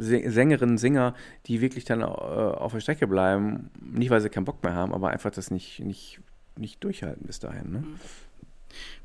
[0.00, 1.14] äh, Sängerinnen, Singer,
[1.46, 4.92] die wirklich dann äh, auf der Strecke bleiben, nicht weil sie keinen Bock mehr haben,
[4.92, 6.20] aber einfach das nicht, nicht,
[6.56, 7.72] nicht durchhalten bis dahin.
[7.72, 7.84] Ne?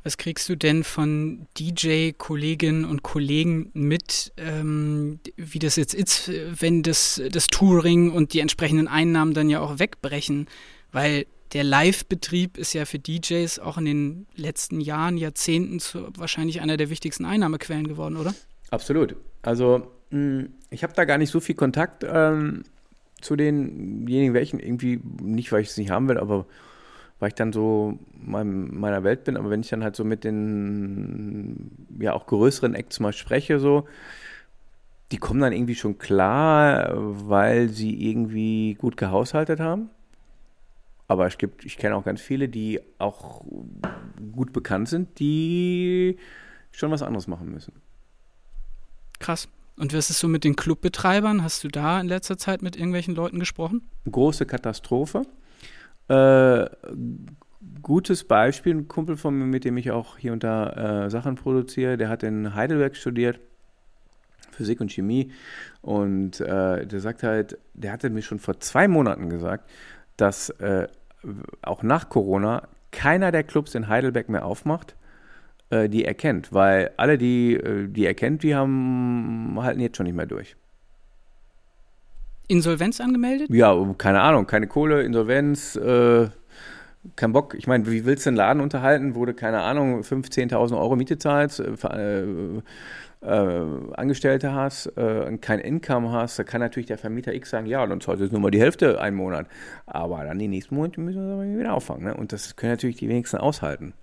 [0.04, 6.84] Was kriegst du denn von DJ-Kolleginnen und Kollegen mit, ähm, wie das jetzt ist, wenn
[6.84, 10.48] das, das Touring und die entsprechenden Einnahmen dann ja auch wegbrechen?
[10.92, 16.62] Weil der Live-Betrieb ist ja für DJs auch in den letzten Jahren, Jahrzehnten zu, wahrscheinlich
[16.62, 18.34] einer der wichtigsten Einnahmequellen geworden, oder?
[18.70, 19.16] Absolut.
[19.42, 22.64] Also hm, ich habe da gar nicht so viel Kontakt ähm,
[23.22, 26.46] zu denjenigen, welchen irgendwie, nicht weil ich es nicht haben will, aber
[27.20, 30.24] weil ich dann so mein, meiner Welt bin, aber wenn ich dann halt so mit
[30.24, 33.88] den ja auch größeren Acts mal spreche, so,
[35.12, 39.90] die kommen dann irgendwie schon klar, weil sie irgendwie gut gehaushaltet haben.
[41.10, 43.44] Aber es gibt, ich kenne auch ganz viele, die auch
[44.32, 46.18] gut bekannt sind, die
[46.72, 47.74] schon was anderes machen müssen.
[49.18, 49.50] Krass.
[49.76, 51.44] Und was ist so mit den Clubbetreibern?
[51.44, 53.90] Hast du da in letzter Zeit mit irgendwelchen Leuten gesprochen?
[54.10, 55.24] Große Katastrophe.
[56.10, 56.70] Äh,
[57.82, 61.36] gutes Beispiel, ein Kumpel von mir, mit dem ich auch hier und da äh, Sachen
[61.36, 63.40] produziere, der hat in Heidelberg studiert,
[64.52, 65.32] Physik und Chemie.
[65.82, 69.68] Und äh, der sagt halt, der hatte mir schon vor zwei Monaten gesagt,
[70.18, 70.88] dass äh,
[71.62, 74.96] auch nach Corona keiner der Clubs in Heidelberg mehr aufmacht
[75.70, 79.98] äh, die er kennt, weil alle, die, äh, die er kennt, die haben halten jetzt
[79.98, 80.56] schon nicht mehr durch.
[82.48, 83.50] Insolvenz angemeldet?
[83.52, 86.30] Ja, keine Ahnung, keine Kohle, Insolvenz, äh,
[87.16, 87.54] kein Bock.
[87.54, 90.96] Ich meine, wie willst du einen Laden unterhalten, wo du, keine Ahnung, 15.000 10.000 Euro
[90.96, 92.62] Miete zahlst, äh,
[93.22, 97.86] äh, Angestellte hast, äh, kein Income hast, da kann natürlich der Vermieter X sagen, ja,
[97.86, 99.48] dann zahlt jetzt nur mal die Hälfte einen Monat.
[99.86, 102.06] Aber dann die nächsten Monate müssen wir wieder auffangen.
[102.06, 102.14] Ne?
[102.16, 103.94] Und das können natürlich die wenigsten aushalten.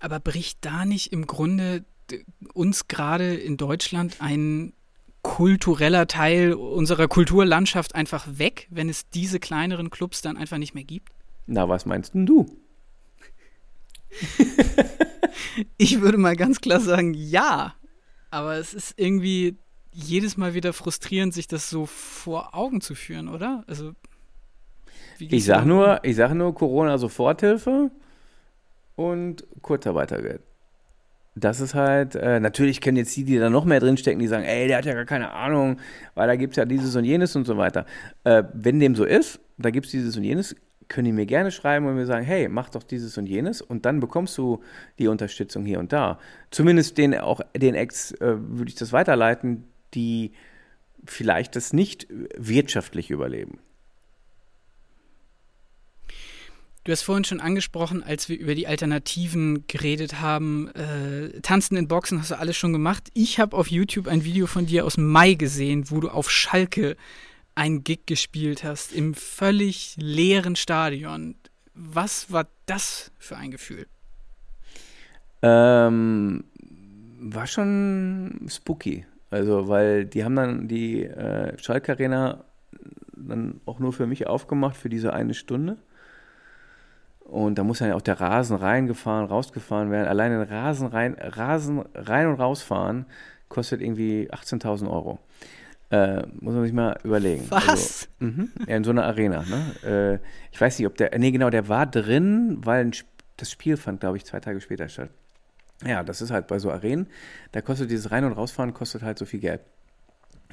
[0.00, 1.84] Aber bricht da nicht im Grunde
[2.52, 4.72] uns gerade in Deutschland ein
[5.22, 10.84] kultureller Teil unserer Kulturlandschaft einfach weg, wenn es diese kleineren Clubs dann einfach nicht mehr
[10.84, 11.12] gibt?
[11.46, 12.46] Na, was meinst denn du?
[15.76, 17.74] ich würde mal ganz klar sagen, ja.
[18.30, 19.56] Aber es ist irgendwie
[19.92, 23.64] jedes Mal wieder frustrierend, sich das so vor Augen zu führen, oder?
[23.66, 23.92] Also,
[25.18, 27.90] ich sag nur, ich sag nur Corona-Soforthilfe
[28.96, 30.42] und Kurzarbeitergeld.
[31.34, 34.44] Das ist halt, äh, natürlich können jetzt die, die da noch mehr drinstecken, die sagen,
[34.44, 35.78] ey, der hat ja gar keine Ahnung,
[36.14, 37.84] weil da gibt es ja dieses und jenes und so weiter.
[38.24, 40.56] Äh, wenn dem so ist, da gibt es dieses und jenes,
[40.88, 43.84] können die mir gerne schreiben und mir sagen, hey, mach doch dieses und jenes und
[43.86, 44.62] dann bekommst du
[44.98, 46.18] die Unterstützung hier und da.
[46.50, 49.64] Zumindest den auch den Ex äh, würde ich das weiterleiten,
[49.94, 50.32] die
[51.04, 52.06] vielleicht das nicht
[52.36, 53.58] wirtschaftlich überleben.
[56.86, 61.88] Du hast vorhin schon angesprochen, als wir über die Alternativen geredet haben, äh, Tanzen in
[61.88, 63.10] Boxen hast du alles schon gemacht.
[63.12, 66.96] Ich habe auf YouTube ein Video von dir aus Mai gesehen, wo du auf Schalke
[67.56, 71.34] ein Gig gespielt hast, im völlig leeren Stadion.
[71.74, 73.86] Was war das für ein Gefühl?
[75.42, 76.44] Ähm,
[77.18, 79.04] war schon spooky.
[79.30, 82.44] Also, weil die haben dann die äh, Schalke Arena
[83.16, 85.78] dann auch nur für mich aufgemacht für diese eine Stunde.
[87.20, 90.06] Und da muss dann ja auch der Rasen reingefahren, rausgefahren werden.
[90.06, 93.06] Allein den Rasen rein, Rasen rein und rausfahren
[93.48, 95.18] kostet irgendwie 18.000 Euro.
[95.90, 97.44] Äh, muss man sich mal überlegen.
[97.48, 97.68] Was?
[97.68, 99.44] Also, mh, ja, in so einer Arena.
[99.48, 100.20] Ne?
[100.20, 101.16] Äh, ich weiß nicht, ob der.
[101.18, 102.90] Nee, genau, der war drin, weil
[103.36, 105.10] das Spiel fand, glaube ich, zwei Tage später statt.
[105.84, 107.06] Ja, das ist halt bei so Arenen.
[107.52, 109.60] Da kostet dieses Rein- und Rausfahren kostet halt so viel Geld.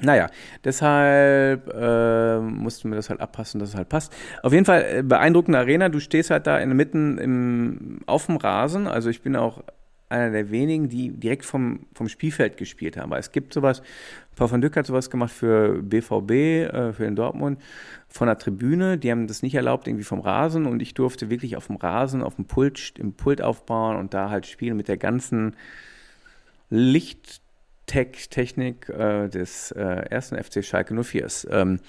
[0.00, 0.28] Naja,
[0.64, 4.12] deshalb äh, mussten wir das halt abpassen, dass es halt passt.
[4.42, 5.88] Auf jeden Fall äh, beeindruckende Arena.
[5.88, 8.88] Du stehst halt da in, mitten im, auf dem Rasen.
[8.88, 9.62] Also ich bin auch
[10.08, 13.10] einer der wenigen, die direkt vom, vom Spielfeld gespielt haben.
[13.10, 13.82] Weil es gibt sowas,
[14.36, 17.60] Paul van Dyck hat sowas gemacht für BVB, äh, für den Dortmund,
[18.08, 18.98] von der Tribüne.
[18.98, 20.66] Die haben das nicht erlaubt, irgendwie vom Rasen.
[20.66, 24.30] Und ich durfte wirklich auf dem Rasen, auf dem Pult, im Pult aufbauen und da
[24.30, 25.56] halt spielen mit der ganzen
[26.70, 27.40] Licht-
[27.86, 31.46] Tech-Technik äh, des äh, ersten FC Schalke 04 ist.
[31.50, 31.80] Ähm,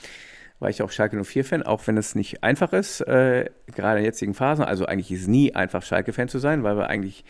[0.60, 4.34] war ich auch Schalke 04-Fan, auch wenn es nicht einfach ist, äh, gerade in jetzigen
[4.34, 4.64] Phasen.
[4.64, 7.26] Also eigentlich ist es nie einfach, Schalke-Fan zu sein, weil wir eigentlich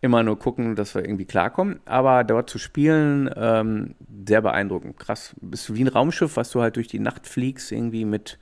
[0.00, 1.80] immer nur gucken, dass wir irgendwie klarkommen.
[1.84, 3.94] Aber dort zu spielen, ähm,
[4.26, 4.98] sehr beeindruckend.
[4.98, 5.34] Krass.
[5.40, 8.38] Bist du wie ein Raumschiff, was du halt durch die Nacht fliegst, irgendwie mit,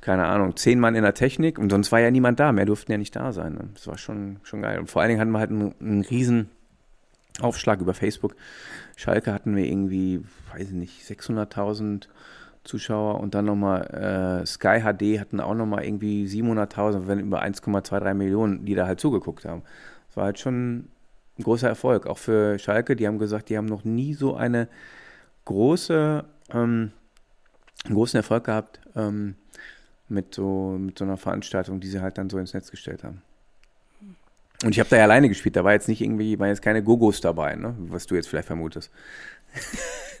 [0.00, 1.58] keine Ahnung, zehn Mann in der Technik.
[1.58, 2.52] Und sonst war ja niemand da.
[2.52, 3.70] Mehr durften ja nicht da sein.
[3.74, 4.80] Das war schon, schon geil.
[4.80, 6.50] Und vor allen Dingen hatten wir halt einen, einen riesen
[7.40, 8.34] Aufschlag über Facebook.
[8.96, 10.22] Schalke hatten wir irgendwie,
[10.52, 12.08] weiß ich nicht, 600.000
[12.64, 18.12] Zuschauer und dann nochmal äh, Sky HD hatten auch nochmal irgendwie 700.000, wenn über 1,23
[18.14, 19.62] Millionen, die da halt zugeguckt haben.
[20.10, 20.88] Das war halt schon
[21.38, 22.96] ein großer Erfolg, auch für Schalke.
[22.96, 24.68] Die haben gesagt, die haben noch nie so eine
[25.44, 26.92] große, ähm,
[27.84, 29.36] einen großen Erfolg gehabt ähm,
[30.08, 33.22] mit, so, mit so einer Veranstaltung, die sie halt dann so ins Netz gestellt haben.
[34.64, 36.82] Und ich habe da ja alleine gespielt, da war jetzt nicht irgendwie, waren jetzt keine
[36.82, 37.74] Gogos dabei, ne?
[37.78, 38.90] was du jetzt vielleicht vermutest.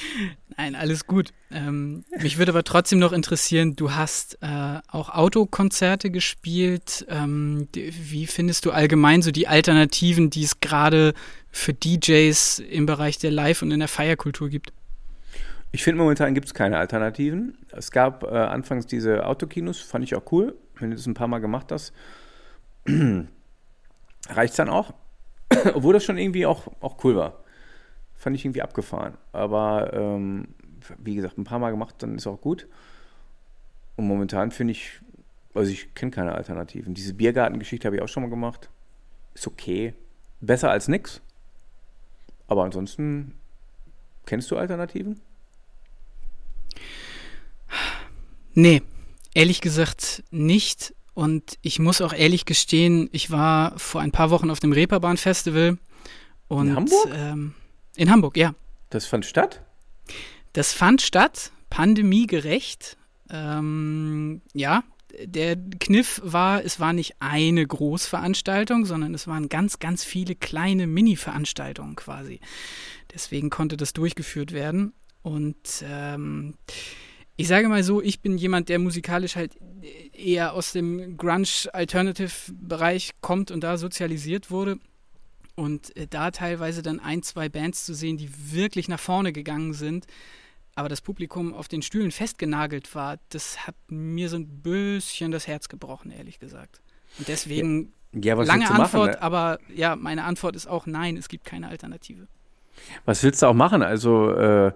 [0.56, 1.32] Nein, alles gut.
[1.50, 7.06] Ähm, mich würde aber trotzdem noch interessieren, du hast äh, auch Autokonzerte gespielt.
[7.08, 11.14] Ähm, wie findest du allgemein so die Alternativen, die es gerade
[11.50, 14.72] für DJs im Bereich der Live- und in der Feierkultur gibt?
[15.72, 17.56] Ich finde, momentan gibt es keine Alternativen.
[17.70, 20.54] Es gab äh, anfangs diese Autokinos, fand ich auch cool.
[20.78, 21.94] Wenn du das ein paar Mal gemacht hast,
[24.28, 24.92] reicht es dann auch.
[25.74, 27.41] Obwohl das schon irgendwie auch, auch cool war
[28.22, 29.18] fand ich irgendwie abgefahren.
[29.32, 30.48] Aber ähm,
[30.98, 32.68] wie gesagt, ein paar Mal gemacht, dann ist auch gut.
[33.96, 35.00] Und momentan finde ich,
[35.54, 36.94] also ich kenne keine Alternativen.
[36.94, 38.70] Diese Biergartengeschichte habe ich auch schon mal gemacht.
[39.34, 39.94] Ist okay.
[40.40, 41.20] Besser als nix.
[42.46, 43.34] Aber ansonsten,
[44.24, 45.20] kennst du Alternativen?
[48.54, 48.82] Nee,
[49.34, 50.94] ehrlich gesagt nicht.
[51.14, 55.16] Und ich muss auch ehrlich gestehen, ich war vor ein paar Wochen auf dem Reeperbahn
[55.16, 55.76] Festival.
[56.46, 57.08] Und, In Hamburg?
[57.12, 57.54] Ähm,
[57.96, 58.54] in Hamburg, ja.
[58.90, 59.62] Das fand statt?
[60.52, 62.96] Das fand statt, pandemiegerecht.
[63.30, 64.84] Ähm, ja,
[65.24, 70.86] der Kniff war, es war nicht eine Großveranstaltung, sondern es waren ganz, ganz viele kleine
[70.86, 72.40] Mini-Veranstaltungen quasi.
[73.12, 74.92] Deswegen konnte das durchgeführt werden.
[75.22, 76.54] Und ähm,
[77.36, 79.56] ich sage mal so, ich bin jemand, der musikalisch halt
[80.12, 84.78] eher aus dem Grunge-Alternative-Bereich kommt und da sozialisiert wurde.
[85.54, 89.74] Und äh, da teilweise dann ein, zwei Bands zu sehen, die wirklich nach vorne gegangen
[89.74, 90.06] sind,
[90.74, 95.46] aber das Publikum auf den Stühlen festgenagelt war, das hat mir so ein bisschen das
[95.46, 96.80] Herz gebrochen, ehrlich gesagt.
[97.18, 99.22] Und deswegen ja, lange Antwort, machen, ne?
[99.22, 102.26] aber ja, meine Antwort ist auch nein, es gibt keine Alternative.
[103.04, 103.82] Was willst du auch machen?
[103.82, 104.72] Also, äh,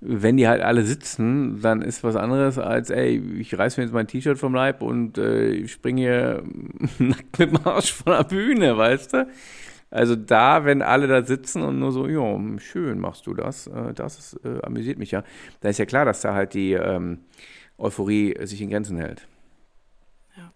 [0.00, 3.92] wenn die halt alle sitzen, dann ist was anderes als, ey, ich reiß mir jetzt
[3.92, 6.42] mein T-Shirt vom Leib und äh, ich springe hier
[6.98, 9.26] nackt mit dem Arsch von der Bühne, weißt du?
[9.92, 13.92] Also da, wenn alle da sitzen und nur so, ja, schön machst du das, äh,
[13.94, 15.22] das ist, äh, amüsiert mich ja,
[15.60, 17.18] da ist ja klar, dass da halt die ähm,
[17.76, 19.28] Euphorie sich in Grenzen hält.
[20.34, 20.50] Ja.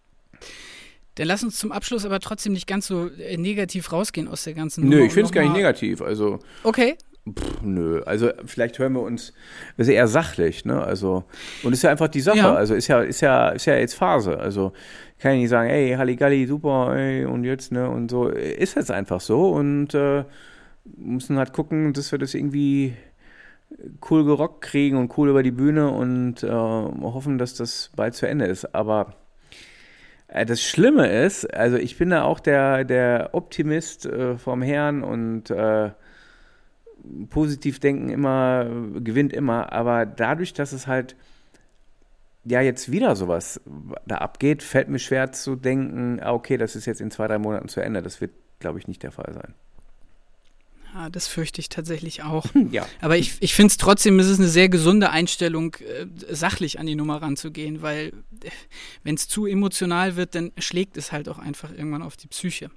[1.17, 4.55] Dann lass uns zum Abschluss aber trotzdem nicht ganz so äh, negativ rausgehen aus der
[4.55, 6.01] ganzen Nö, ich finde es gar nicht negativ.
[6.01, 6.97] Also, okay.
[7.29, 9.33] Pff, nö, also vielleicht hören wir uns,
[9.77, 10.83] das ist eher sachlich, ne?
[10.83, 11.25] Also,
[11.65, 12.55] und ist ja einfach die Sache, ja.
[12.55, 14.39] also ist ja, ist ja, ist ja jetzt Phase.
[14.39, 14.73] Also
[15.19, 17.91] kann ich nicht sagen, ey, Halligalli, super, ey, und jetzt, ne?
[17.91, 20.25] Und so, ist jetzt einfach so und äh,
[20.97, 22.95] müssen halt gucken, dass wir das irgendwie
[24.09, 28.29] cool gerockt kriegen und cool über die Bühne und äh, hoffen, dass das bald zu
[28.29, 28.75] Ende ist.
[28.75, 29.15] Aber
[30.29, 35.03] äh, das Schlimme ist, also ich bin da auch der, der Optimist äh, vom Herrn
[35.03, 35.91] und äh,
[37.31, 41.17] positiv denken immer, gewinnt immer, aber dadurch, dass es halt
[42.45, 43.61] ja jetzt wieder sowas
[44.07, 47.39] da abgeht, fällt mir schwer zu denken, ah, okay, das ist jetzt in zwei, drei
[47.39, 48.03] Monaten zu Ende.
[48.03, 49.55] Das wird, glaube ich, nicht der Fall sein.
[50.95, 52.47] Ja, das fürchte ich tatsächlich auch.
[52.71, 52.87] ja.
[53.01, 56.87] Aber ich, ich finde es trotzdem, es ist eine sehr gesunde Einstellung, äh, sachlich an
[56.87, 58.13] die Nummer ranzugehen, weil
[58.43, 58.51] äh,
[59.03, 62.71] wenn es zu emotional wird, dann schlägt es halt auch einfach irgendwann auf die Psyche.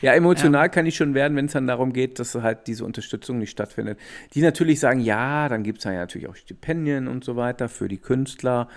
[0.00, 0.68] Ja, emotional ja.
[0.68, 3.98] kann ich schon werden, wenn es dann darum geht, dass halt diese Unterstützung nicht stattfindet.
[4.34, 7.88] Die natürlich sagen, ja, dann gibt es ja natürlich auch Stipendien und so weiter für
[7.88, 8.68] die Künstler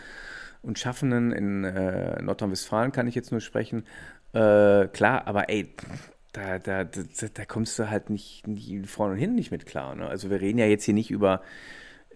[0.62, 3.86] und Schaffenden in äh, Nordrhein-Westfalen kann ich jetzt nur sprechen.
[4.34, 5.74] Äh, klar, aber ey,
[6.34, 7.02] da, da, da,
[7.34, 9.96] da, kommst du halt nicht, nicht vorne und hinten nicht mit klar.
[9.96, 10.08] Ne?
[10.08, 11.42] Also wir reden ja jetzt hier nicht über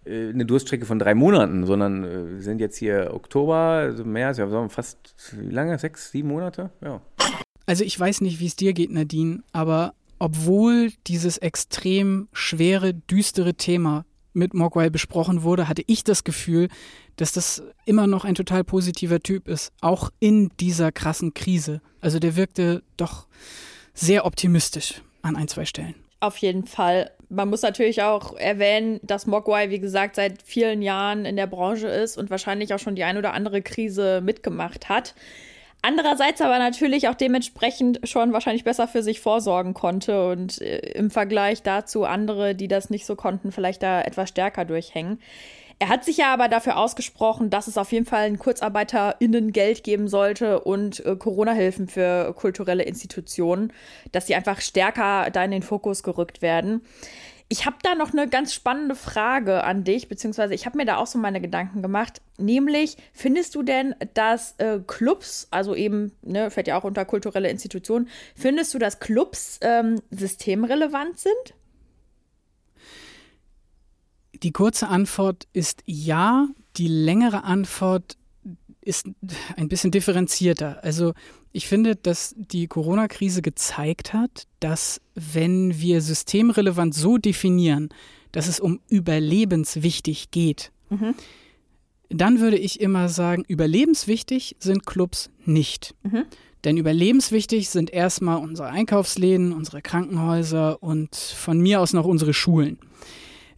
[0.05, 4.27] äh, eine Durststrecke von drei Monaten, sondern äh, wir sind jetzt hier Oktober, also mehr,
[4.27, 5.77] also fast wie lange?
[5.79, 6.71] Sechs, sieben Monate?
[6.81, 7.01] Ja.
[7.69, 13.53] Also ich weiß nicht, wie es dir geht, Nadine, aber obwohl dieses extrem schwere, düstere
[13.53, 16.69] Thema mit Mogwai besprochen wurde, hatte ich das Gefühl,
[17.17, 21.79] dass das immer noch ein total positiver Typ ist, auch in dieser krassen Krise.
[22.01, 23.27] Also der wirkte doch
[23.93, 25.93] sehr optimistisch an ein, zwei Stellen.
[26.21, 27.11] Auf jeden Fall.
[27.29, 31.87] Man muss natürlich auch erwähnen, dass Mogwai, wie gesagt, seit vielen Jahren in der Branche
[31.87, 35.13] ist und wahrscheinlich auch schon die ein oder andere Krise mitgemacht hat.
[35.81, 41.10] Andererseits aber natürlich auch dementsprechend schon wahrscheinlich besser für sich vorsorgen konnte und äh, im
[41.10, 45.19] Vergleich dazu andere, die das nicht so konnten, vielleicht da etwas stärker durchhängen.
[45.81, 49.85] Er hat sich ja aber dafür ausgesprochen, dass es auf jeden Fall ein KurzarbeiterInnen Geld
[49.85, 53.72] geben sollte und äh, Corona-Hilfen für kulturelle Institutionen,
[54.11, 56.81] dass sie einfach stärker da in den Fokus gerückt werden.
[57.51, 60.97] Ich habe da noch eine ganz spannende Frage an dich, beziehungsweise ich habe mir da
[60.97, 62.21] auch so meine Gedanken gemacht.
[62.38, 67.49] Nämlich, findest du denn, dass äh, Clubs, also eben, ne, fällt ja auch unter kulturelle
[67.49, 71.55] Institutionen, findest du, dass Clubs ähm, systemrelevant sind?
[74.43, 76.47] Die kurze Antwort ist ja.
[76.77, 78.15] Die längere Antwort
[78.81, 79.07] ist
[79.57, 80.84] ein bisschen differenzierter.
[80.84, 81.13] Also
[81.51, 87.89] ich finde, dass die Corona-Krise gezeigt hat, dass wenn wir systemrelevant so definieren,
[88.31, 91.15] dass es um überlebenswichtig geht, mhm.
[92.09, 95.95] dann würde ich immer sagen, überlebenswichtig sind Clubs nicht.
[96.03, 96.26] Mhm.
[96.63, 102.77] Denn überlebenswichtig sind erstmal unsere Einkaufsläden, unsere Krankenhäuser und von mir aus noch unsere Schulen.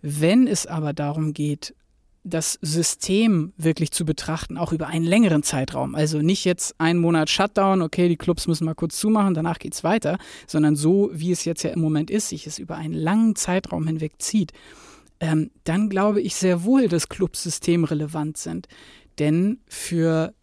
[0.02, 1.76] Wenn es aber darum geht,
[2.24, 5.96] das System wirklich zu betrachten, auch über einen längeren Zeitraum.
[5.96, 9.84] Also nicht jetzt einen Monat Shutdown, okay, die Clubs müssen mal kurz zumachen, danach geht's
[9.84, 13.36] weiter, sondern so, wie es jetzt ja im Moment ist, sich es über einen langen
[13.36, 14.52] Zeitraum hinweg zieht,
[15.20, 18.68] ähm, dann glaube ich sehr wohl, dass Clubs systemrelevant sind.
[19.18, 20.34] Denn für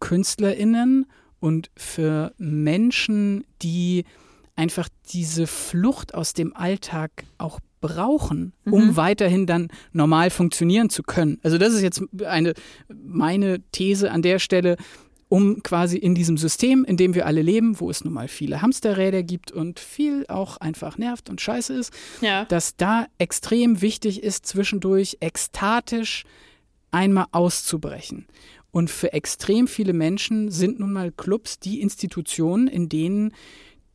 [0.00, 1.06] KünstlerInnen
[1.38, 4.04] und für Menschen, die
[4.56, 8.96] einfach diese Flucht aus dem Alltag auch brauchen, um mhm.
[8.96, 11.38] weiterhin dann normal funktionieren zu können.
[11.42, 12.54] Also das ist jetzt eine
[12.88, 14.78] meine These an der Stelle,
[15.28, 18.62] um quasi in diesem System, in dem wir alle leben, wo es nun mal viele
[18.62, 22.44] Hamsterräder gibt und viel auch einfach nervt und scheiße ist, ja.
[22.44, 26.24] dass da extrem wichtig ist, zwischendurch ekstatisch
[26.90, 28.26] einmal auszubrechen.
[28.72, 33.32] Und für extrem viele Menschen sind nun mal Clubs die Institutionen, in denen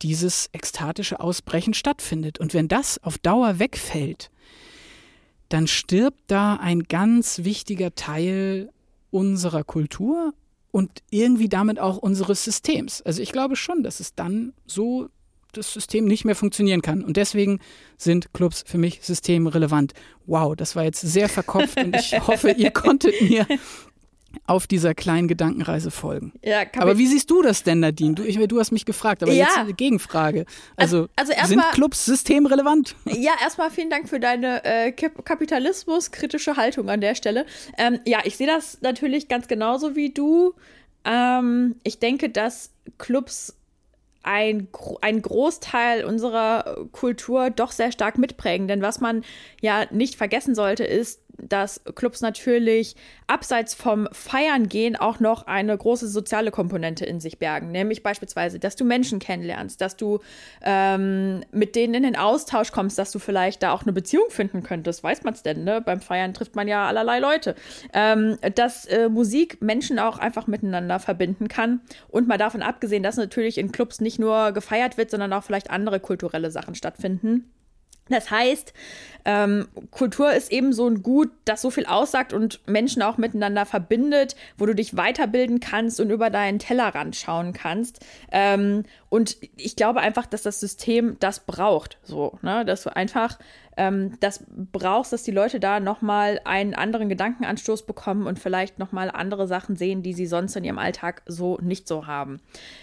[0.02, 2.38] dieses ekstatische Ausbrechen stattfindet.
[2.38, 4.30] Und wenn das auf Dauer wegfällt,
[5.48, 8.70] dann stirbt da ein ganz wichtiger Teil
[9.10, 10.34] unserer Kultur
[10.70, 13.02] und irgendwie damit auch unseres Systems.
[13.02, 15.08] Also ich glaube schon, dass es dann so
[15.52, 17.02] das System nicht mehr funktionieren kann.
[17.02, 17.58] Und deswegen
[17.96, 19.94] sind Clubs für mich systemrelevant.
[20.26, 23.46] Wow, das war jetzt sehr verkopft und ich hoffe, ihr konntet mir
[24.46, 26.32] auf dieser kleinen Gedankenreise folgen.
[26.42, 28.14] Ja, aber wie siehst du das denn, Nadine?
[28.14, 29.46] Du, ich, du hast mich gefragt, aber ja.
[29.46, 30.44] jetzt eine Gegenfrage.
[30.76, 32.96] Also, also, also sind mal, Clubs systemrelevant?
[33.06, 37.46] Ja, erstmal vielen Dank für deine äh, Kapitalismus-kritische Haltung an der Stelle.
[37.76, 40.54] Ähm, ja, ich sehe das natürlich ganz genauso wie du.
[41.04, 43.54] Ähm, ich denke, dass Clubs
[44.22, 44.68] ein,
[45.00, 48.68] ein Großteil unserer Kultur doch sehr stark mitprägen.
[48.68, 49.24] Denn was man
[49.60, 52.96] ja nicht vergessen sollte, ist, dass Clubs natürlich
[53.26, 57.70] abseits vom Feiern gehen auch noch eine große soziale Komponente in sich bergen.
[57.70, 60.20] Nämlich beispielsweise, dass du Menschen kennenlernst, dass du
[60.62, 64.62] ähm, mit denen in den Austausch kommst, dass du vielleicht da auch eine Beziehung finden
[64.62, 65.02] könntest.
[65.02, 65.80] Weiß man es denn, ne?
[65.80, 67.54] Beim Feiern trifft man ja allerlei Leute.
[67.92, 71.80] Ähm, dass äh, Musik Menschen auch einfach miteinander verbinden kann.
[72.08, 75.70] Und mal davon abgesehen, dass natürlich in Clubs nicht nur gefeiert wird, sondern auch vielleicht
[75.70, 77.50] andere kulturelle Sachen stattfinden.
[78.08, 78.72] Das heißt,
[79.24, 83.66] ähm, Kultur ist eben so ein Gut, das so viel aussagt und Menschen auch miteinander
[83.66, 88.00] verbindet, wo du dich weiterbilden kannst und über deinen Tellerrand schauen kannst.
[88.32, 92.64] Ähm, und ich glaube einfach, dass das System das braucht, so, ne?
[92.64, 93.38] dass du einfach
[93.78, 99.10] ähm, das brauchst, dass die Leute da nochmal einen anderen Gedankenanstoß bekommen und vielleicht nochmal
[99.10, 102.40] andere Sachen sehen, die sie sonst in ihrem Alltag so nicht so haben.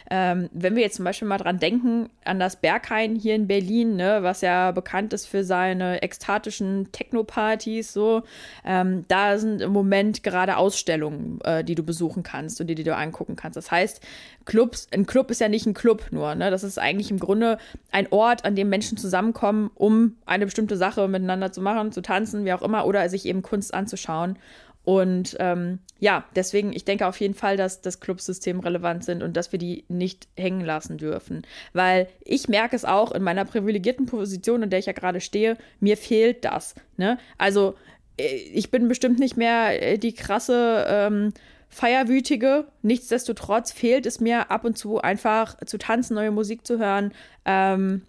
[0.09, 3.97] Ähm, wenn wir jetzt zum Beispiel mal dran denken, an das Berghain hier in Berlin,
[3.97, 8.23] ne, was ja bekannt ist für seine ekstatischen Techno-Partys, so,
[8.63, 12.83] ähm, da sind im Moment gerade Ausstellungen, äh, die du besuchen kannst und die, die
[12.83, 13.57] du angucken kannst.
[13.57, 14.01] Das heißt,
[14.45, 16.51] Clubs, ein Club ist ja nicht ein Club nur, ne?
[16.51, 17.57] Das ist eigentlich im Grunde
[17.91, 22.45] ein Ort, an dem Menschen zusammenkommen, um eine bestimmte Sache miteinander zu machen, zu tanzen,
[22.45, 24.37] wie auch immer, oder sich eben Kunst anzuschauen.
[24.85, 29.35] Und ähm, ja, deswegen, ich denke auf jeden Fall, dass das Clubsystem relevant sind und
[29.35, 31.41] dass wir die nicht hängen lassen dürfen.
[31.73, 35.57] Weil ich merke es auch in meiner privilegierten Position, in der ich ja gerade stehe,
[35.79, 36.75] mir fehlt das.
[36.97, 37.17] Ne?
[37.39, 37.73] Also
[38.17, 41.33] äh, ich bin bestimmt nicht mehr äh, die krasse ähm,
[41.67, 42.65] Feierwütige.
[42.83, 47.11] Nichtsdestotrotz fehlt es mir ab und zu einfach zu tanzen, neue Musik zu hören.
[47.43, 48.03] Ähm,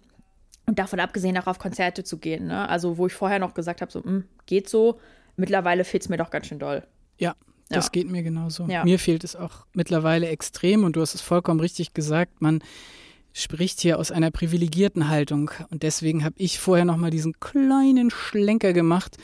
[0.67, 2.47] und davon abgesehen auch auf Konzerte zu gehen.
[2.47, 2.69] Ne?
[2.69, 4.99] Also, wo ich vorher noch gesagt habe, so, mh, hm, geht so.
[5.37, 6.85] Mittlerweile fehlt es mir doch ganz schön doll.
[7.17, 7.35] Ja,
[7.69, 7.91] das ja.
[7.91, 8.65] geht mir genauso.
[8.65, 8.83] Ja.
[8.83, 12.41] Mir fehlt es auch mittlerweile extrem und du hast es vollkommen richtig gesagt.
[12.41, 12.61] Man
[13.33, 18.09] spricht hier aus einer privilegierten Haltung und deswegen habe ich vorher noch mal diesen kleinen
[18.09, 19.17] Schlenker gemacht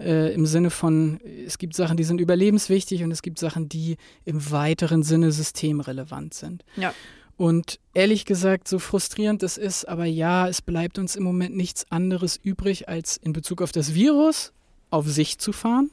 [0.00, 3.98] äh, im Sinne von, es gibt Sachen, die sind überlebenswichtig und es gibt Sachen, die
[4.24, 6.64] im weiteren Sinne systemrelevant sind.
[6.76, 6.94] Ja.
[7.38, 11.86] Und ehrlich gesagt, so frustrierend es ist, aber ja, es bleibt uns im Moment nichts
[11.88, 14.52] anderes übrig, als in Bezug auf das Virus
[14.90, 15.92] auf sich zu fahren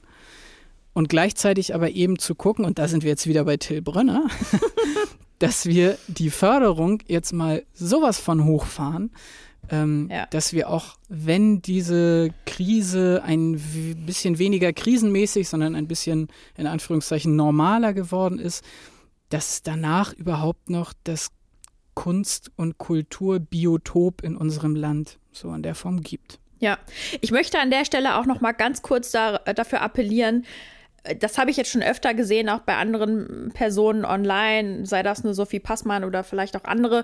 [0.94, 4.28] und gleichzeitig aber eben zu gucken, und da sind wir jetzt wieder bei Till Brönner,
[5.40, 9.12] dass wir die Förderung jetzt mal sowas von hochfahren,
[9.70, 10.26] ähm, ja.
[10.32, 13.62] dass wir auch, wenn diese Krise ein
[14.08, 18.64] bisschen weniger krisenmäßig, sondern ein bisschen in Anführungszeichen normaler geworden ist,
[19.30, 21.35] dass danach überhaupt noch das
[21.96, 26.40] Kunst- und Kulturbiotop in unserem Land so in der Form gibt.
[26.60, 26.78] Ja,
[27.22, 30.46] ich möchte an der Stelle auch noch mal ganz kurz da, dafür appellieren.
[31.20, 35.34] Das habe ich jetzt schon öfter gesehen, auch bei anderen Personen online, sei das eine
[35.34, 37.04] Sophie Passmann oder vielleicht auch andere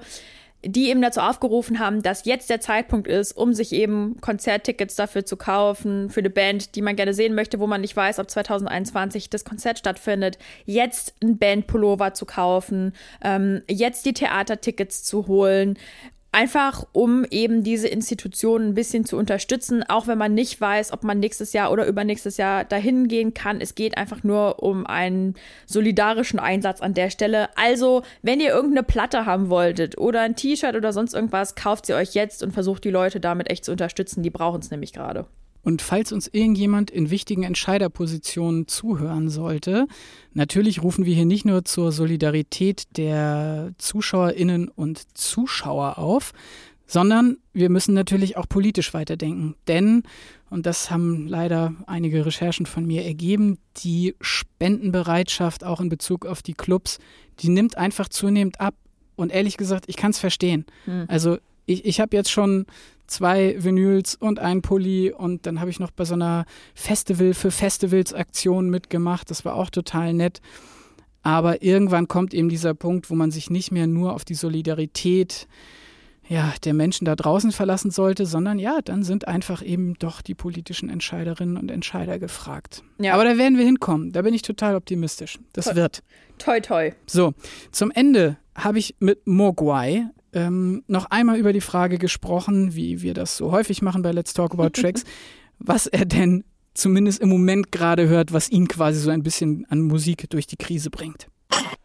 [0.64, 5.26] die eben dazu aufgerufen haben, dass jetzt der Zeitpunkt ist, um sich eben Konzerttickets dafür
[5.26, 8.30] zu kaufen, für eine Band, die man gerne sehen möchte, wo man nicht weiß, ob
[8.30, 12.94] 2021 das Konzert stattfindet, jetzt ein Bandpullover zu kaufen,
[13.24, 15.78] ähm, jetzt die Theatertickets zu holen
[16.34, 21.04] Einfach um eben diese Institutionen ein bisschen zu unterstützen, auch wenn man nicht weiß, ob
[21.04, 23.60] man nächstes Jahr oder übernächstes Jahr dahin gehen kann.
[23.60, 25.36] Es geht einfach nur um einen
[25.66, 27.50] solidarischen Einsatz an der Stelle.
[27.58, 31.96] Also, wenn ihr irgendeine Platte haben wolltet oder ein T-Shirt oder sonst irgendwas, kauft sie
[31.96, 34.24] euch jetzt und versucht die Leute damit echt zu unterstützen.
[34.24, 35.26] Die brauchen es nämlich gerade.
[35.64, 39.88] Und falls uns irgendjemand in wichtigen Entscheiderpositionen zuhören sollte,
[40.34, 46.34] natürlich rufen wir hier nicht nur zur Solidarität der Zuschauerinnen und Zuschauer auf,
[46.92, 49.56] sondern wir müssen natürlich auch politisch weiterdenken.
[49.68, 50.04] Denn,
[50.50, 56.42] und das haben leider einige Recherchen von mir ergeben, die Spendenbereitschaft auch in Bezug auf
[56.42, 56.98] die Clubs,
[57.40, 58.76] die nimmt einfach zunehmend ab.
[59.16, 60.66] Und ehrlich gesagt, ich kann es verstehen.
[60.84, 61.06] Hm.
[61.08, 62.66] Also ich, ich habe jetzt schon
[63.12, 67.52] zwei Vinyls und ein Pulli und dann habe ich noch bei so einer Festival für
[67.52, 69.30] Festivals Aktion mitgemacht.
[69.30, 70.42] Das war auch total nett.
[71.24, 75.48] Aber irgendwann kommt eben dieser Punkt, wo man sich nicht mehr nur auf die Solidarität
[76.28, 80.34] ja, der Menschen da draußen verlassen sollte, sondern ja, dann sind einfach eben doch die
[80.34, 82.84] politischen Entscheiderinnen und Entscheider gefragt.
[83.00, 83.16] Ja.
[83.16, 84.14] Aber da werden wir hinkommen.
[84.14, 85.40] Da bin ich total optimistisch.
[85.52, 85.76] Das toi.
[85.76, 86.04] wird.
[86.38, 86.92] Toi, toi.
[87.06, 87.34] So,
[87.72, 93.14] zum Ende habe ich mit Mogwai ähm, noch einmal über die Frage gesprochen, wie wir
[93.14, 95.04] das so häufig machen bei Let's Talk About Tracks,
[95.60, 96.44] was er denn
[96.74, 100.58] zumindest im Moment gerade hört, was ihn quasi so ein bisschen an Musik durch die
[100.58, 101.28] Krise bringt.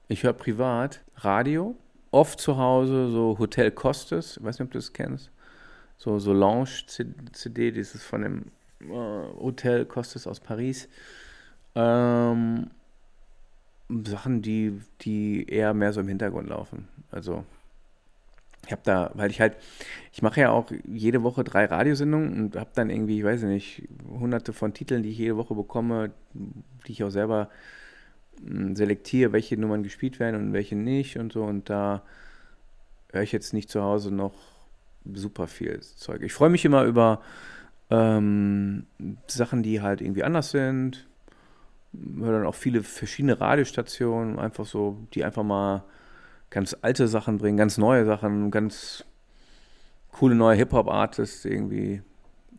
[0.08, 1.76] Ich höre privat Radio,
[2.10, 5.30] oft zu Hause so Hotel Costes, ich weiß nicht, ob du das kennst,
[5.96, 8.44] so Solange-CD, dieses von dem
[8.80, 8.86] äh,
[9.40, 10.88] Hotel Costes aus Paris.
[11.74, 12.70] Ähm,
[13.88, 16.88] Sachen, die, die eher mehr so im Hintergrund laufen.
[17.10, 17.44] Also
[18.66, 19.56] ich habe da, weil ich halt,
[20.12, 23.84] ich mache ja auch jede Woche drei Radiosendungen und habe dann irgendwie, ich weiß nicht,
[24.08, 27.48] hunderte von Titeln, die ich jede Woche bekomme, die ich auch selber
[28.44, 31.44] hm, selektiere, welche Nummern gespielt werden und welche nicht und so.
[31.44, 32.02] Und da
[33.12, 34.34] höre ich jetzt nicht zu Hause noch
[35.14, 36.22] super viel Zeug.
[36.22, 37.22] Ich freue mich immer über
[37.90, 38.86] ähm,
[39.28, 41.06] Sachen, die halt irgendwie anders sind.
[42.18, 45.84] Höre dann auch viele verschiedene Radiostationen, einfach so, die einfach mal
[46.50, 49.04] ganz alte Sachen bringen, ganz neue Sachen, ganz
[50.12, 52.02] coole neue Hip-Hop-Artists irgendwie.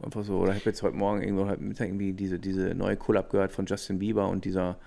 [0.01, 2.97] Einfach so, oder ich habe jetzt heute Morgen irgendwo heute Mittag irgendwie diese, diese neue
[2.97, 4.77] Collab gehört von Justin Bieber und dieser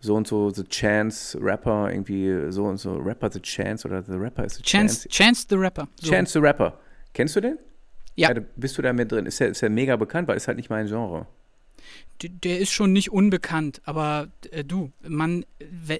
[0.00, 4.14] so und so The Chance Rapper, irgendwie so und so Rapper The Chance oder The
[4.14, 5.08] Rapper is The Chance.
[5.08, 5.88] Chance, Chance the Rapper.
[6.00, 6.10] So.
[6.10, 6.78] Chance the Rapper.
[7.12, 7.58] Kennst du den?
[8.16, 8.32] Ja.
[8.32, 8.40] ja.
[8.56, 9.26] Bist du da mit drin?
[9.26, 11.26] Ist ja, ist ja mega bekannt, weil ist halt nicht mein Genre
[12.22, 15.44] der ist schon nicht unbekannt, aber äh, du, man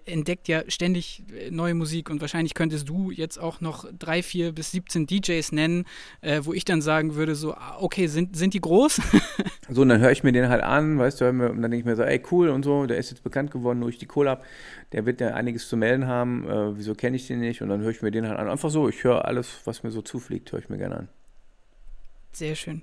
[0.07, 4.53] entdeckt ja ständig äh, neue Musik und wahrscheinlich könntest du jetzt auch noch drei, vier
[4.53, 5.85] bis 17 DJs nennen,
[6.20, 9.01] äh, wo ich dann sagen würde, so, ah, okay, sind, sind die groß?
[9.69, 11.85] so, und dann höre ich mir den halt an, weißt du, und dann denke ich
[11.85, 14.45] mir so, ey, cool und so, der ist jetzt bekannt geworden durch die Collab,
[14.93, 17.62] der wird ja einiges zu melden haben, äh, wieso kenne ich den nicht?
[17.62, 18.49] Und dann höre ich mir den halt an.
[18.49, 21.09] Einfach so, ich höre alles, was mir so zufliegt, höre ich mir gerne an.
[22.35, 22.82] Sehr schön.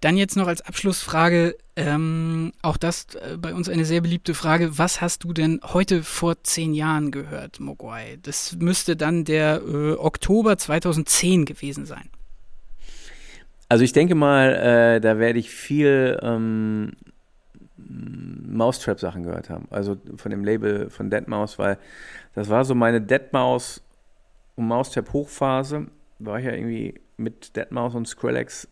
[0.00, 4.78] Dann jetzt noch als Abschlussfrage, ähm, auch das äh, bei uns eine sehr beliebte Frage.
[4.78, 8.18] Was hast du denn heute vor zehn Jahren gehört, Mogwai?
[8.22, 12.10] Das müsste dann der äh, Oktober 2010 gewesen sein.
[13.68, 14.54] Also ich denke mal,
[14.96, 16.92] äh, da werde ich viel ähm,
[17.76, 19.68] Mousetrap-Sachen gehört haben.
[19.70, 21.78] Also von dem Label von Deadmaus, weil
[22.34, 23.82] das war so meine Deadmaus
[24.56, 25.86] und Mousetrap-Hochphase.
[26.18, 28.66] War ich ja irgendwie mit Deadmaus und Skrillex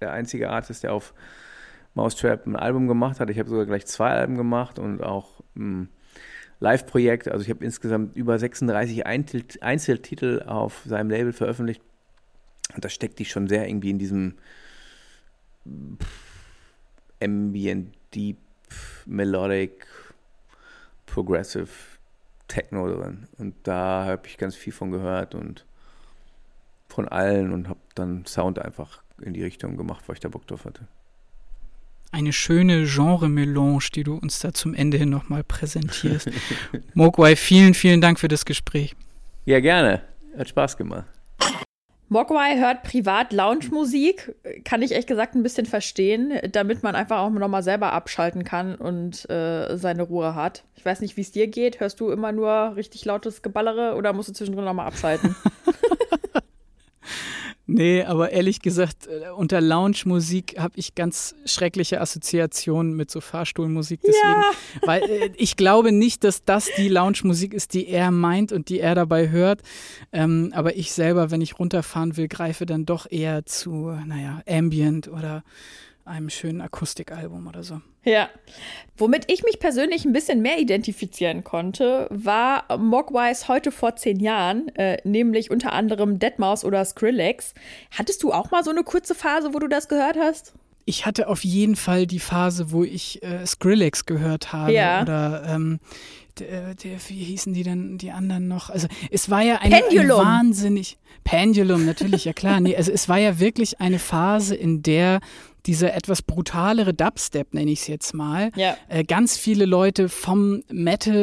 [0.00, 1.14] der einzige Artist, der auf
[1.94, 3.30] Mousetrap ein Album gemacht hat.
[3.30, 5.88] Ich habe sogar gleich zwei Alben gemacht und auch ein
[6.60, 7.28] Live-Projekt.
[7.28, 11.82] Also ich habe insgesamt über 36 Einzeltitel auf seinem Label veröffentlicht.
[12.74, 14.34] Und da steckt die schon sehr irgendwie in diesem
[17.22, 18.38] Ambient, Deep,
[19.06, 19.86] Melodic,
[21.06, 21.68] Progressive
[22.46, 23.28] Techno drin.
[23.38, 25.64] Und da habe ich ganz viel von gehört und
[26.88, 30.46] von allen und habe dann Sound einfach in die Richtung gemacht, weil ich da Bock
[30.46, 30.86] drauf hatte.
[32.10, 36.30] Eine schöne Genre-Melange, die du uns da zum Ende hin nochmal präsentierst.
[36.94, 38.96] Mogwai, vielen, vielen Dank für das Gespräch.
[39.44, 40.02] Ja, gerne.
[40.36, 41.06] Hat Spaß gemacht.
[42.10, 44.34] Mogwai hört privat Lounge-Musik,
[44.64, 48.76] kann ich echt gesagt ein bisschen verstehen, damit man einfach auch nochmal selber abschalten kann
[48.76, 50.64] und äh, seine Ruhe hat.
[50.74, 51.80] Ich weiß nicht, wie es dir geht.
[51.80, 55.36] Hörst du immer nur richtig lautes Geballere oder musst du zwischendrin nochmal abschalten?
[57.70, 64.00] Nee, aber ehrlich gesagt, äh, unter Lounge-Musik habe ich ganz schreckliche Assoziationen mit so Fahrstuhlmusik.
[64.00, 64.52] Deswegen, ja.
[64.86, 68.80] weil äh, ich glaube nicht, dass das die Lounge-Musik ist, die er meint und die
[68.80, 69.60] er dabei hört.
[70.12, 75.08] Ähm, aber ich selber, wenn ich runterfahren will, greife dann doch eher zu, naja, Ambient
[75.08, 75.44] oder
[76.06, 77.82] einem schönen Akustikalbum oder so.
[78.08, 78.28] Ja.
[78.96, 84.74] Womit ich mich persönlich ein bisschen mehr identifizieren konnte, war Mogwais heute vor zehn Jahren,
[84.74, 87.54] äh, nämlich unter anderem Deadmau5 oder Skrillex.
[87.92, 90.52] Hattest du auch mal so eine kurze Phase, wo du das gehört hast?
[90.84, 94.72] Ich hatte auf jeden Fall die Phase, wo ich äh, Skrillex gehört habe.
[94.72, 95.02] Ja.
[95.02, 95.78] Oder ähm,
[96.40, 98.70] der, der, wie hießen die denn, die anderen noch?
[98.70, 102.60] Also es war ja eine, eine wahnsinnig Pendulum, natürlich, ja klar.
[102.60, 105.20] Nee, also es war ja wirklich eine Phase, in der
[105.66, 108.76] dieser etwas brutalere Dubstep, nenne ich es jetzt mal, ja.
[108.88, 111.14] äh, ganz viele Leute vom Metal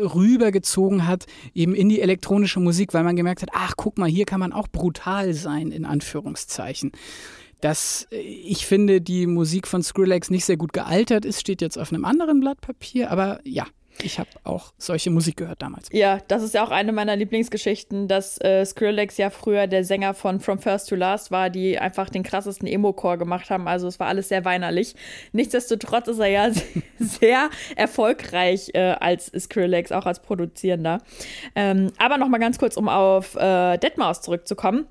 [0.00, 4.08] äh, rübergezogen hat, eben in die elektronische Musik, weil man gemerkt hat, ach guck mal,
[4.08, 6.92] hier kann man auch brutal sein, in Anführungszeichen.
[7.60, 11.78] Dass äh, ich finde, die Musik von Skrillex nicht sehr gut gealtert ist, steht jetzt
[11.78, 13.66] auf einem anderen Blatt Papier, aber ja,
[14.02, 15.88] ich habe auch solche Musik gehört damals.
[15.92, 20.14] Ja, das ist ja auch eine meiner Lieblingsgeschichten, dass äh, Skrillex ja früher der Sänger
[20.14, 23.68] von From First to Last war, die einfach den krassesten Emo-Core gemacht haben.
[23.68, 24.94] Also es war alles sehr weinerlich.
[25.32, 26.50] Nichtsdestotrotz ist er ja
[26.98, 31.00] sehr erfolgreich äh, als Skrillex, auch als Produzierender.
[31.54, 34.86] Ähm, aber noch mal ganz kurz, um auf äh, Deadmau5 zurückzukommen.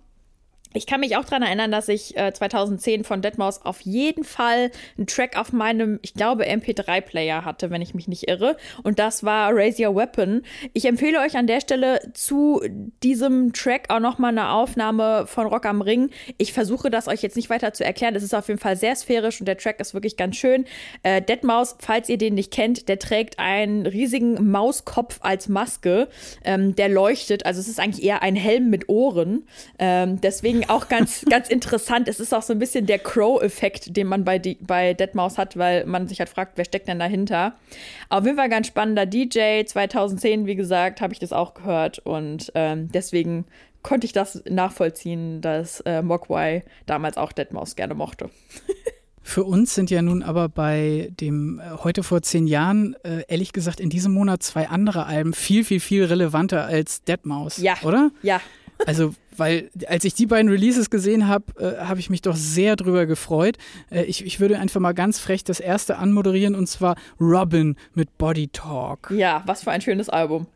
[0.74, 4.72] Ich kann mich auch daran erinnern, dass ich äh, 2010 von Deadmaus auf jeden Fall
[4.98, 8.58] einen Track auf meinem, ich glaube, MP3-Player hatte, wenn ich mich nicht irre.
[8.84, 10.42] Und das war Raise Your Weapon.
[10.74, 12.62] Ich empfehle euch an der Stelle zu
[13.04, 16.10] diesem Track auch nochmal eine Aufnahme von Rock am Ring.
[16.38, 18.16] Ich versuche das euch jetzt nicht weiter zu erklären.
[18.16, 20.66] Es ist auf jeden Fall sehr sphärisch und der Track ist wirklich ganz schön.
[21.04, 26.08] Äh, Deadmaus, falls ihr den nicht kennt, der trägt einen riesigen Mauskopf als Maske.
[26.44, 27.46] Ähm, der leuchtet.
[27.46, 29.44] Also es ist eigentlich eher ein Helm mit Ohren.
[29.80, 32.08] Ähm, deswegen auch ganz, ganz interessant.
[32.08, 35.58] Es ist auch so ein bisschen der Crow-Effekt, den man bei, die, bei Deadmaus hat,
[35.58, 37.56] weil man sich halt fragt, wer steckt denn dahinter.
[38.10, 39.64] Auf jeden Fall ganz spannender DJ.
[39.66, 43.46] 2010, wie gesagt, habe ich das auch gehört und ähm, deswegen
[43.82, 48.30] konnte ich das nachvollziehen, dass äh, Mogwai damals auch Deadmaus gerne mochte.
[49.26, 53.54] Für uns sind ja nun aber bei dem äh, heute vor zehn Jahren, äh, ehrlich
[53.54, 57.58] gesagt, in diesem Monat zwei andere Alben viel, viel, viel relevanter als Deadmaus.
[57.58, 57.76] Ja.
[57.84, 58.12] Oder?
[58.22, 58.42] Ja.
[58.86, 62.76] Also weil als ich die beiden Releases gesehen habe, äh, habe ich mich doch sehr
[62.76, 63.58] drüber gefreut.
[63.90, 68.18] Äh, ich, ich würde einfach mal ganz frech das erste anmoderieren und zwar Robin mit
[68.18, 69.12] Body Talk.
[69.12, 70.48] Ja, was für ein schönes Album.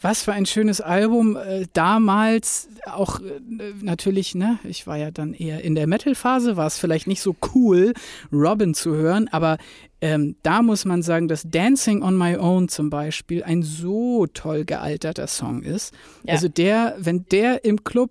[0.00, 1.36] Was für ein schönes Album.
[1.36, 3.40] Äh, damals auch äh,
[3.82, 7.34] natürlich, ne, ich war ja dann eher in der Metal-Phase, war es vielleicht nicht so
[7.54, 7.94] cool,
[8.32, 9.58] Robin zu hören, aber
[10.00, 14.64] ähm, da muss man sagen, dass Dancing on My Own zum Beispiel ein so toll
[14.64, 15.92] gealterter Song ist.
[16.24, 16.34] Ja.
[16.34, 18.10] Also der, wenn der im Club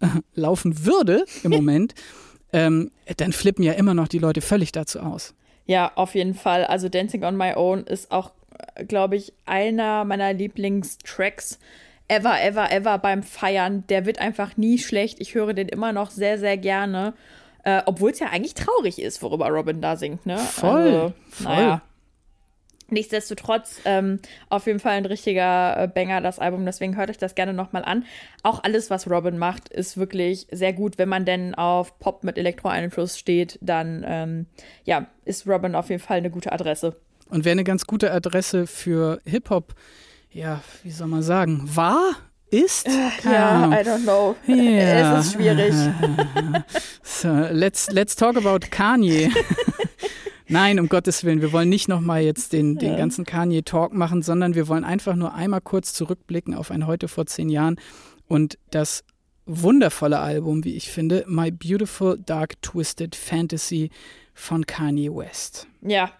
[0.00, 1.94] äh, laufen würde im Moment,
[2.52, 5.34] ähm, dann flippen ja immer noch die Leute völlig dazu aus.
[5.66, 6.64] Ja, auf jeden Fall.
[6.64, 8.32] Also Dancing on My Own ist auch
[8.88, 11.58] glaube ich, einer meiner Lieblingstracks
[12.08, 13.84] ever, ever, ever beim Feiern.
[13.88, 15.20] Der wird einfach nie schlecht.
[15.20, 17.14] Ich höre den immer noch sehr, sehr gerne.
[17.64, 20.38] Äh, Obwohl es ja eigentlich traurig ist, worüber Robin da singt, ne?
[20.38, 20.80] Voll.
[20.80, 21.54] Also, voll.
[21.54, 21.82] Naja.
[22.88, 23.80] Nichtsdestotrotz
[24.48, 26.64] auf jeden Fall ein richtiger äh, Banger, das Album.
[26.64, 28.04] Deswegen hört euch das gerne nochmal an.
[28.44, 30.96] Auch alles, was Robin macht, ist wirklich sehr gut.
[30.96, 34.46] Wenn man denn auf Pop mit Elektro-Einfluss steht, dann ähm,
[34.84, 36.94] ja, ist Robin auf jeden Fall eine gute Adresse.
[37.28, 39.74] Und wäre eine ganz gute Adresse für Hip-Hop,
[40.30, 42.14] ja, wie soll man sagen, war?
[42.50, 42.86] Ist?
[43.22, 43.72] Keine ja, Ahnung.
[43.72, 44.36] I don't know.
[44.46, 45.18] Yeah.
[45.18, 45.74] Es ist schwierig.
[47.02, 49.30] so, let's, let's talk about Kanye.
[50.48, 52.98] Nein, um Gottes Willen, wir wollen nicht nochmal jetzt den, den ja.
[52.98, 57.26] ganzen Kanye-Talk machen, sondern wir wollen einfach nur einmal kurz zurückblicken auf ein heute vor
[57.26, 57.80] zehn Jahren
[58.28, 59.02] und das
[59.46, 63.90] wundervolle Album, wie ich finde, My Beautiful Dark Twisted Fantasy
[64.34, 65.66] von Kanye West.
[65.82, 66.12] Ja,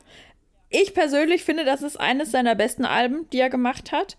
[0.68, 4.16] ich persönlich finde, das ist eines seiner besten Alben, die er gemacht hat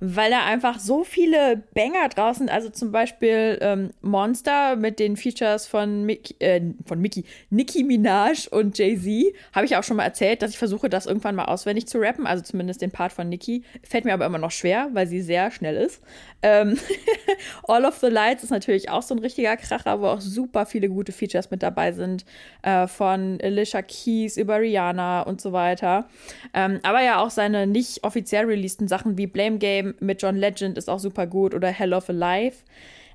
[0.00, 5.66] weil er einfach so viele Banger draußen, also zum Beispiel ähm, Monster mit den Features
[5.66, 10.42] von, Mickey, äh, von Mickey, Nicki Minaj und Jay-Z, habe ich auch schon mal erzählt,
[10.42, 13.64] dass ich versuche, das irgendwann mal auswendig zu rappen, also zumindest den Part von Nicki.
[13.82, 16.00] Fällt mir aber immer noch schwer, weil sie sehr schnell ist.
[16.42, 16.78] Ähm
[17.68, 20.88] All of the Lights ist natürlich auch so ein richtiger Kracher, wo auch super viele
[20.88, 22.24] gute Features mit dabei sind,
[22.62, 26.08] äh, von Alicia Keys über Rihanna und so weiter.
[26.54, 30.78] Ähm, aber ja auch seine nicht offiziell releaseden Sachen wie Blame Game, mit John Legend
[30.78, 32.56] ist auch super gut oder Hell of Alive.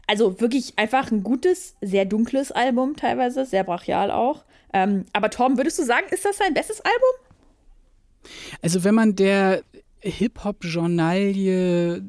[0.07, 4.43] Also wirklich einfach ein gutes, sehr dunkles Album teilweise, sehr brachial auch.
[4.73, 8.31] Ähm, aber Tom, würdest du sagen, ist das sein bestes Album?
[8.61, 9.63] Also wenn man der
[10.01, 12.03] Hip-Hop-Journalie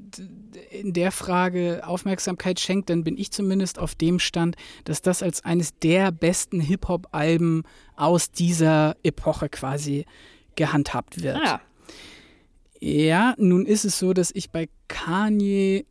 [0.70, 5.44] in der Frage Aufmerksamkeit schenkt, dann bin ich zumindest auf dem Stand, dass das als
[5.44, 7.62] eines der besten Hip-Hop-Alben
[7.96, 10.04] aus dieser Epoche quasi
[10.56, 11.36] gehandhabt wird.
[11.36, 11.60] Ah.
[12.84, 15.86] Ja, nun ist es so, dass ich bei Kanye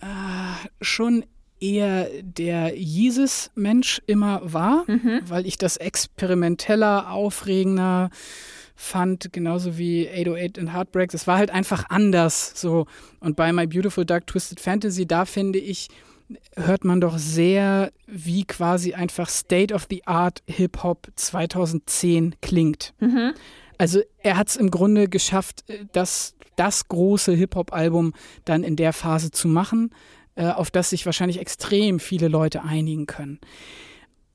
[0.00, 1.24] äh, schon
[1.60, 5.20] eher der Jesus-Mensch immer war, mhm.
[5.28, 8.10] weil ich das experimenteller, aufregender
[8.74, 11.14] fand, genauso wie 808 and Heartbreak.
[11.14, 12.86] Es war halt einfach anders so.
[13.20, 15.86] Und bei My Beautiful Dark Twisted Fantasy, da finde ich,
[16.56, 22.92] hört man doch sehr, wie quasi einfach State of the Art Hip-Hop 2010 klingt.
[22.98, 23.34] Mhm.
[23.78, 28.12] Also er hat es im Grunde geschafft, äh, das, das große Hip-Hop-Album
[28.44, 29.94] dann in der Phase zu machen,
[30.34, 33.40] äh, auf das sich wahrscheinlich extrem viele Leute einigen können.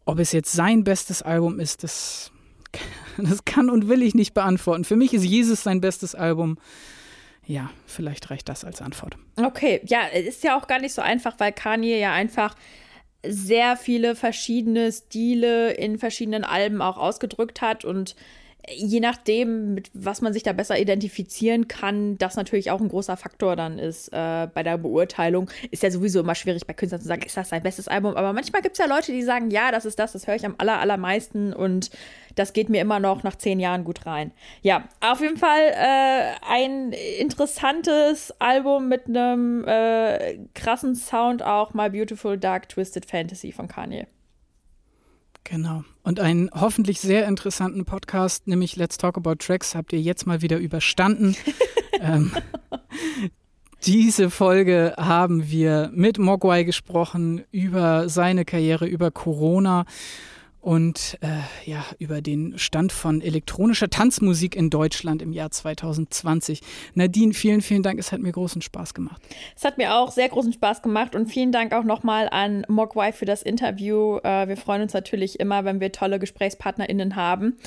[0.06, 2.34] Ob es jetzt sein bestes Album ist, das
[3.18, 4.84] Das kann und will ich nicht beantworten.
[4.84, 6.57] Für mich ist Jesus sein bestes Album.
[7.45, 9.18] Ja, vielleicht reicht das als Antwort.
[9.36, 12.56] Okay, ja, ist ja auch gar nicht so einfach, weil Kanye ja einfach
[13.26, 18.15] sehr viele verschiedene Stile in verschiedenen Alben auch ausgedrückt hat und
[18.69, 23.18] je nachdem, mit was man sich da besser identifizieren kann, das natürlich auch ein großer
[23.18, 25.49] Faktor dann ist äh, bei der Beurteilung.
[25.72, 28.15] Ist ja sowieso immer schwierig bei Künstlern zu sagen, ist das sein bestes Album?
[28.15, 30.45] Aber manchmal gibt es ja Leute, die sagen, ja, das ist das, das höre ich
[30.45, 31.90] am aller, allermeisten und
[32.35, 34.31] das geht mir immer noch nach zehn Jahren gut rein.
[34.61, 41.90] Ja, auf jeden Fall äh, ein interessantes Album mit einem äh, krassen Sound auch, My
[41.90, 44.07] Beautiful Dark Twisted Fantasy von Kanye.
[45.44, 45.84] Genau.
[46.03, 50.41] Und einen hoffentlich sehr interessanten Podcast, nämlich Let's Talk About Tracks, habt ihr jetzt mal
[50.41, 51.36] wieder überstanden.
[51.99, 52.32] ähm,
[53.86, 59.86] diese Folge haben wir mit Mogwai gesprochen über seine Karriere, über Corona
[60.64, 66.61] und äh, ja, über den Stand von elektronischer Tanzmusik in Deutschland im Jahr 2020.
[66.94, 67.99] Nadine, vielen, vielen Dank.
[67.99, 69.22] Es hat mir großen Spaß gemacht.
[69.57, 73.11] Es hat mir auch sehr großen Spaß gemacht und vielen Dank auch nochmal an Mogwai
[73.11, 74.19] für das Interview.
[74.23, 77.57] Äh, wir freuen uns natürlich immer, wenn wir tolle GesprächspartnerInnen haben.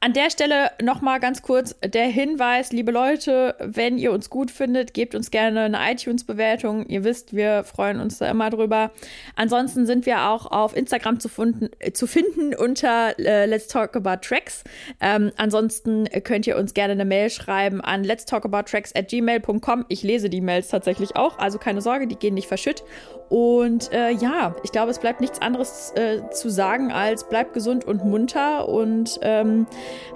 [0.00, 4.92] An der Stelle nochmal ganz kurz der Hinweis, liebe Leute, wenn ihr uns gut findet,
[4.92, 6.86] gebt uns gerne eine iTunes-Bewertung.
[6.86, 8.90] Ihr wisst, wir freuen uns da immer drüber.
[9.36, 13.68] Ansonsten sind wir auch auf Instagram zu, funden, äh, zu finden finden unter äh, Let's
[13.68, 14.64] Talk About Tracks.
[15.00, 19.08] Ähm, ansonsten könnt ihr uns gerne eine Mail schreiben an let's talk about tracks at
[19.08, 19.84] gmail.com.
[19.88, 22.82] Ich lese die Mails tatsächlich auch, also keine Sorge, die gehen nicht verschütt.
[23.28, 27.84] Und äh, ja, ich glaube, es bleibt nichts anderes äh, zu sagen als bleibt gesund
[27.84, 29.66] und munter und ähm,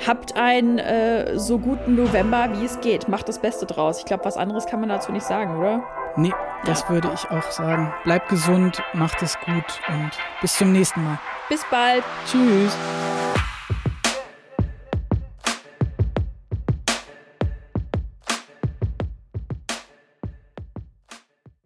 [0.05, 3.09] habt einen äh, so guten November, wie es geht.
[3.09, 3.99] Macht das Beste draus.
[3.99, 5.85] Ich glaube, was anderes kann man dazu nicht sagen, oder?
[6.17, 6.33] Nee,
[6.65, 6.89] das ja.
[6.91, 7.93] würde ich auch sagen.
[8.05, 10.11] Bleibt gesund, macht es gut und
[10.41, 11.19] bis zum nächsten Mal.
[11.49, 12.05] Bis bald.
[12.31, 12.73] Tschüss.